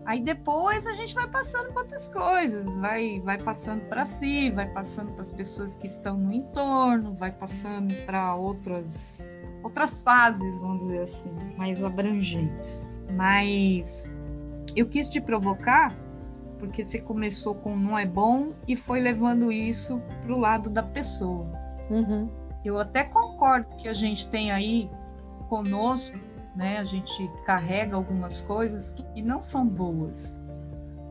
Aí 0.04 0.20
depois 0.20 0.88
a 0.88 0.94
gente 0.94 1.14
vai 1.14 1.28
passando 1.28 1.72
para 1.72 1.84
outras 1.84 2.08
coisas, 2.08 2.76
vai, 2.78 3.20
vai 3.20 3.38
passando 3.38 3.82
para 3.88 4.04
si, 4.04 4.50
vai 4.50 4.68
passando 4.74 5.12
para 5.12 5.22
as 5.22 5.32
pessoas 5.32 5.78
que 5.78 5.86
estão 5.86 6.18
no 6.18 6.34
entorno, 6.34 7.14
vai 7.14 7.32
passando 7.32 7.94
para 8.08 8.36
outras 8.36 9.30
outras 9.62 10.02
fases, 10.02 10.60
vamos 10.60 10.80
dizer 10.80 11.04
assim, 11.04 11.32
mais 11.56 11.84
abrangentes. 11.84 12.84
Mas 13.16 14.06
eu 14.76 14.88
quis 14.88 15.10
te 15.10 15.22
provocar 15.22 15.96
porque 16.64 16.86
você 16.86 16.98
começou 16.98 17.56
com 17.56 17.76
não 17.76 18.00
é 18.00 18.06
bom 18.06 18.54
e 18.66 18.74
foi 18.76 19.02
levando 19.02 19.52
isso 19.52 20.02
para 20.24 20.34
o 20.34 20.40
lado 20.40 20.70
da 20.70 20.82
pessoa. 20.82 21.46
Uhum. 21.90 22.30
Eu 22.64 22.80
até 22.80 23.04
concordo 23.04 23.76
que 23.76 23.90
a 23.90 23.94
gente 23.94 24.30
tem 24.30 24.50
aí 24.50 24.90
conosco, 25.50 26.18
né? 26.56 26.78
A 26.78 26.86
gente 26.86 27.30
carrega 27.46 27.98
algumas 27.98 28.40
coisas 28.40 28.92
que 28.92 29.22
não 29.22 29.42
são 29.42 29.68
boas, 29.68 30.42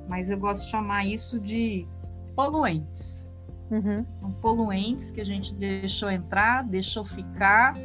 mas 0.09 0.31
eu 0.31 0.39
gosto 0.39 0.65
de 0.65 0.71
chamar 0.71 1.05
isso 1.05 1.39
de 1.39 1.87
poluentes. 2.35 3.31
Uhum. 3.71 4.07
São 4.21 4.33
poluentes 4.33 5.11
que 5.11 5.21
a 5.21 5.27
gente 5.27 5.55
deixou 5.55 6.11
entrar, 6.11 6.65
deixou 6.65 7.05
ficar 7.05 7.77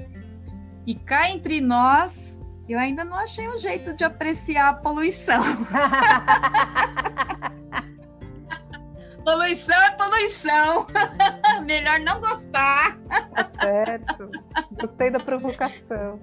e 0.85 0.95
cá 0.95 1.29
entre 1.29 1.59
nós 1.59 2.41
eu 2.73 2.79
ainda 2.79 3.03
não 3.03 3.17
achei 3.17 3.47
um 3.47 3.57
jeito 3.57 3.93
de 3.93 4.03
apreciar 4.03 4.69
a 4.69 4.73
poluição. 4.73 5.41
poluição 9.23 9.81
é 9.81 9.91
poluição. 9.91 10.87
Melhor 11.65 11.99
não 11.99 12.19
gostar. 12.19 12.97
Tá 13.33 13.45
certo. 13.61 14.29
Gostei 14.71 15.09
da 15.09 15.19
provocação. 15.19 16.19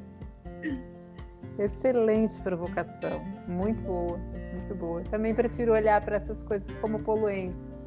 Excelente 1.59 2.40
provocação. 2.40 3.20
Muito 3.47 3.82
boa, 3.82 4.18
muito 4.53 4.74
boa. 4.74 5.03
Também 5.05 5.34
prefiro 5.34 5.72
olhar 5.72 6.01
para 6.01 6.16
essas 6.16 6.42
coisas 6.42 6.76
como 6.76 6.99
poluentes. 6.99 7.78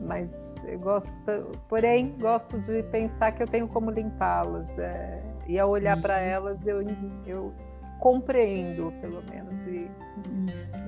Mas 0.00 0.54
eu 0.64 0.78
gosto, 0.78 1.32
porém, 1.68 2.16
gosto 2.18 2.58
de 2.60 2.82
pensar 2.84 3.32
que 3.32 3.42
eu 3.42 3.48
tenho 3.48 3.66
como 3.68 3.90
limpá-las. 3.90 4.78
É, 4.78 5.22
e 5.46 5.58
ao 5.58 5.70
olhar 5.70 6.00
para 6.00 6.20
elas, 6.20 6.66
eu, 6.66 6.80
eu 7.26 7.52
compreendo, 7.98 8.92
pelo 9.00 9.22
menos, 9.30 9.66
e, 9.66 9.90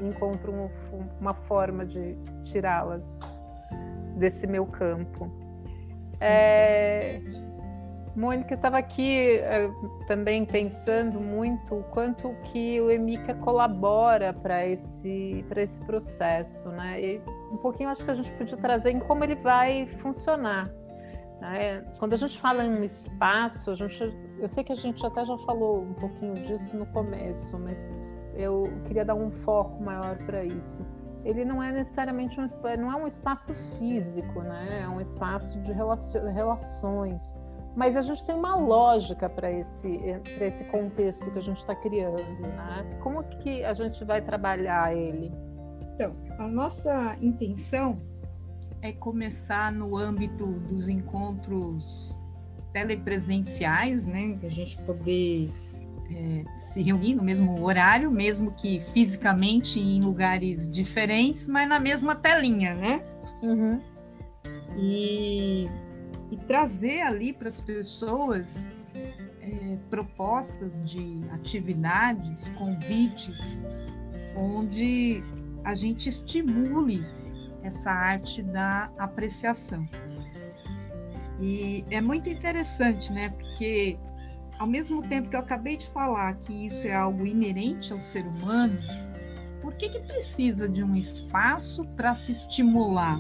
encontro 0.02 0.52
um, 0.52 0.68
uma 1.20 1.34
forma 1.34 1.84
de 1.84 2.16
tirá-las 2.44 3.20
desse 4.16 4.46
meu 4.46 4.66
campo. 4.66 5.30
É, 6.20 7.20
Mônica 8.14 8.54
estava 8.54 8.76
aqui 8.76 9.38
é, 9.38 9.70
também 10.06 10.44
pensando 10.44 11.20
muito 11.20 11.76
o 11.76 11.82
quanto 11.84 12.34
que 12.44 12.80
o 12.80 12.90
Emica 12.90 13.34
colabora 13.34 14.32
para 14.32 14.66
esse, 14.66 15.44
esse 15.56 15.80
processo, 15.82 16.68
né? 16.70 17.00
E 17.00 17.22
um 17.52 17.56
pouquinho 17.56 17.88
acho 17.88 18.04
que 18.04 18.10
a 18.10 18.14
gente 18.14 18.32
podia 18.32 18.56
trazer 18.56 18.90
em 18.90 18.98
como 18.98 19.22
ele 19.24 19.36
vai 19.36 19.86
funcionar. 20.00 20.68
Né? 21.40 21.82
Quando 21.98 22.12
a 22.12 22.16
gente 22.16 22.38
fala 22.38 22.64
em 22.64 22.70
um 22.70 22.84
espaço, 22.84 23.70
a 23.70 23.74
gente, 23.74 24.14
eu 24.40 24.48
sei 24.48 24.64
que 24.64 24.72
a 24.72 24.76
gente 24.76 25.04
até 25.04 25.24
já 25.24 25.36
falou 25.38 25.82
um 25.82 25.92
pouquinho 25.92 26.34
disso 26.34 26.74
no 26.76 26.86
começo, 26.86 27.58
mas 27.58 27.92
eu 28.34 28.72
queria 28.84 29.04
dar 29.04 29.14
um 29.14 29.30
foco 29.30 29.82
maior 29.82 30.16
para 30.24 30.42
isso. 30.42 30.84
Ele 31.24 31.44
não 31.44 31.62
é 31.62 31.70
necessariamente 31.70 32.40
um 32.40 32.46
não 32.78 32.90
é 32.90 32.96
um 32.96 33.06
espaço 33.06 33.52
físico, 33.78 34.40
né? 34.40 34.82
É 34.84 34.88
um 34.88 34.98
espaço 34.98 35.60
de 35.60 35.72
relações. 35.72 37.36
Mas 37.76 37.96
a 37.96 38.02
gente 38.02 38.24
tem 38.24 38.34
uma 38.34 38.56
lógica 38.56 39.28
para 39.28 39.52
esse, 39.52 40.00
para 40.36 40.46
esse 40.46 40.64
contexto 40.64 41.30
que 41.30 41.38
a 41.38 41.42
gente 41.42 41.58
está 41.58 41.74
criando, 41.74 42.40
né? 42.40 42.98
Como 43.02 43.22
que 43.22 43.62
a 43.62 43.74
gente 43.74 44.02
vai 44.04 44.22
trabalhar 44.22 44.96
ele? 44.96 45.30
Então, 45.94 46.16
a 46.38 46.48
nossa 46.48 47.16
intenção 47.20 48.00
é 48.80 48.90
começar 48.92 49.70
no 49.70 49.96
âmbito 49.98 50.46
dos 50.46 50.88
encontros 50.88 52.18
telepresenciais, 52.72 54.06
né? 54.06 54.36
Que 54.40 54.46
a 54.46 54.50
gente 54.50 54.76
poder 54.82 55.50
é, 56.10 56.44
se 56.54 56.82
reunir 56.82 57.14
no 57.14 57.22
mesmo 57.22 57.62
horário, 57.62 58.10
mesmo 58.10 58.52
que 58.52 58.80
fisicamente 58.92 59.78
em 59.78 60.00
lugares 60.00 60.68
diferentes, 60.68 61.48
mas 61.48 61.68
na 61.68 61.78
mesma 61.78 62.14
telinha, 62.14 62.74
né? 62.74 63.02
Uhum. 63.42 63.80
E, 64.76 65.68
e, 66.30 66.36
trazer 66.46 67.00
ali 67.00 67.32
para 67.32 67.48
as 67.48 67.60
pessoas 67.60 68.72
é, 69.40 69.76
propostas 69.88 70.82
de 70.84 71.20
atividades, 71.32 72.48
convites, 72.50 73.62
onde 74.36 75.22
a 75.64 75.74
gente 75.74 76.08
estimule 76.08 77.04
essa 77.62 77.90
arte 77.90 78.42
da 78.42 78.90
apreciação. 78.98 79.86
E 81.40 81.84
é 81.90 82.00
muito 82.00 82.28
interessante, 82.28 83.12
né? 83.12 83.30
Porque 83.30 83.98
ao 84.58 84.66
mesmo 84.66 85.02
tempo 85.02 85.30
que 85.30 85.36
eu 85.36 85.40
acabei 85.40 85.76
de 85.76 85.88
falar 85.88 86.34
que 86.34 86.66
isso 86.66 86.86
é 86.86 86.94
algo 86.94 87.26
inerente 87.26 87.92
ao 87.92 87.98
ser 87.98 88.26
humano, 88.26 88.78
por 89.62 89.74
que, 89.74 89.88
que 89.88 90.00
precisa 90.00 90.68
de 90.68 90.84
um 90.84 90.94
espaço 90.94 91.86
para 91.96 92.14
se 92.14 92.32
estimular? 92.32 93.18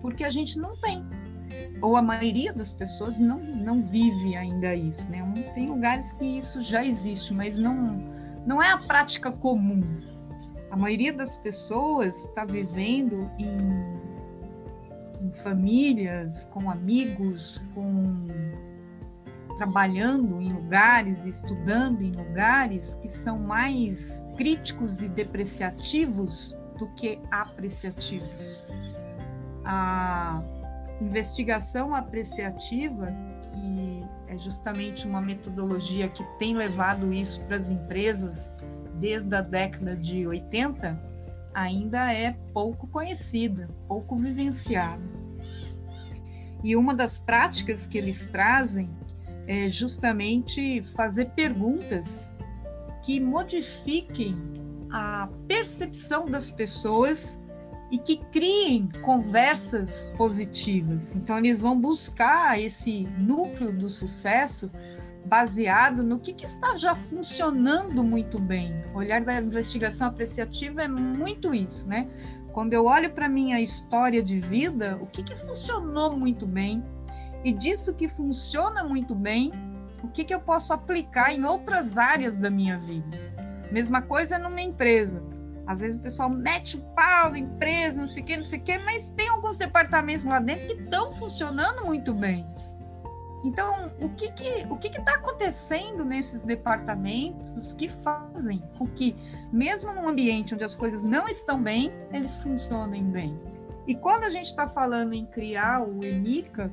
Porque 0.00 0.22
a 0.22 0.30
gente 0.30 0.58
não 0.58 0.76
tem. 0.76 1.04
Ou 1.82 1.96
a 1.96 2.02
maioria 2.02 2.52
das 2.52 2.72
pessoas 2.72 3.18
não, 3.18 3.38
não 3.38 3.82
vive 3.82 4.36
ainda 4.36 4.74
isso, 4.74 5.10
né? 5.10 5.22
Tem 5.54 5.66
lugares 5.66 6.12
que 6.12 6.24
isso 6.24 6.62
já 6.62 6.84
existe, 6.84 7.34
mas 7.34 7.58
não, 7.58 7.98
não 8.46 8.62
é 8.62 8.70
a 8.70 8.78
prática 8.78 9.32
comum. 9.32 9.82
A 10.70 10.76
maioria 10.76 11.12
das 11.12 11.36
pessoas 11.36 12.24
está 12.24 12.44
vivendo 12.44 13.30
em 13.38 13.58
com 15.26 15.34
famílias, 15.34 16.44
com 16.52 16.70
amigos, 16.70 17.64
com 17.74 18.26
trabalhando 19.56 20.40
em 20.40 20.52
lugares, 20.52 21.24
estudando 21.24 22.02
em 22.02 22.12
lugares 22.12 22.94
que 22.96 23.08
são 23.08 23.38
mais 23.38 24.22
críticos 24.36 25.00
e 25.00 25.08
depreciativos 25.08 26.56
do 26.78 26.86
que 26.88 27.18
apreciativos. 27.30 28.64
A 29.64 30.42
investigação 31.00 31.94
apreciativa, 31.94 33.08
que 33.54 34.04
é 34.28 34.38
justamente 34.38 35.06
uma 35.06 35.22
metodologia 35.22 36.08
que 36.08 36.22
tem 36.38 36.54
levado 36.54 37.12
isso 37.12 37.42
para 37.44 37.56
as 37.56 37.70
empresas 37.70 38.52
desde 39.00 39.34
a 39.34 39.40
década 39.40 39.96
de 39.96 40.26
80, 40.26 41.00
ainda 41.54 42.12
é 42.12 42.32
pouco 42.52 42.86
conhecida, 42.86 43.68
pouco 43.88 44.16
vivenciada. 44.16 45.15
E 46.66 46.74
uma 46.74 46.92
das 46.92 47.20
práticas 47.20 47.86
que 47.86 47.96
eles 47.96 48.26
trazem 48.26 48.90
é 49.46 49.68
justamente 49.68 50.82
fazer 50.96 51.26
perguntas 51.26 52.34
que 53.04 53.20
modifiquem 53.20 54.36
a 54.90 55.28
percepção 55.46 56.26
das 56.26 56.50
pessoas 56.50 57.40
e 57.88 57.98
que 57.98 58.16
criem 58.32 58.88
conversas 59.02 60.10
positivas. 60.16 61.14
Então, 61.14 61.38
eles 61.38 61.60
vão 61.60 61.80
buscar 61.80 62.60
esse 62.60 63.04
núcleo 63.16 63.72
do 63.72 63.88
sucesso 63.88 64.68
baseado 65.24 66.02
no 66.02 66.18
que, 66.18 66.32
que, 66.32 66.46
está 66.46 66.76
já 66.76 66.96
funcionando 66.96 68.02
muito 68.02 68.40
bem. 68.40 68.74
O 68.92 68.98
olhar 68.98 69.20
da 69.20 69.40
investigação 69.40 70.08
apreciativa 70.08 70.82
é 70.82 70.88
muito 70.88 71.54
isso, 71.54 71.88
né? 71.88 72.08
Quando 72.56 72.72
eu 72.72 72.86
olho 72.86 73.10
para 73.10 73.28
minha 73.28 73.60
história 73.60 74.22
de 74.22 74.40
vida, 74.40 74.96
o 75.02 75.06
que, 75.06 75.22
que 75.22 75.36
funcionou 75.36 76.16
muito 76.16 76.46
bem 76.46 76.82
e 77.44 77.52
disso 77.52 77.92
que 77.92 78.08
funciona 78.08 78.82
muito 78.82 79.14
bem, 79.14 79.52
o 80.02 80.08
que, 80.08 80.24
que 80.24 80.34
eu 80.34 80.40
posso 80.40 80.72
aplicar 80.72 81.34
em 81.34 81.44
outras 81.44 81.98
áreas 81.98 82.38
da 82.38 82.48
minha 82.48 82.78
vida. 82.78 83.14
Mesma 83.70 84.00
coisa 84.00 84.38
numa 84.38 84.62
empresa. 84.62 85.22
Às 85.66 85.82
vezes 85.82 85.98
o 85.98 86.02
pessoal 86.02 86.30
mete 86.30 86.78
o 86.78 86.80
pau 86.94 87.30
na 87.30 87.38
empresa, 87.38 88.00
não 88.00 88.08
sei 88.08 88.22
o 88.22 88.26
que, 88.26 88.36
não 88.38 88.44
sei 88.44 88.58
o 88.58 88.62
que, 88.62 88.78
mas 88.78 89.10
tem 89.10 89.28
alguns 89.28 89.58
departamentos 89.58 90.24
lá 90.24 90.40
dentro 90.40 90.66
que 90.66 90.82
estão 90.82 91.12
funcionando 91.12 91.84
muito 91.84 92.14
bem. 92.14 92.46
Então, 93.46 93.92
o 94.00 94.08
que 94.08 94.32
que 94.32 94.66
o 94.68 94.76
que 94.76 94.88
está 94.88 95.14
acontecendo 95.14 96.04
nesses 96.04 96.42
departamentos 96.42 97.72
que 97.72 97.88
fazem 97.88 98.60
com 98.76 98.88
que, 98.88 99.14
mesmo 99.52 99.92
num 99.94 100.08
ambiente 100.08 100.52
onde 100.52 100.64
as 100.64 100.74
coisas 100.74 101.04
não 101.04 101.28
estão 101.28 101.62
bem, 101.62 101.92
eles 102.12 102.42
funcionem 102.42 103.04
bem? 103.04 103.38
E 103.86 103.94
quando 103.94 104.24
a 104.24 104.30
gente 104.30 104.46
está 104.46 104.66
falando 104.66 105.12
em 105.12 105.24
criar 105.26 105.80
o 105.80 106.04
EMICA, 106.04 106.72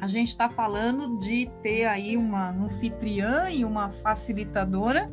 a 0.00 0.06
gente 0.06 0.28
está 0.28 0.48
falando 0.48 1.18
de 1.18 1.50
ter 1.64 1.86
aí 1.86 2.16
uma 2.16 2.50
anfitriã 2.50 3.50
e 3.50 3.64
uma 3.64 3.90
facilitadora 3.90 5.10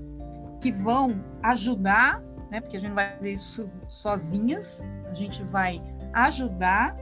que 0.61 0.71
vão 0.71 1.19
ajudar, 1.41 2.21
né? 2.51 2.61
Porque 2.61 2.77
a 2.77 2.79
gente 2.79 2.93
vai 2.93 3.15
fazer 3.15 3.31
isso 3.31 3.71
sozinhas, 3.89 4.85
a 5.09 5.13
gente 5.15 5.41
vai 5.41 5.81
ajudar 6.13 6.95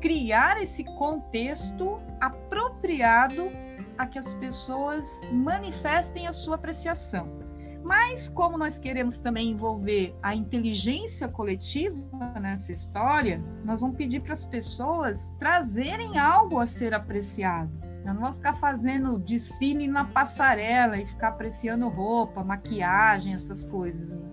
criar 0.00 0.62
esse 0.62 0.84
contexto 0.84 2.00
apropriado 2.20 3.50
a 3.96 4.06
que 4.06 4.18
as 4.18 4.34
pessoas 4.34 5.22
manifestem 5.32 6.26
a 6.26 6.32
sua 6.32 6.54
apreciação. 6.54 7.38
Mas, 7.82 8.28
como 8.28 8.58
nós 8.58 8.78
queremos 8.78 9.18
também 9.18 9.50
envolver 9.50 10.14
a 10.22 10.34
inteligência 10.34 11.28
coletiva 11.28 11.98
nessa 12.40 12.72
história, 12.72 13.42
nós 13.64 13.80
vamos 13.80 13.96
pedir 13.96 14.20
para 14.20 14.32
as 14.32 14.44
pessoas 14.44 15.32
trazerem 15.38 16.18
algo 16.18 16.58
a 16.58 16.66
ser 16.66 16.92
apreciado. 16.92 17.70
Eu 18.04 18.14
não 18.14 18.22
vou 18.22 18.32
ficar 18.32 18.54
fazendo 18.56 19.18
desfile 19.18 19.86
na 19.86 20.04
passarela 20.04 20.98
e 20.98 21.06
ficar 21.06 21.28
apreciando 21.28 21.88
roupa, 21.88 22.42
maquiagem, 22.42 23.34
essas 23.34 23.64
coisas. 23.64 24.12
Né? 24.12 24.28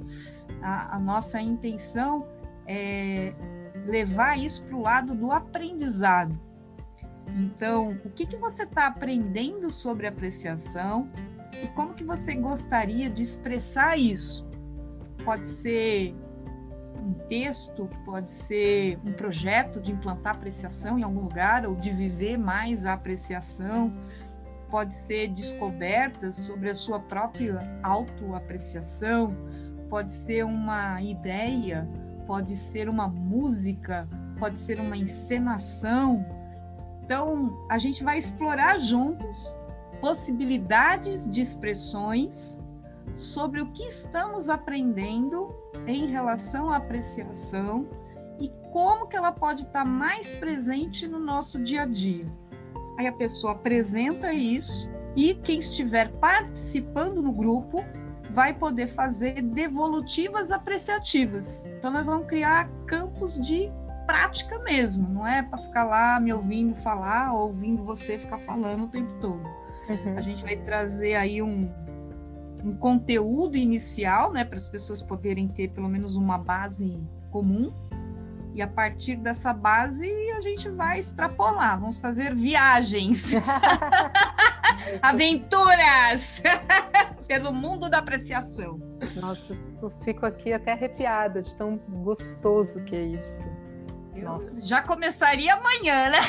A, 0.61 0.95
a 0.95 0.99
nossa 0.99 1.39
intenção 1.41 2.27
é 2.65 3.33
levar 3.85 4.37
isso 4.37 4.63
para 4.65 4.75
o 4.75 4.81
lado 4.81 5.13
do 5.13 5.31
aprendizado. 5.31 6.39
Então, 7.27 7.91
o 8.05 8.09
que, 8.09 8.25
que 8.25 8.37
você 8.37 8.63
está 8.63 8.87
aprendendo 8.87 9.71
sobre 9.71 10.07
apreciação 10.07 11.09
e 11.63 11.67
como 11.69 11.93
que 11.93 12.03
você 12.03 12.33
gostaria 12.35 13.09
de 13.09 13.21
expressar 13.21 13.97
isso? 13.97 14.47
Pode 15.23 15.47
ser 15.47 16.15
um 17.05 17.13
texto, 17.27 17.89
pode 18.03 18.31
ser 18.31 18.99
um 19.05 19.13
projeto 19.13 19.79
de 19.79 19.91
implantar 19.91 20.35
apreciação 20.35 20.97
em 20.97 21.03
algum 21.03 21.21
lugar 21.21 21.65
ou 21.65 21.75
de 21.75 21.91
viver 21.91 22.37
mais 22.37 22.85
a 22.85 22.93
apreciação, 22.93 23.93
pode 24.69 24.95
ser 24.95 25.29
descobertas 25.29 26.35
sobre 26.35 26.69
a 26.69 26.73
sua 26.73 26.99
própria 26.99 27.59
autoapreciação, 27.83 29.35
pode 29.89 30.13
ser 30.13 30.43
uma 30.43 31.01
ideia 31.01 31.87
pode 32.25 32.55
ser 32.55 32.89
uma 32.89 33.07
música, 33.07 34.07
pode 34.39 34.59
ser 34.59 34.79
uma 34.79 34.97
encenação. 34.97 36.25
Então, 37.03 37.65
a 37.69 37.77
gente 37.77 38.03
vai 38.03 38.17
explorar 38.17 38.79
juntos 38.79 39.55
possibilidades 40.01 41.29
de 41.29 41.41
expressões 41.41 42.59
sobre 43.13 43.61
o 43.61 43.71
que 43.71 43.83
estamos 43.83 44.49
aprendendo 44.49 45.53
em 45.87 46.07
relação 46.07 46.69
à 46.69 46.77
apreciação 46.77 47.87
e 48.39 48.49
como 48.71 49.07
que 49.07 49.15
ela 49.15 49.31
pode 49.31 49.63
estar 49.63 49.85
mais 49.85 50.33
presente 50.33 51.07
no 51.07 51.19
nosso 51.19 51.61
dia 51.61 51.83
a 51.83 51.85
dia. 51.85 52.25
Aí 52.97 53.07
a 53.07 53.13
pessoa 53.13 53.53
apresenta 53.53 54.33
isso 54.33 54.89
e 55.15 55.33
quem 55.33 55.59
estiver 55.59 56.11
participando 56.13 57.21
no 57.21 57.31
grupo 57.31 57.83
vai 58.35 58.53
poder 58.53 58.87
fazer 58.87 59.41
devolutivas 59.41 60.51
apreciativas. 60.51 61.65
Então, 61.65 61.89
nós 61.89 62.05
vamos 62.05 62.27
criar 62.27 62.69
campos 62.85 63.39
de 63.39 63.71
prática 64.05 64.59
mesmo, 64.59 65.07
não 65.09 65.25
é 65.25 65.41
para 65.41 65.57
ficar 65.57 65.85
lá 65.85 66.19
me 66.19 66.31
ouvindo 66.31 66.75
falar 66.75 67.33
ou 67.33 67.47
ouvindo 67.47 67.83
você 67.83 68.19
ficar 68.19 68.37
falando 68.39 68.83
o 68.83 68.87
tempo 68.87 69.09
todo. 69.19 69.41
Uhum. 69.89 70.17
A 70.17 70.21
gente 70.21 70.43
vai 70.43 70.57
trazer 70.57 71.15
aí 71.15 71.41
um, 71.41 71.71
um 72.63 72.75
conteúdo 72.75 73.57
inicial, 73.57 74.31
né, 74.31 74.43
para 74.43 74.57
as 74.57 74.67
pessoas 74.67 75.01
poderem 75.01 75.47
ter 75.47 75.69
pelo 75.69 75.87
menos 75.87 76.15
uma 76.15 76.37
base 76.37 76.99
comum. 77.31 77.73
E 78.53 78.61
a 78.61 78.67
partir 78.67 79.15
dessa 79.15 79.53
base 79.53 80.07
a 80.31 80.41
gente 80.41 80.69
vai 80.69 80.99
extrapolar, 80.99 81.79
vamos 81.79 81.99
fazer 81.99 82.35
viagens. 82.35 83.31
Aventuras 85.01 86.41
pelo 87.27 87.53
mundo 87.53 87.89
da 87.89 87.99
apreciação. 87.99 88.79
Nossa, 89.21 89.57
eu 89.81 89.89
fico 90.03 90.25
aqui 90.25 90.53
até 90.53 90.71
arrepiada 90.73 91.41
de 91.41 91.55
tão 91.55 91.77
gostoso 91.77 92.83
que 92.83 92.95
é 92.95 93.03
isso. 93.03 93.45
Nossa. 94.15 94.61
Já 94.65 94.81
começaria 94.81 95.53
amanhã, 95.53 96.09
né? 96.09 96.19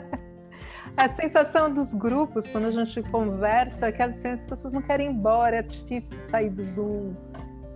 a 0.96 1.08
sensação 1.08 1.72
dos 1.72 1.94
grupos, 1.94 2.46
quando 2.48 2.66
a 2.66 2.70
gente 2.70 3.02
conversa, 3.10 3.86
é 3.86 3.92
que 3.92 4.02
as 4.02 4.44
pessoas 4.44 4.72
não 4.72 4.82
querem 4.82 5.08
ir 5.08 5.10
embora, 5.12 5.56
é 5.56 5.62
difícil 5.62 6.18
sair 6.30 6.50
do 6.50 6.62
Zoom, 6.62 7.14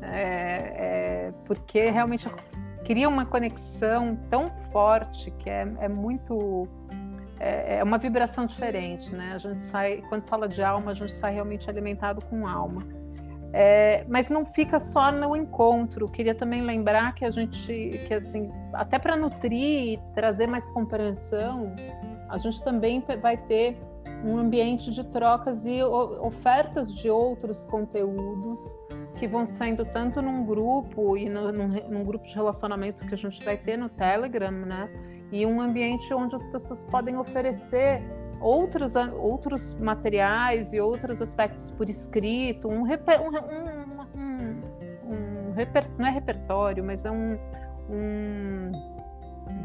é, 0.03 1.29
é, 1.29 1.33
porque 1.47 1.91
realmente 1.91 2.29
cria 2.85 3.09
uma 3.09 3.27
conexão 3.27 4.17
tão 4.31 4.51
forte 4.71 5.31
que 5.33 5.51
é, 5.51 5.67
é 5.81 5.89
muito 5.89 6.69
é, 7.41 7.79
é, 7.79 7.85
uma 7.85 7.99
vibração 7.99 8.47
diferente, 8.47 9.15
né? 9.15 9.33
A 9.35 9.39
gente 9.39 9.63
sai, 9.65 10.03
quando 10.09 10.25
fala 10.25 10.49
de 10.49 10.63
alma, 10.63 10.91
a 10.91 10.95
gente 10.95 11.13
sai 11.13 11.35
realmente 11.35 11.69
alimentado 11.69 12.25
com 12.25 12.47
alma. 12.47 12.87
É, 13.53 14.05
mas 14.09 14.29
não 14.29 14.45
fica 14.45 14.79
só 14.79 15.11
no 15.11 15.35
encontro. 15.37 16.09
Queria 16.09 16.35
também 16.35 16.63
lembrar 16.63 17.15
que 17.15 17.25
a 17.25 17.31
gente, 17.31 17.91
que 18.07 18.15
assim, 18.15 18.51
até 18.73 18.99
para 18.99 19.17
nutrir 19.17 19.95
e 19.95 20.01
trazer 20.15 20.47
mais 20.47 20.69
compreensão, 20.69 21.75
a 22.29 22.37
gente 22.37 22.63
também 22.63 23.03
vai 23.23 23.37
ter 23.37 23.79
um 24.25 24.37
ambiente 24.37 24.91
de 24.91 25.05
trocas 25.05 25.65
e 25.65 25.83
ofertas 25.83 26.93
de 26.95 27.09
outros 27.09 27.65
conteúdos 27.65 28.79
que 29.19 29.27
vão 29.27 29.47
sendo 29.47 29.85
tanto 29.85 30.21
num 30.21 30.45
grupo 30.45 31.17
e 31.17 31.29
no, 31.29 31.53
num, 31.53 31.69
num, 31.89 32.05
grupo 32.05 32.27
de 32.27 32.35
relacionamento 32.35 33.07
que 33.07 33.15
a 33.15 33.17
gente 33.17 33.45
vai 33.45 33.57
ter 33.57 33.77
no 33.77 33.89
Telegram, 33.89 34.51
né? 34.51 34.89
E 35.31 35.45
um 35.45 35.61
ambiente 35.61 36.13
onde 36.15 36.35
as 36.35 36.47
pessoas 36.47 36.85
podem 36.85 37.17
oferecer 37.17 38.03
outros, 38.41 38.95
outros 38.97 39.75
materiais 39.79 40.73
e 40.73 40.81
outros 40.81 41.21
aspectos 41.21 41.71
por 41.73 41.89
escrito, 41.89 42.69
um, 42.69 42.83
reper, 42.83 43.21
um, 43.21 43.31
um, 44.19 45.49
um 45.49 45.53
reper, 45.53 45.91
não 45.99 46.07
é 46.07 46.11
repertório, 46.11 46.85
mas 46.85 47.05
é 47.05 47.11
um, 47.11 47.39
um 47.91 48.73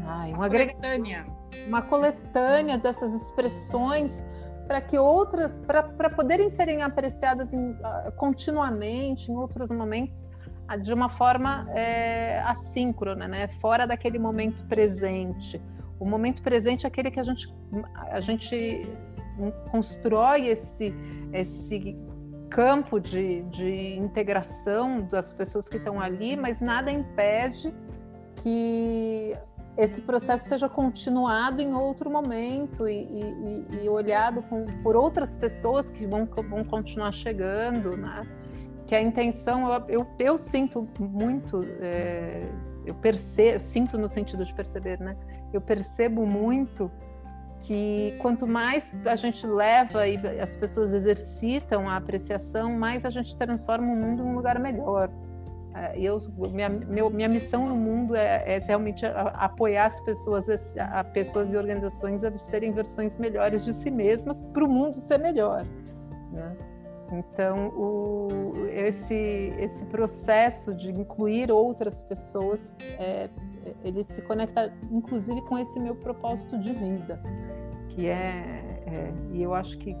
ai, 0.06 0.30
uma, 0.30 0.38
uma 0.38 0.50
coletânea. 0.50 1.26
Uma 1.66 1.82
coletânea 1.82 2.78
dessas 2.78 3.14
expressões 3.14 4.26
para 4.66 4.80
que 4.80 4.98
outras, 4.98 5.60
para 5.60 6.10
poderem 6.10 6.48
serem 6.48 6.82
apreciadas 6.82 7.52
em, 7.52 7.72
uh, 7.72 8.12
continuamente 8.16 9.30
em 9.30 9.36
outros 9.36 9.70
momentos 9.70 10.30
de 10.80 10.92
uma 10.92 11.08
forma 11.08 11.66
é, 11.70 12.40
assíncrona, 12.40 13.28
né? 13.28 13.48
fora 13.60 13.86
daquele 13.86 14.18
momento 14.18 14.64
presente. 14.64 15.60
O 15.98 16.04
momento 16.04 16.42
presente 16.42 16.86
é 16.86 16.88
aquele 16.88 17.10
que 17.10 17.20
a 17.20 17.24
gente, 17.24 17.54
a 18.10 18.20
gente 18.20 18.88
constrói 19.70 20.48
esse, 20.48 20.94
esse 21.32 21.96
campo 22.50 23.00
de, 23.00 23.42
de 23.42 23.96
integração 23.96 25.02
das 25.02 25.32
pessoas 25.32 25.68
que 25.68 25.76
estão 25.76 26.00
ali, 26.00 26.36
mas 26.36 26.60
nada 26.60 26.90
impede 26.90 27.74
que 28.36 29.36
esse 29.76 30.00
processo 30.02 30.48
seja 30.48 30.68
continuado 30.68 31.60
em 31.60 31.74
outro 31.74 32.08
momento 32.08 32.88
e, 32.88 33.02
e, 33.02 33.84
e 33.84 33.88
olhado 33.88 34.42
com, 34.42 34.66
por 34.82 34.94
outras 34.94 35.34
pessoas 35.34 35.90
que 35.90 36.06
vão, 36.06 36.26
vão 36.26 36.64
continuar 36.64 37.12
chegando, 37.12 37.96
né? 37.96 38.26
Que 38.86 38.94
a 38.94 39.00
intenção, 39.00 39.72
eu, 39.72 39.84
eu, 39.88 40.06
eu 40.18 40.38
sinto 40.38 40.88
muito, 40.98 41.66
é, 41.80 42.46
eu 42.84 42.94
percebo, 42.94 43.60
sinto 43.60 43.98
no 43.98 44.08
sentido 44.08 44.44
de 44.44 44.52
perceber, 44.52 45.00
né? 45.00 45.16
Eu 45.52 45.60
percebo 45.60 46.26
muito 46.26 46.90
que 47.60 48.14
quanto 48.20 48.46
mais 48.46 48.94
a 49.06 49.16
gente 49.16 49.46
leva 49.46 50.06
e 50.06 50.18
as 50.38 50.54
pessoas 50.54 50.92
exercitam 50.92 51.88
a 51.88 51.96
apreciação, 51.96 52.72
mais 52.72 53.06
a 53.06 53.10
gente 53.10 53.34
transforma 53.36 53.90
o 53.90 53.96
mundo 53.96 54.22
em 54.22 54.26
um 54.26 54.34
lugar 54.34 54.58
melhor. 54.58 55.10
É, 55.74 55.98
eu, 55.98 56.20
minha, 56.52 56.68
meu, 56.68 57.10
minha 57.10 57.28
missão 57.28 57.66
no 57.66 57.74
mundo 57.74 58.14
é, 58.14 58.56
é 58.56 58.58
realmente 58.58 59.04
apoiar 59.06 59.86
as 59.86 60.00
pessoas, 60.00 60.46
a 60.78 61.02
pessoas 61.02 61.50
e 61.50 61.56
organizações 61.56 62.22
a 62.22 62.30
serem 62.38 62.72
versões 62.72 63.16
melhores 63.16 63.64
de 63.64 63.72
si 63.72 63.90
mesmas 63.90 64.40
para 64.52 64.64
o 64.64 64.68
mundo 64.68 64.94
ser 64.94 65.18
melhor. 65.18 65.64
Né? 66.30 66.56
Então, 67.18 67.68
o, 67.68 68.28
esse, 68.72 69.52
esse 69.58 69.84
processo 69.86 70.74
de 70.74 70.90
incluir 70.90 71.50
outras 71.50 72.02
pessoas, 72.02 72.74
é, 72.98 73.30
ele 73.82 74.04
se 74.06 74.22
conecta, 74.22 74.72
inclusive, 74.90 75.40
com 75.42 75.58
esse 75.58 75.78
meu 75.78 75.94
propósito 75.94 76.58
de 76.58 76.72
vida, 76.72 77.20
que 77.90 78.08
é, 78.08 78.82
é 78.86 79.12
e 79.32 79.42
eu 79.42 79.54
acho 79.54 79.78
que 79.78 79.96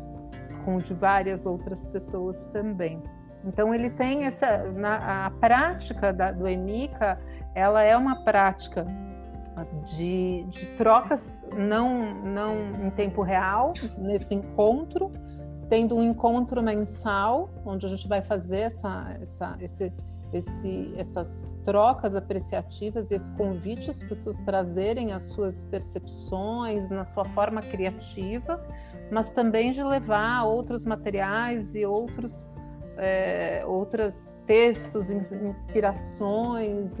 com 0.64 0.78
de 0.78 0.94
várias 0.94 1.46
outras 1.46 1.86
pessoas 1.86 2.46
também. 2.46 3.02
Então 3.44 3.74
ele 3.74 3.90
tem 3.90 4.24
essa 4.24 4.64
na, 4.72 5.26
a 5.26 5.30
prática 5.30 6.12
da, 6.12 6.32
do 6.32 6.48
Emica, 6.48 7.20
ela 7.54 7.82
é 7.82 7.96
uma 7.96 8.24
prática 8.24 8.86
de, 9.84 10.44
de, 10.48 10.66
trocas 10.76 11.44
não 11.56 12.14
não 12.24 12.86
em 12.86 12.90
tempo 12.90 13.22
real 13.22 13.74
nesse 13.98 14.34
encontro, 14.34 15.12
tendo 15.68 15.96
um 15.96 16.02
encontro 16.02 16.62
mensal 16.62 17.50
onde 17.64 17.86
a 17.86 17.88
gente 17.88 18.06
vai 18.06 18.22
fazer 18.22 18.60
essa, 18.60 19.16
essa 19.20 19.56
esse, 19.60 19.92
esse, 20.32 20.94
essas 20.96 21.56
trocas 21.64 22.14
apreciativas 22.14 23.10
esse 23.10 23.32
convite 23.32 23.90
às 23.90 24.02
pessoas 24.02 24.38
trazerem 24.40 25.12
as 25.12 25.24
suas 25.24 25.64
percepções 25.64 26.90
na 26.90 27.04
sua 27.04 27.24
forma 27.24 27.60
criativa, 27.60 28.62
mas 29.10 29.30
também 29.30 29.72
de 29.72 29.82
levar 29.82 30.44
outros 30.44 30.84
materiais 30.84 31.74
e 31.74 31.84
outros 31.84 32.50
é, 32.96 33.64
outros 33.66 34.36
textos, 34.46 35.10
inspirações, 35.10 36.98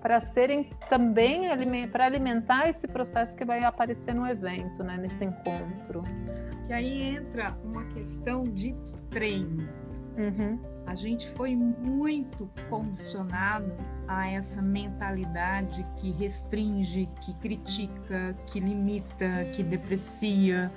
para 0.00 0.20
serem 0.20 0.70
também 0.88 1.48
para 1.88 2.06
alimentar 2.06 2.68
esse 2.68 2.86
processo 2.86 3.36
que 3.36 3.44
vai 3.44 3.64
aparecer 3.64 4.14
no 4.14 4.26
evento, 4.26 4.82
né, 4.82 4.96
nesse 4.96 5.24
encontro. 5.24 6.04
E 6.68 6.72
aí 6.72 7.16
entra 7.16 7.56
uma 7.64 7.84
questão 7.86 8.44
de 8.44 8.74
treino. 9.10 9.68
Uhum. 10.16 10.58
A 10.86 10.94
gente 10.94 11.28
foi 11.30 11.54
muito 11.54 12.50
condicionado 12.68 13.72
a 14.06 14.28
essa 14.28 14.60
mentalidade 14.62 15.86
que 15.96 16.10
restringe, 16.12 17.08
que 17.20 17.34
critica, 17.34 18.34
que 18.46 18.58
limita, 18.58 19.44
que 19.54 19.62
deprecia, 19.62 20.72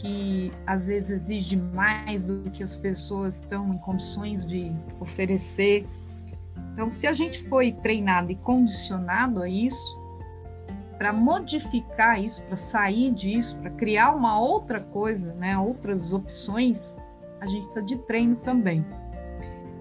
que 0.00 0.52
às 0.66 0.86
vezes 0.86 1.22
exige 1.22 1.56
mais 1.56 2.22
do 2.22 2.50
que 2.50 2.62
as 2.62 2.76
pessoas 2.76 3.34
estão 3.34 3.72
em 3.74 3.78
condições 3.78 4.46
de 4.46 4.72
oferecer. 4.98 5.86
Então, 6.72 6.88
se 6.88 7.06
a 7.06 7.12
gente 7.12 7.42
foi 7.44 7.72
treinado 7.72 8.32
e 8.32 8.36
condicionado 8.36 9.42
a 9.42 9.48
isso, 9.48 9.98
para 10.96 11.12
modificar 11.12 12.22
isso, 12.22 12.42
para 12.42 12.56
sair 12.56 13.10
disso, 13.10 13.58
para 13.58 13.70
criar 13.70 14.14
uma 14.14 14.38
outra 14.38 14.80
coisa, 14.80 15.32
né, 15.34 15.56
outras 15.56 16.12
opções, 16.12 16.94
a 17.40 17.46
gente 17.46 17.62
precisa 17.64 17.82
de 17.82 17.96
treino 17.96 18.36
também. 18.36 18.84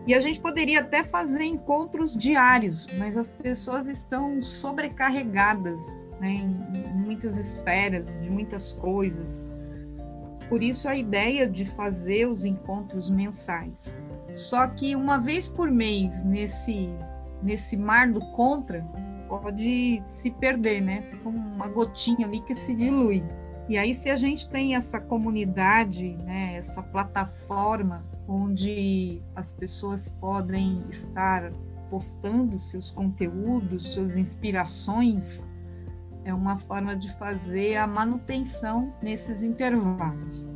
E 0.08 0.14
a 0.14 0.22
gente 0.22 0.40
poderia 0.40 0.80
até 0.80 1.04
fazer 1.04 1.44
encontros 1.44 2.16
diários, 2.16 2.88
mas 2.98 3.18
as 3.18 3.32
pessoas 3.32 3.88
estão 3.88 4.42
sobrecarregadas 4.42 5.80
né, 6.20 6.30
em 6.30 6.94
muitas 6.94 7.38
esferas, 7.38 8.18
de 8.20 8.30
muitas 8.30 8.74
coisas. 8.74 9.48
Por 10.50 10.64
isso 10.64 10.90
a 10.90 10.96
ideia 10.96 11.48
de 11.48 11.64
fazer 11.64 12.28
os 12.28 12.44
encontros 12.44 13.10
mensais. 13.10 13.96
Só 14.32 14.68
que 14.68 14.96
uma 14.96 15.18
vez 15.18 15.48
por 15.48 15.72
mês 15.72 16.24
nesse 16.24 16.90
nesse 17.42 17.78
mar 17.78 18.12
do 18.12 18.20
contra 18.32 18.86
pode 19.30 20.02
se 20.06 20.32
perder, 20.32 20.82
né? 20.82 21.12
Com 21.24 21.30
uma 21.30 21.68
gotinha 21.68 22.28
ali 22.28 22.42
que 22.42 22.56
se 22.56 22.74
dilui. 22.74 23.24
E 23.70 23.78
aí 23.78 23.94
se 23.94 24.10
a 24.10 24.18
gente 24.18 24.50
tem 24.50 24.76
essa 24.76 25.00
comunidade, 25.00 26.18
né, 26.26 26.56
essa 26.56 26.82
plataforma 26.82 28.04
onde 28.28 29.22
as 29.36 29.54
pessoas 29.54 30.10
podem 30.20 30.84
estar 30.90 31.52
postando 31.90 32.58
seus 32.58 32.92
conteúdos, 32.92 33.92
suas 33.92 34.18
inspirações, 34.18 35.48
é 36.26 36.34
uma 36.34 36.58
forma 36.58 36.96
de 36.96 37.12
fazer 37.14 37.76
a 37.78 37.88
manutenção 37.88 38.94
nesses 39.02 39.44
intervalos. 39.44 40.50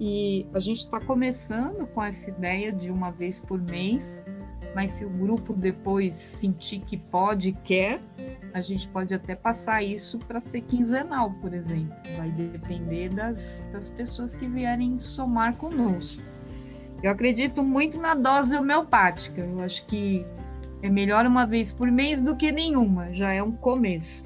E 0.00 0.46
a 0.52 0.58
gente 0.58 0.80
está 0.80 1.00
começando 1.00 1.86
com 1.86 2.02
essa 2.02 2.30
ideia 2.30 2.72
de 2.72 2.90
uma 2.90 3.10
vez 3.10 3.38
por 3.38 3.60
mês, 3.60 4.22
mas 4.74 4.92
se 4.92 5.04
o 5.04 5.10
grupo 5.10 5.52
depois 5.52 6.14
sentir 6.14 6.80
que 6.80 6.96
pode 6.96 7.50
e 7.50 7.52
quer, 7.52 8.00
a 8.52 8.60
gente 8.60 8.88
pode 8.88 9.14
até 9.14 9.36
passar 9.36 9.82
isso 9.82 10.18
para 10.18 10.40
ser 10.40 10.62
quinzenal, 10.62 11.32
por 11.34 11.54
exemplo. 11.54 11.94
Vai 12.16 12.30
depender 12.30 13.08
das, 13.08 13.68
das 13.72 13.88
pessoas 13.88 14.34
que 14.34 14.48
vierem 14.48 14.98
somar 14.98 15.56
conosco. 15.56 16.22
Eu 17.02 17.10
acredito 17.10 17.62
muito 17.62 18.00
na 18.00 18.14
dose 18.14 18.56
homeopática. 18.56 19.40
Eu 19.40 19.60
acho 19.60 19.84
que 19.86 20.26
é 20.82 20.88
melhor 20.88 21.24
uma 21.26 21.46
vez 21.46 21.72
por 21.72 21.90
mês 21.90 22.22
do 22.22 22.34
que 22.34 22.50
nenhuma, 22.50 23.12
já 23.12 23.32
é 23.32 23.42
um 23.42 23.52
começo. 23.52 24.24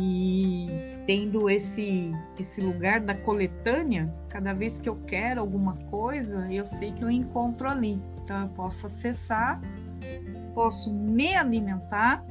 E 0.00 0.68
tendo 1.06 1.50
esse 1.50 2.12
esse 2.38 2.60
lugar 2.60 3.00
da 3.00 3.14
coletânea, 3.14 4.14
cada 4.28 4.52
vez 4.52 4.78
que 4.78 4.88
eu 4.88 4.94
quero 5.06 5.40
alguma 5.40 5.74
coisa, 5.90 6.46
eu 6.52 6.64
sei 6.64 6.92
que 6.92 7.02
eu 7.02 7.10
encontro 7.10 7.68
ali. 7.68 8.00
Então 8.22 8.42
eu 8.42 8.48
posso 8.50 8.86
acessar, 8.86 9.60
posso 10.54 10.94
me 10.94 11.34
alimentar 11.34 12.24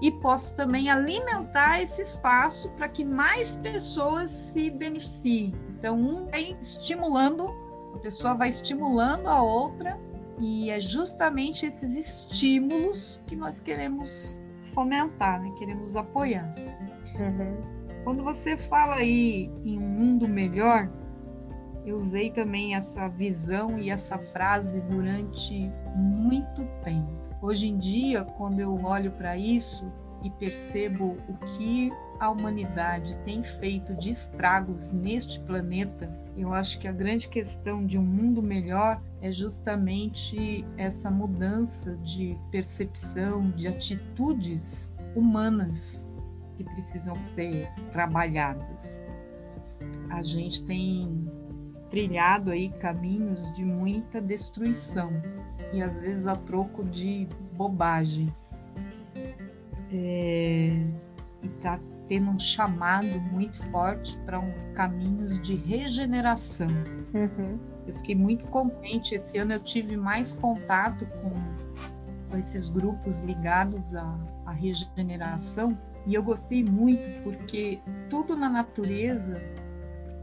e 0.00 0.12
posso 0.12 0.54
também 0.54 0.88
alimentar 0.88 1.82
esse 1.82 2.02
espaço 2.02 2.70
para 2.70 2.88
que 2.88 3.04
mais 3.04 3.56
pessoas 3.56 4.30
se 4.30 4.70
beneficiem. 4.70 5.52
Então 5.70 5.98
um 5.98 6.26
vai 6.26 6.56
estimulando, 6.60 7.48
a 7.94 7.98
pessoa 7.98 8.34
vai 8.34 8.48
estimulando 8.48 9.26
a 9.26 9.42
outra 9.42 9.98
e 10.38 10.70
é 10.70 10.80
justamente 10.80 11.66
esses 11.66 11.96
estímulos 11.96 13.20
que 13.26 13.34
nós 13.34 13.58
queremos 13.58 14.38
fomentar, 14.72 15.42
né? 15.42 15.52
queremos 15.58 15.96
apoiar. 15.96 16.54
Uhum. 17.18 17.78
Quando 18.04 18.22
você 18.22 18.56
fala 18.56 18.96
aí 18.96 19.50
em 19.64 19.78
um 19.78 19.88
mundo 19.88 20.28
melhor, 20.28 20.88
eu 21.84 21.96
usei 21.96 22.30
também 22.30 22.74
essa 22.74 23.08
visão 23.08 23.78
e 23.78 23.90
essa 23.90 24.18
frase 24.18 24.80
durante 24.82 25.70
muito 25.94 26.64
tempo. 26.84 27.10
Hoje 27.40 27.68
em 27.68 27.78
dia, 27.78 28.24
quando 28.24 28.60
eu 28.60 28.74
olho 28.84 29.10
para 29.12 29.36
isso, 29.36 29.90
e 30.22 30.30
percebo 30.30 31.16
o 31.28 31.34
que 31.56 31.92
a 32.18 32.30
humanidade 32.30 33.16
tem 33.18 33.42
feito 33.42 33.94
de 33.94 34.10
estragos 34.10 34.90
neste 34.90 35.38
planeta, 35.40 36.10
eu 36.36 36.52
acho 36.52 36.78
que 36.78 36.88
a 36.88 36.92
grande 36.92 37.28
questão 37.28 37.86
de 37.86 37.98
um 37.98 38.02
mundo 38.02 38.42
melhor 38.42 39.00
é 39.20 39.30
justamente 39.30 40.64
essa 40.76 41.10
mudança 41.10 41.96
de 41.98 42.36
percepção, 42.50 43.50
de 43.50 43.68
atitudes 43.68 44.92
humanas 45.14 46.07
que 46.58 46.64
precisam 46.64 47.14
ser 47.14 47.72
trabalhadas. 47.92 49.00
A 50.10 50.22
gente 50.22 50.64
tem 50.64 51.30
trilhado 51.88 52.50
aí 52.50 52.68
caminhos 52.68 53.52
de 53.52 53.64
muita 53.64 54.20
destruição 54.20 55.10
e 55.72 55.80
às 55.80 56.00
vezes 56.00 56.26
a 56.26 56.34
troco 56.34 56.84
de 56.84 57.28
bobagem. 57.52 58.34
É, 59.90 60.84
e 61.42 61.46
está 61.46 61.78
tendo 62.08 62.30
um 62.30 62.38
chamado 62.38 63.06
muito 63.32 63.62
forte 63.70 64.18
para 64.18 64.40
um 64.40 64.52
caminhos 64.74 65.38
de 65.40 65.54
regeneração. 65.54 66.68
Uhum. 67.14 67.58
Eu 67.86 67.94
fiquei 67.94 68.14
muito 68.14 68.44
contente. 68.46 69.14
Esse 69.14 69.38
ano 69.38 69.52
eu 69.52 69.60
tive 69.60 69.96
mais 69.96 70.32
contato 70.32 71.06
com, 71.06 71.30
com 72.30 72.36
esses 72.36 72.68
grupos 72.68 73.20
ligados 73.20 73.94
à, 73.94 74.18
à 74.44 74.52
regeneração 74.52 75.78
e 76.08 76.14
eu 76.14 76.22
gostei 76.22 76.64
muito 76.64 77.22
porque 77.22 77.80
tudo 78.08 78.34
na 78.34 78.48
natureza 78.48 79.42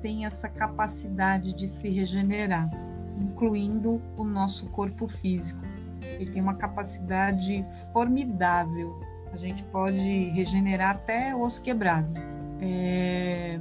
tem 0.01 0.25
essa 0.25 0.49
capacidade 0.49 1.53
de 1.53 1.67
se 1.67 1.89
regenerar, 1.89 2.67
incluindo 3.15 4.01
o 4.17 4.23
nosso 4.23 4.67
corpo 4.71 5.07
físico. 5.07 5.61
Ele 6.01 6.31
tem 6.31 6.41
uma 6.41 6.55
capacidade 6.55 7.63
formidável. 7.93 8.99
A 9.31 9.37
gente 9.37 9.63
pode 9.65 10.29
regenerar 10.31 10.95
até 10.95 11.35
osso 11.35 11.61
quebrado. 11.61 12.19
É... 12.59 13.59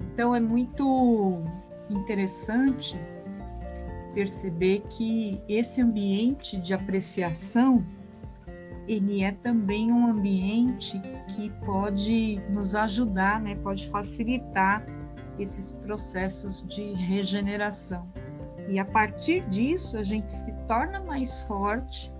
Então 0.00 0.34
é 0.34 0.40
muito 0.40 1.42
interessante 1.90 2.98
perceber 4.14 4.84
que 4.88 5.42
esse 5.46 5.82
ambiente 5.82 6.56
de 6.56 6.72
apreciação 6.72 7.84
ele 8.86 9.22
é 9.22 9.32
também 9.32 9.92
um 9.92 10.06
ambiente 10.06 11.00
que 11.34 11.50
pode 11.64 12.40
nos 12.50 12.74
ajudar, 12.74 13.40
né? 13.40 13.54
Pode 13.56 13.88
facilitar 13.88 14.84
esses 15.38 15.72
processos 15.72 16.64
de 16.68 16.92
regeneração. 16.92 18.06
E 18.68 18.78
a 18.78 18.84
partir 18.84 19.48
disso, 19.48 19.96
a 19.96 20.02
gente 20.02 20.32
se 20.32 20.52
torna 20.66 21.00
mais 21.00 21.42
forte 21.44 22.12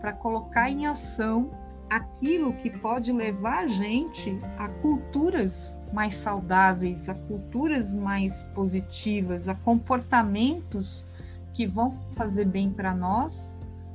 para 0.00 0.12
colocar 0.12 0.70
em 0.70 0.86
ação 0.86 1.50
aquilo 1.88 2.52
que 2.54 2.70
pode 2.70 3.12
levar 3.12 3.64
a 3.64 3.66
gente 3.66 4.38
a 4.58 4.68
culturas 4.68 5.80
mais 5.92 6.14
saudáveis, 6.14 7.08
a 7.08 7.14
culturas 7.14 7.94
mais 7.94 8.44
positivas, 8.54 9.48
a 9.48 9.54
comportamentos 9.54 11.06
que 11.52 11.66
vão 11.66 11.92
fazer 12.12 12.46
bem 12.46 12.70
para 12.70 12.94
nós, 12.94 13.54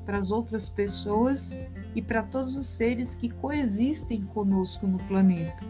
para 0.10 0.18
as 0.18 0.32
outras 0.32 0.68
pessoas 0.68 1.56
e 1.94 2.02
para 2.02 2.24
todos 2.24 2.58
os 2.58 2.66
seres 2.66 3.14
que 3.14 3.30
coexistem 3.30 4.24
conosco 4.24 4.88
no 4.88 4.98
planeta. 5.04 5.64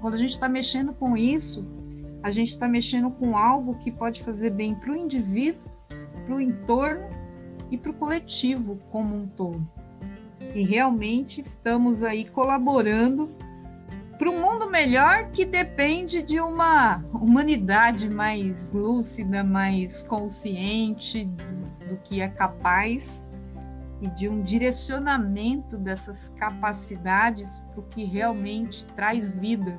Quando 0.00 0.14
a 0.14 0.18
gente 0.18 0.30
está 0.30 0.48
mexendo 0.48 0.92
com 0.92 1.16
isso, 1.16 1.66
a 2.22 2.30
gente 2.30 2.50
está 2.50 2.68
mexendo 2.68 3.10
com 3.10 3.36
algo 3.36 3.74
que 3.74 3.90
pode 3.90 4.22
fazer 4.22 4.50
bem 4.50 4.72
para 4.72 4.92
o 4.92 4.96
indivíduo, 4.96 5.68
para 6.24 6.36
o 6.36 6.40
entorno 6.40 7.08
e 7.72 7.76
para 7.76 7.90
o 7.90 7.94
coletivo 7.94 8.78
como 8.88 9.16
um 9.16 9.26
todo. 9.26 9.68
E 10.54 10.62
realmente 10.62 11.40
estamos 11.40 12.04
aí 12.04 12.26
colaborando 12.26 13.28
para 14.16 14.30
um 14.30 14.40
mundo 14.40 14.70
melhor 14.70 15.28
que 15.32 15.44
depende 15.44 16.22
de 16.22 16.38
uma 16.38 17.04
humanidade 17.12 18.08
mais 18.08 18.72
lúcida, 18.72 19.42
mais 19.42 20.02
consciente 20.02 21.24
do 21.88 21.96
que 22.04 22.20
é 22.20 22.28
capaz 22.28 23.28
e 24.00 24.08
de 24.08 24.28
um 24.28 24.42
direcionamento 24.42 25.76
dessas 25.76 26.30
capacidades 26.30 27.60
para 27.70 27.80
o 27.80 27.82
que 27.84 28.04
realmente 28.04 28.86
traz 28.96 29.36
vida 29.36 29.78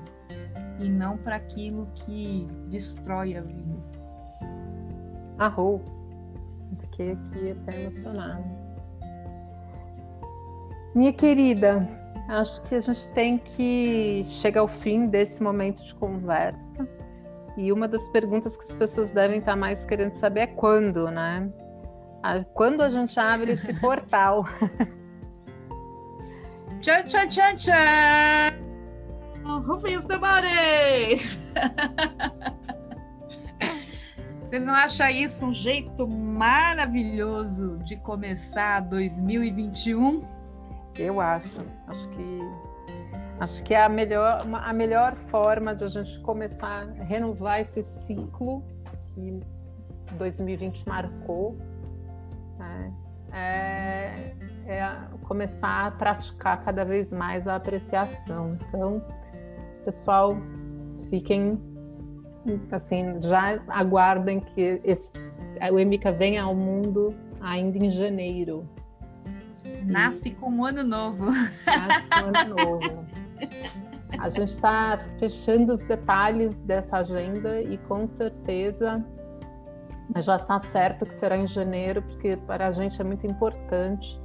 e 0.80 0.89
não 0.89 1.17
para 1.17 1.36
aquilo 1.36 1.88
que 1.95 2.47
destrói 2.67 3.36
a 3.36 3.41
vida. 3.41 3.82
Arrou. 5.38 5.82
Fiquei 6.80 7.13
aqui 7.13 7.51
até 7.51 7.82
emocionada. 7.82 8.43
Minha 10.93 11.13
querida, 11.13 11.88
acho 12.28 12.61
que 12.63 12.76
a 12.76 12.80
gente 12.80 13.07
tem 13.13 13.38
que 13.38 14.26
chegar 14.28 14.61
ao 14.61 14.67
fim 14.67 15.07
desse 15.07 15.41
momento 15.41 15.84
de 15.84 15.95
conversa. 15.95 16.88
E 17.57 17.72
uma 17.72 17.88
das 17.88 18.07
perguntas 18.09 18.55
que 18.55 18.63
as 18.63 18.76
pessoas 18.76 19.11
devem 19.11 19.39
estar 19.39 19.55
mais 19.55 19.86
querendo 19.86 20.13
saber 20.13 20.41
é 20.41 20.47
quando, 20.47 21.09
né? 21.09 21.51
Quando 22.53 22.82
a 22.82 22.89
gente 22.89 23.19
abre 23.19 23.53
esse 23.53 23.74
portal. 23.74 24.45
tchan, 26.82 27.03
tchan, 27.03 27.28
tchan, 27.28 27.55
tchan! 27.55 28.53
Rufem 29.65 29.97
os 29.97 30.05
tambores! 30.05 31.39
Você 34.51 34.59
não 34.59 34.74
acha 34.74 35.09
isso 35.09 35.45
um 35.45 35.53
jeito 35.53 36.05
maravilhoso 36.07 37.78
de 37.86 37.95
começar 37.95 38.82
2021? 38.82 40.26
Eu 40.99 41.22
acho. 41.22 41.61
Acho 41.88 42.09
que 42.09 42.39
acho 43.39 43.63
que 43.63 43.74
é 43.74 43.82
a 43.82 43.89
melhor, 43.89 44.45
a 44.53 44.74
melhor 44.74 45.15
forma 45.15 45.74
de 45.74 45.86
a 45.86 45.88
gente 45.88 46.19
começar 46.19 46.86
a 46.99 47.03
renovar 47.03 47.61
esse 47.61 47.82
ciclo 47.82 48.61
que 49.13 49.39
2020 50.17 50.88
marcou. 50.88 51.57
É, 53.34 54.34
é 54.65 54.97
começar 55.23 55.88
a 55.88 55.91
praticar 55.91 56.63
cada 56.63 56.84
vez 56.84 57.13
mais 57.13 57.47
a 57.47 57.55
apreciação. 57.55 58.57
Então, 58.67 59.01
pessoal, 59.86 60.38
fiquem 61.09 61.59
assim, 62.71 63.19
já 63.19 63.61
aguardem 63.67 64.39
que 64.39 64.82
esse, 64.84 65.11
o 65.71 65.79
Emica 65.79 66.11
venha 66.11 66.43
ao 66.43 66.55
mundo 66.55 67.15
ainda 67.39 67.77
em 67.77 67.91
janeiro. 67.91 68.67
Nasce 69.86 70.32
com 70.32 70.49
um 70.49 70.65
ano 70.65 70.84
novo. 70.84 71.25
Nasce 71.65 72.07
com 72.09 72.25
um 72.25 72.27
ano 72.27 72.55
novo. 72.55 73.05
A 74.19 74.29
gente 74.29 74.49
está 74.49 74.99
fechando 75.17 75.71
os 75.73 75.84
detalhes 75.84 76.59
dessa 76.59 76.97
agenda 76.97 77.61
e 77.61 77.77
com 77.77 78.05
certeza 78.05 79.03
já 80.18 80.36
está 80.36 80.59
certo 80.59 81.05
que 81.05 81.14
será 81.14 81.38
em 81.38 81.47
janeiro, 81.47 82.01
porque 82.01 82.36
para 82.36 82.68
a 82.68 82.72
gente 82.72 82.99
é 82.99 83.03
muito 83.03 83.26
importante 83.26 84.20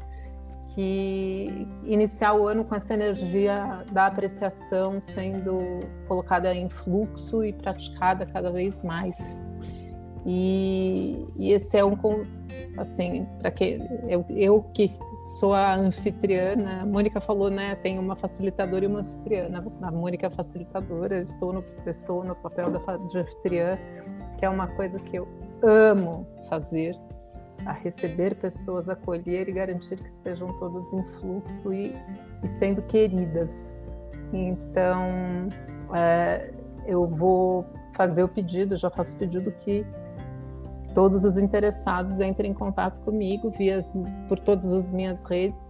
que 0.74 1.66
iniciar 1.84 2.34
o 2.34 2.46
ano 2.46 2.64
com 2.64 2.74
essa 2.74 2.94
energia 2.94 3.84
da 3.92 4.06
apreciação 4.06 5.00
sendo 5.00 5.80
colocada 6.08 6.52
em 6.54 6.68
fluxo 6.68 7.44
e 7.44 7.52
praticada 7.52 8.26
cada 8.26 8.50
vez 8.50 8.82
mais. 8.82 9.46
E, 10.26 11.24
e 11.36 11.52
esse 11.52 11.78
é 11.78 11.84
um 11.84 11.96
assim 12.76 13.26
para 13.38 13.50
que 13.50 13.80
eu, 14.08 14.24
eu 14.28 14.62
que 14.74 14.92
sou 15.38 15.54
a 15.54 15.74
anfitriã, 15.74 16.56
né? 16.56 16.80
a 16.82 16.86
Mônica 16.86 17.20
falou, 17.20 17.48
né, 17.48 17.74
tem 17.76 17.98
uma 17.98 18.14
facilitadora 18.14 18.84
e 18.84 18.88
uma 18.88 19.00
anfitriã. 19.00 19.48
A 19.82 19.90
Mônica 19.90 20.26
é 20.26 20.30
facilitadora, 20.30 21.16
eu 21.16 21.22
estou 21.22 21.52
no 21.52 21.64
estou 21.86 22.24
no 22.24 22.34
papel 22.34 22.70
da 22.70 22.96
de 22.96 23.18
anfitriã, 23.18 23.78
que 24.36 24.44
é 24.44 24.48
uma 24.48 24.66
coisa 24.66 24.98
que 24.98 25.16
eu 25.16 25.45
amo 25.62 26.26
fazer 26.48 26.96
a 27.64 27.72
receber 27.72 28.36
pessoas, 28.36 28.88
acolher 28.88 29.48
e 29.48 29.52
garantir 29.52 29.96
que 29.96 30.08
estejam 30.08 30.48
todas 30.58 30.92
em 30.92 31.02
fluxo 31.02 31.72
e, 31.72 31.94
e 32.42 32.48
sendo 32.48 32.82
queridas. 32.82 33.82
Então, 34.32 35.48
é, 35.94 36.52
eu 36.86 37.06
vou 37.06 37.66
fazer 37.94 38.22
o 38.22 38.28
pedido, 38.28 38.76
já 38.76 38.90
faço 38.90 39.16
o 39.16 39.18
pedido 39.18 39.50
que 39.50 39.84
todos 40.94 41.24
os 41.24 41.36
interessados 41.36 42.20
entrem 42.20 42.52
em 42.52 42.54
contato 42.54 43.00
comigo 43.00 43.50
via 43.50 43.80
por 44.28 44.38
todas 44.38 44.72
as 44.72 44.90
minhas 44.90 45.24
redes 45.24 45.62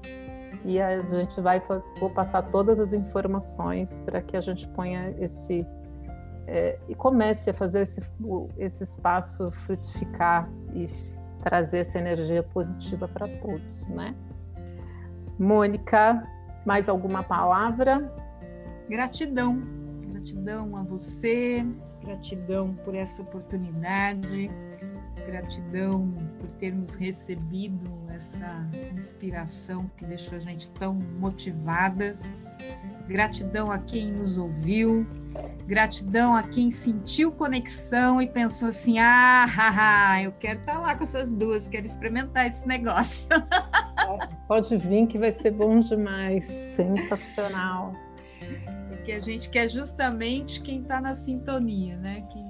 e 0.64 0.80
a 0.80 1.01
gente 1.01 1.41
vai 1.41 1.62
vou 1.99 2.11
passar 2.11 2.43
todas 2.43 2.80
as 2.80 2.93
informações 2.93 4.01
para 4.01 4.20
que 4.20 4.37
a 4.37 4.41
gente 4.41 4.68
ponha 4.68 5.14
esse 5.18 5.66
é, 6.47 6.79
e 6.89 6.95
comece 6.95 7.51
a 7.51 7.55
fazer 7.55 7.83
esse, 7.83 8.01
esse 8.57 8.85
espaço 8.85 9.51
frutificar 9.51 10.49
e 10.73 10.87
trazer 11.43 11.79
essa 11.79 11.99
energia 11.99 12.43
positiva 12.43 13.09
para 13.09 13.29
todos, 13.39 13.89
né? 13.89 14.15
Mônica, 15.39 16.27
mais 16.65 16.89
alguma 16.89 17.23
palavra? 17.23 18.13
Gratidão, 18.89 19.63
gratidão 20.09 20.77
a 20.77 20.83
você, 20.83 21.67
gratidão 22.03 22.75
por 22.85 22.95
essa 22.95 23.23
oportunidade. 23.23 24.51
gratidão 25.27 26.09
por 26.39 26.49
termos 26.59 26.95
recebido 26.95 27.91
essa 28.11 28.65
inspiração 28.95 29.91
que 29.97 30.05
deixou 30.05 30.39
a 30.39 30.41
gente 30.41 30.71
tão 30.71 30.95
motivada. 30.95 32.17
Gratidão 33.09 33.71
a 33.71 33.79
quem 33.79 34.11
nos 34.11 34.37
ouviu, 34.37 35.07
gratidão 35.67 36.35
a 36.35 36.43
quem 36.43 36.71
sentiu 36.71 37.31
conexão 37.31 38.21
e 38.21 38.27
pensou 38.27 38.69
assim: 38.69 38.99
ah, 38.99 39.45
haha, 39.45 40.23
eu 40.23 40.33
quero 40.33 40.61
estar 40.61 40.79
lá 40.81 40.97
com 40.97 41.05
essas 41.05 41.31
duas, 41.31 41.69
quero 41.69 41.87
experimentar 41.87 42.49
esse 42.49 42.67
negócio. 42.67 43.29
Pode 44.49 44.77
vir 44.77 45.07
que 45.07 45.19
vai 45.19 45.33
ser 45.33 45.53
bom 45.53 45.81
demais, 45.81 46.45
sensacional. 46.45 47.95
Porque 48.89 49.13
a 49.13 49.21
gente 49.21 49.51
quer 49.51 49.69
justamente 49.69 50.61
quem 50.61 50.83
está 50.83 51.01
na 51.01 51.15
sintonia, 51.15 51.97
né? 51.97 52.25
Quem, 52.33 52.45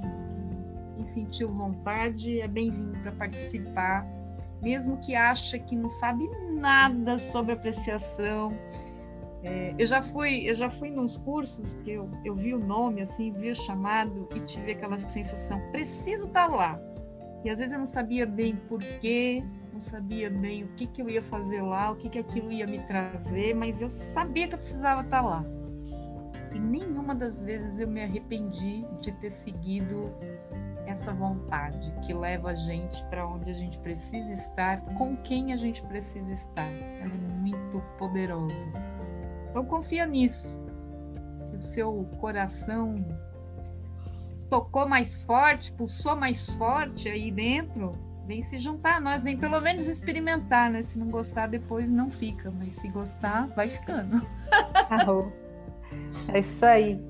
quem 0.95 1.05
sentiu 1.05 1.49
vontade 1.49 2.41
é 2.41 2.49
bem-vindo 2.49 2.99
para 3.01 3.13
participar, 3.13 4.07
mesmo 4.63 4.97
que 4.99 5.15
acha 5.15 5.59
que 5.59 5.77
não 5.77 5.89
sabe 5.89 6.29
nada 6.53 7.19
sobre 7.19 7.53
apreciação. 7.53 8.57
É, 9.43 9.75
eu 9.79 9.87
já 9.87 10.03
fui, 10.03 10.49
eu 10.49 10.55
já 10.55 10.69
fui 10.69 10.91
nos 10.91 11.19
cursos 11.19 11.75
que 11.85 11.93
eu, 11.93 12.11
eu 12.25 12.35
vi 12.35 12.55
o 12.55 12.59
nome 12.59 13.03
assim, 13.03 13.33
vi 13.33 13.51
o 13.51 13.55
chamado 13.55 14.29
e 14.35 14.41
tive 14.41 14.73
aquela 14.73 14.99
sensação, 14.99 15.61
preciso 15.71 16.27
estar 16.27 16.49
tá 16.49 16.55
lá. 16.55 16.81
E 17.45 17.51
às 17.51 17.59
vezes 17.59 17.73
eu 17.73 17.79
não 17.79 17.87
sabia 17.87 18.27
bem 18.27 18.57
por 18.57 18.81
quê, 19.01 19.45
não 19.73 19.81
sabia 19.81 20.31
bem 20.31 20.65
o 20.65 20.69
que, 20.69 20.87
que 20.87 21.03
eu 21.03 21.09
ia 21.09 21.23
fazer 21.23 21.63
lá, 21.63 21.93
o 21.93 21.97
que, 21.97 22.09
que 22.09 22.19
aquilo 22.19 22.51
ia 22.51 22.67
me 22.67 22.81
trazer, 22.87 23.55
mas 23.55 23.83
eu 23.83 23.91
sabia 23.91 24.49
que 24.49 24.55
eu 24.55 24.59
precisava 24.59 25.03
estar 25.03 25.21
lá. 25.21 25.45
E 26.53 26.59
nenhuma 26.59 27.15
das 27.15 27.39
vezes 27.41 27.79
eu 27.79 27.87
me 27.87 28.03
arrependi 28.03 28.87
de 29.03 29.13
ter 29.13 29.31
seguido 29.31 30.11
essa 30.87 31.13
vontade 31.13 31.93
que 32.07 32.15
leva 32.15 32.51
a 32.51 32.55
gente 32.55 33.05
para 33.07 33.27
onde 33.27 33.51
a 33.51 33.55
gente 33.55 33.79
precisa 33.81 34.33
estar, 34.33 34.81
com 34.97 35.17
quem 35.17 35.53
a 35.53 35.57
gente 35.57 35.83
precisa 35.83 36.33
estar. 36.33 36.71
Ela 37.01 37.13
é 37.13 37.41
muito 37.41 37.81
poderosa. 37.99 38.73
Então 39.57 39.65
confia 39.65 40.05
nisso. 40.05 40.61
Se 41.41 41.57
o 41.57 41.61
seu 41.63 42.07
coração 42.21 43.03
tocou 44.51 44.87
mais 44.87 45.25
forte, 45.25 45.73
pulsou 45.73 46.15
mais 46.15 46.51
forte 46.57 47.09
aí 47.09 47.31
dentro, 47.31 47.93
vem 48.27 48.43
se 48.43 48.59
juntar 48.59 48.97
a 48.97 49.01
nós, 49.01 49.25
vem 49.25 49.35
pelo 49.35 49.59
menos 49.63 49.89
experimentar, 49.89 50.71
né? 50.71 50.83
Se 50.83 50.99
não 50.99 51.07
gostar, 51.07 51.47
depois 51.47 51.89
não 51.89 52.11
fica, 52.11 52.51
mas 52.51 52.75
se 52.75 52.87
gostar, 52.89 53.47
vai 53.57 53.71
ficando. 53.71 54.21
é 56.35 56.41
isso 56.41 56.67
aí. 56.67 57.03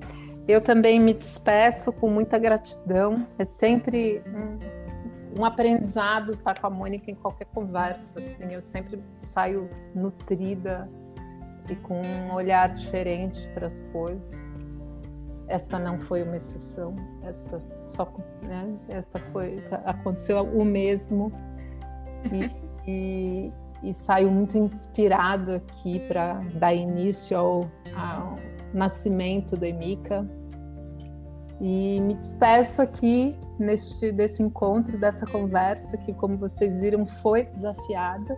Eu 0.47 0.61
também 0.61 1.01
me 1.01 1.13
despeço 1.13 1.91
com 1.91 2.09
muita 2.09 2.39
gratidão. 2.39 3.27
É 3.37 3.43
sempre 3.43 4.23
um, 4.25 5.41
um 5.41 5.43
aprendizado 5.43 6.31
estar 6.31 6.61
com 6.61 6.67
a 6.67 6.69
Mônica 6.69 7.11
em 7.11 7.15
qualquer 7.15 7.47
conversa. 7.47 8.19
Assim, 8.19 8.53
eu 8.53 8.61
sempre 8.61 9.03
saio 9.29 9.69
nutrida 9.93 10.89
e 11.69 11.75
com 11.75 12.01
um 12.01 12.33
olhar 12.33 12.69
diferente 12.69 13.47
para 13.49 13.67
as 13.67 13.83
coisas. 13.83 14.53
Esta 15.47 15.79
não 15.79 15.99
foi 15.99 16.23
uma 16.23 16.37
exceção. 16.37 16.95
Esta 17.23 17.61
só, 17.83 18.11
né, 18.43 18.75
esta 18.89 19.19
foi 19.19 19.63
aconteceu 19.85 20.43
o 20.43 20.65
mesmo 20.65 21.31
e, 22.31 22.51
e, 22.87 23.53
e 23.83 23.93
saio 23.93 24.29
muito 24.29 24.57
inspirado 24.57 25.53
aqui 25.53 25.99
para 26.07 26.41
dar 26.55 26.73
início 26.73 27.37
ao, 27.37 27.71
ao 27.95 28.35
nascimento 28.73 29.55
do 29.55 29.65
Emica. 29.65 30.27
E 31.59 31.99
me 32.01 32.13
despeço 32.13 32.81
aqui 32.81 33.35
neste 33.57 34.11
desse 34.11 34.43
encontro, 34.43 34.97
dessa 34.97 35.25
conversa 35.25 35.97
que, 35.97 36.13
como 36.13 36.37
vocês 36.37 36.81
viram, 36.81 37.05
foi 37.05 37.45
desafiada. 37.45 38.37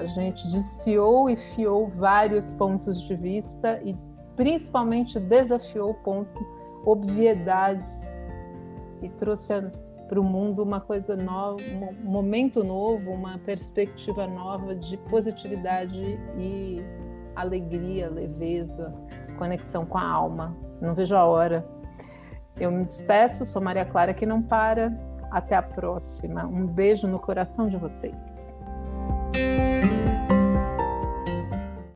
A 0.00 0.06
gente 0.06 0.48
desfiou 0.48 1.28
e 1.28 1.36
fiou 1.36 1.88
vários 1.88 2.54
pontos 2.54 3.00
de 3.02 3.14
vista 3.14 3.80
e 3.84 3.94
principalmente 4.34 5.20
desafiou 5.20 5.90
o 5.90 5.94
ponto 5.94 6.40
obviedades 6.86 8.08
e 9.02 9.08
trouxe 9.10 9.52
para 10.08 10.18
o 10.18 10.24
mundo 10.24 10.62
uma 10.62 10.80
coisa 10.80 11.14
nova, 11.14 11.58
um 11.62 12.10
momento 12.10 12.64
novo, 12.64 13.10
uma 13.10 13.38
perspectiva 13.38 14.26
nova 14.26 14.74
de 14.74 14.96
positividade 14.96 16.18
e 16.36 16.82
alegria, 17.36 18.08
leveza, 18.08 18.92
conexão 19.38 19.84
com 19.84 19.98
a 19.98 20.02
alma. 20.02 20.56
Não 20.80 20.94
vejo 20.94 21.14
a 21.14 21.24
hora. 21.24 21.64
Eu 22.58 22.72
me 22.72 22.84
despeço, 22.84 23.44
sou 23.44 23.62
Maria 23.62 23.84
Clara 23.84 24.12
que 24.12 24.26
não 24.26 24.42
para. 24.42 24.92
Até 25.30 25.54
a 25.54 25.62
próxima. 25.62 26.44
Um 26.44 26.66
beijo 26.66 27.06
no 27.06 27.20
coração 27.20 27.68
de 27.68 27.76
vocês. 27.76 28.52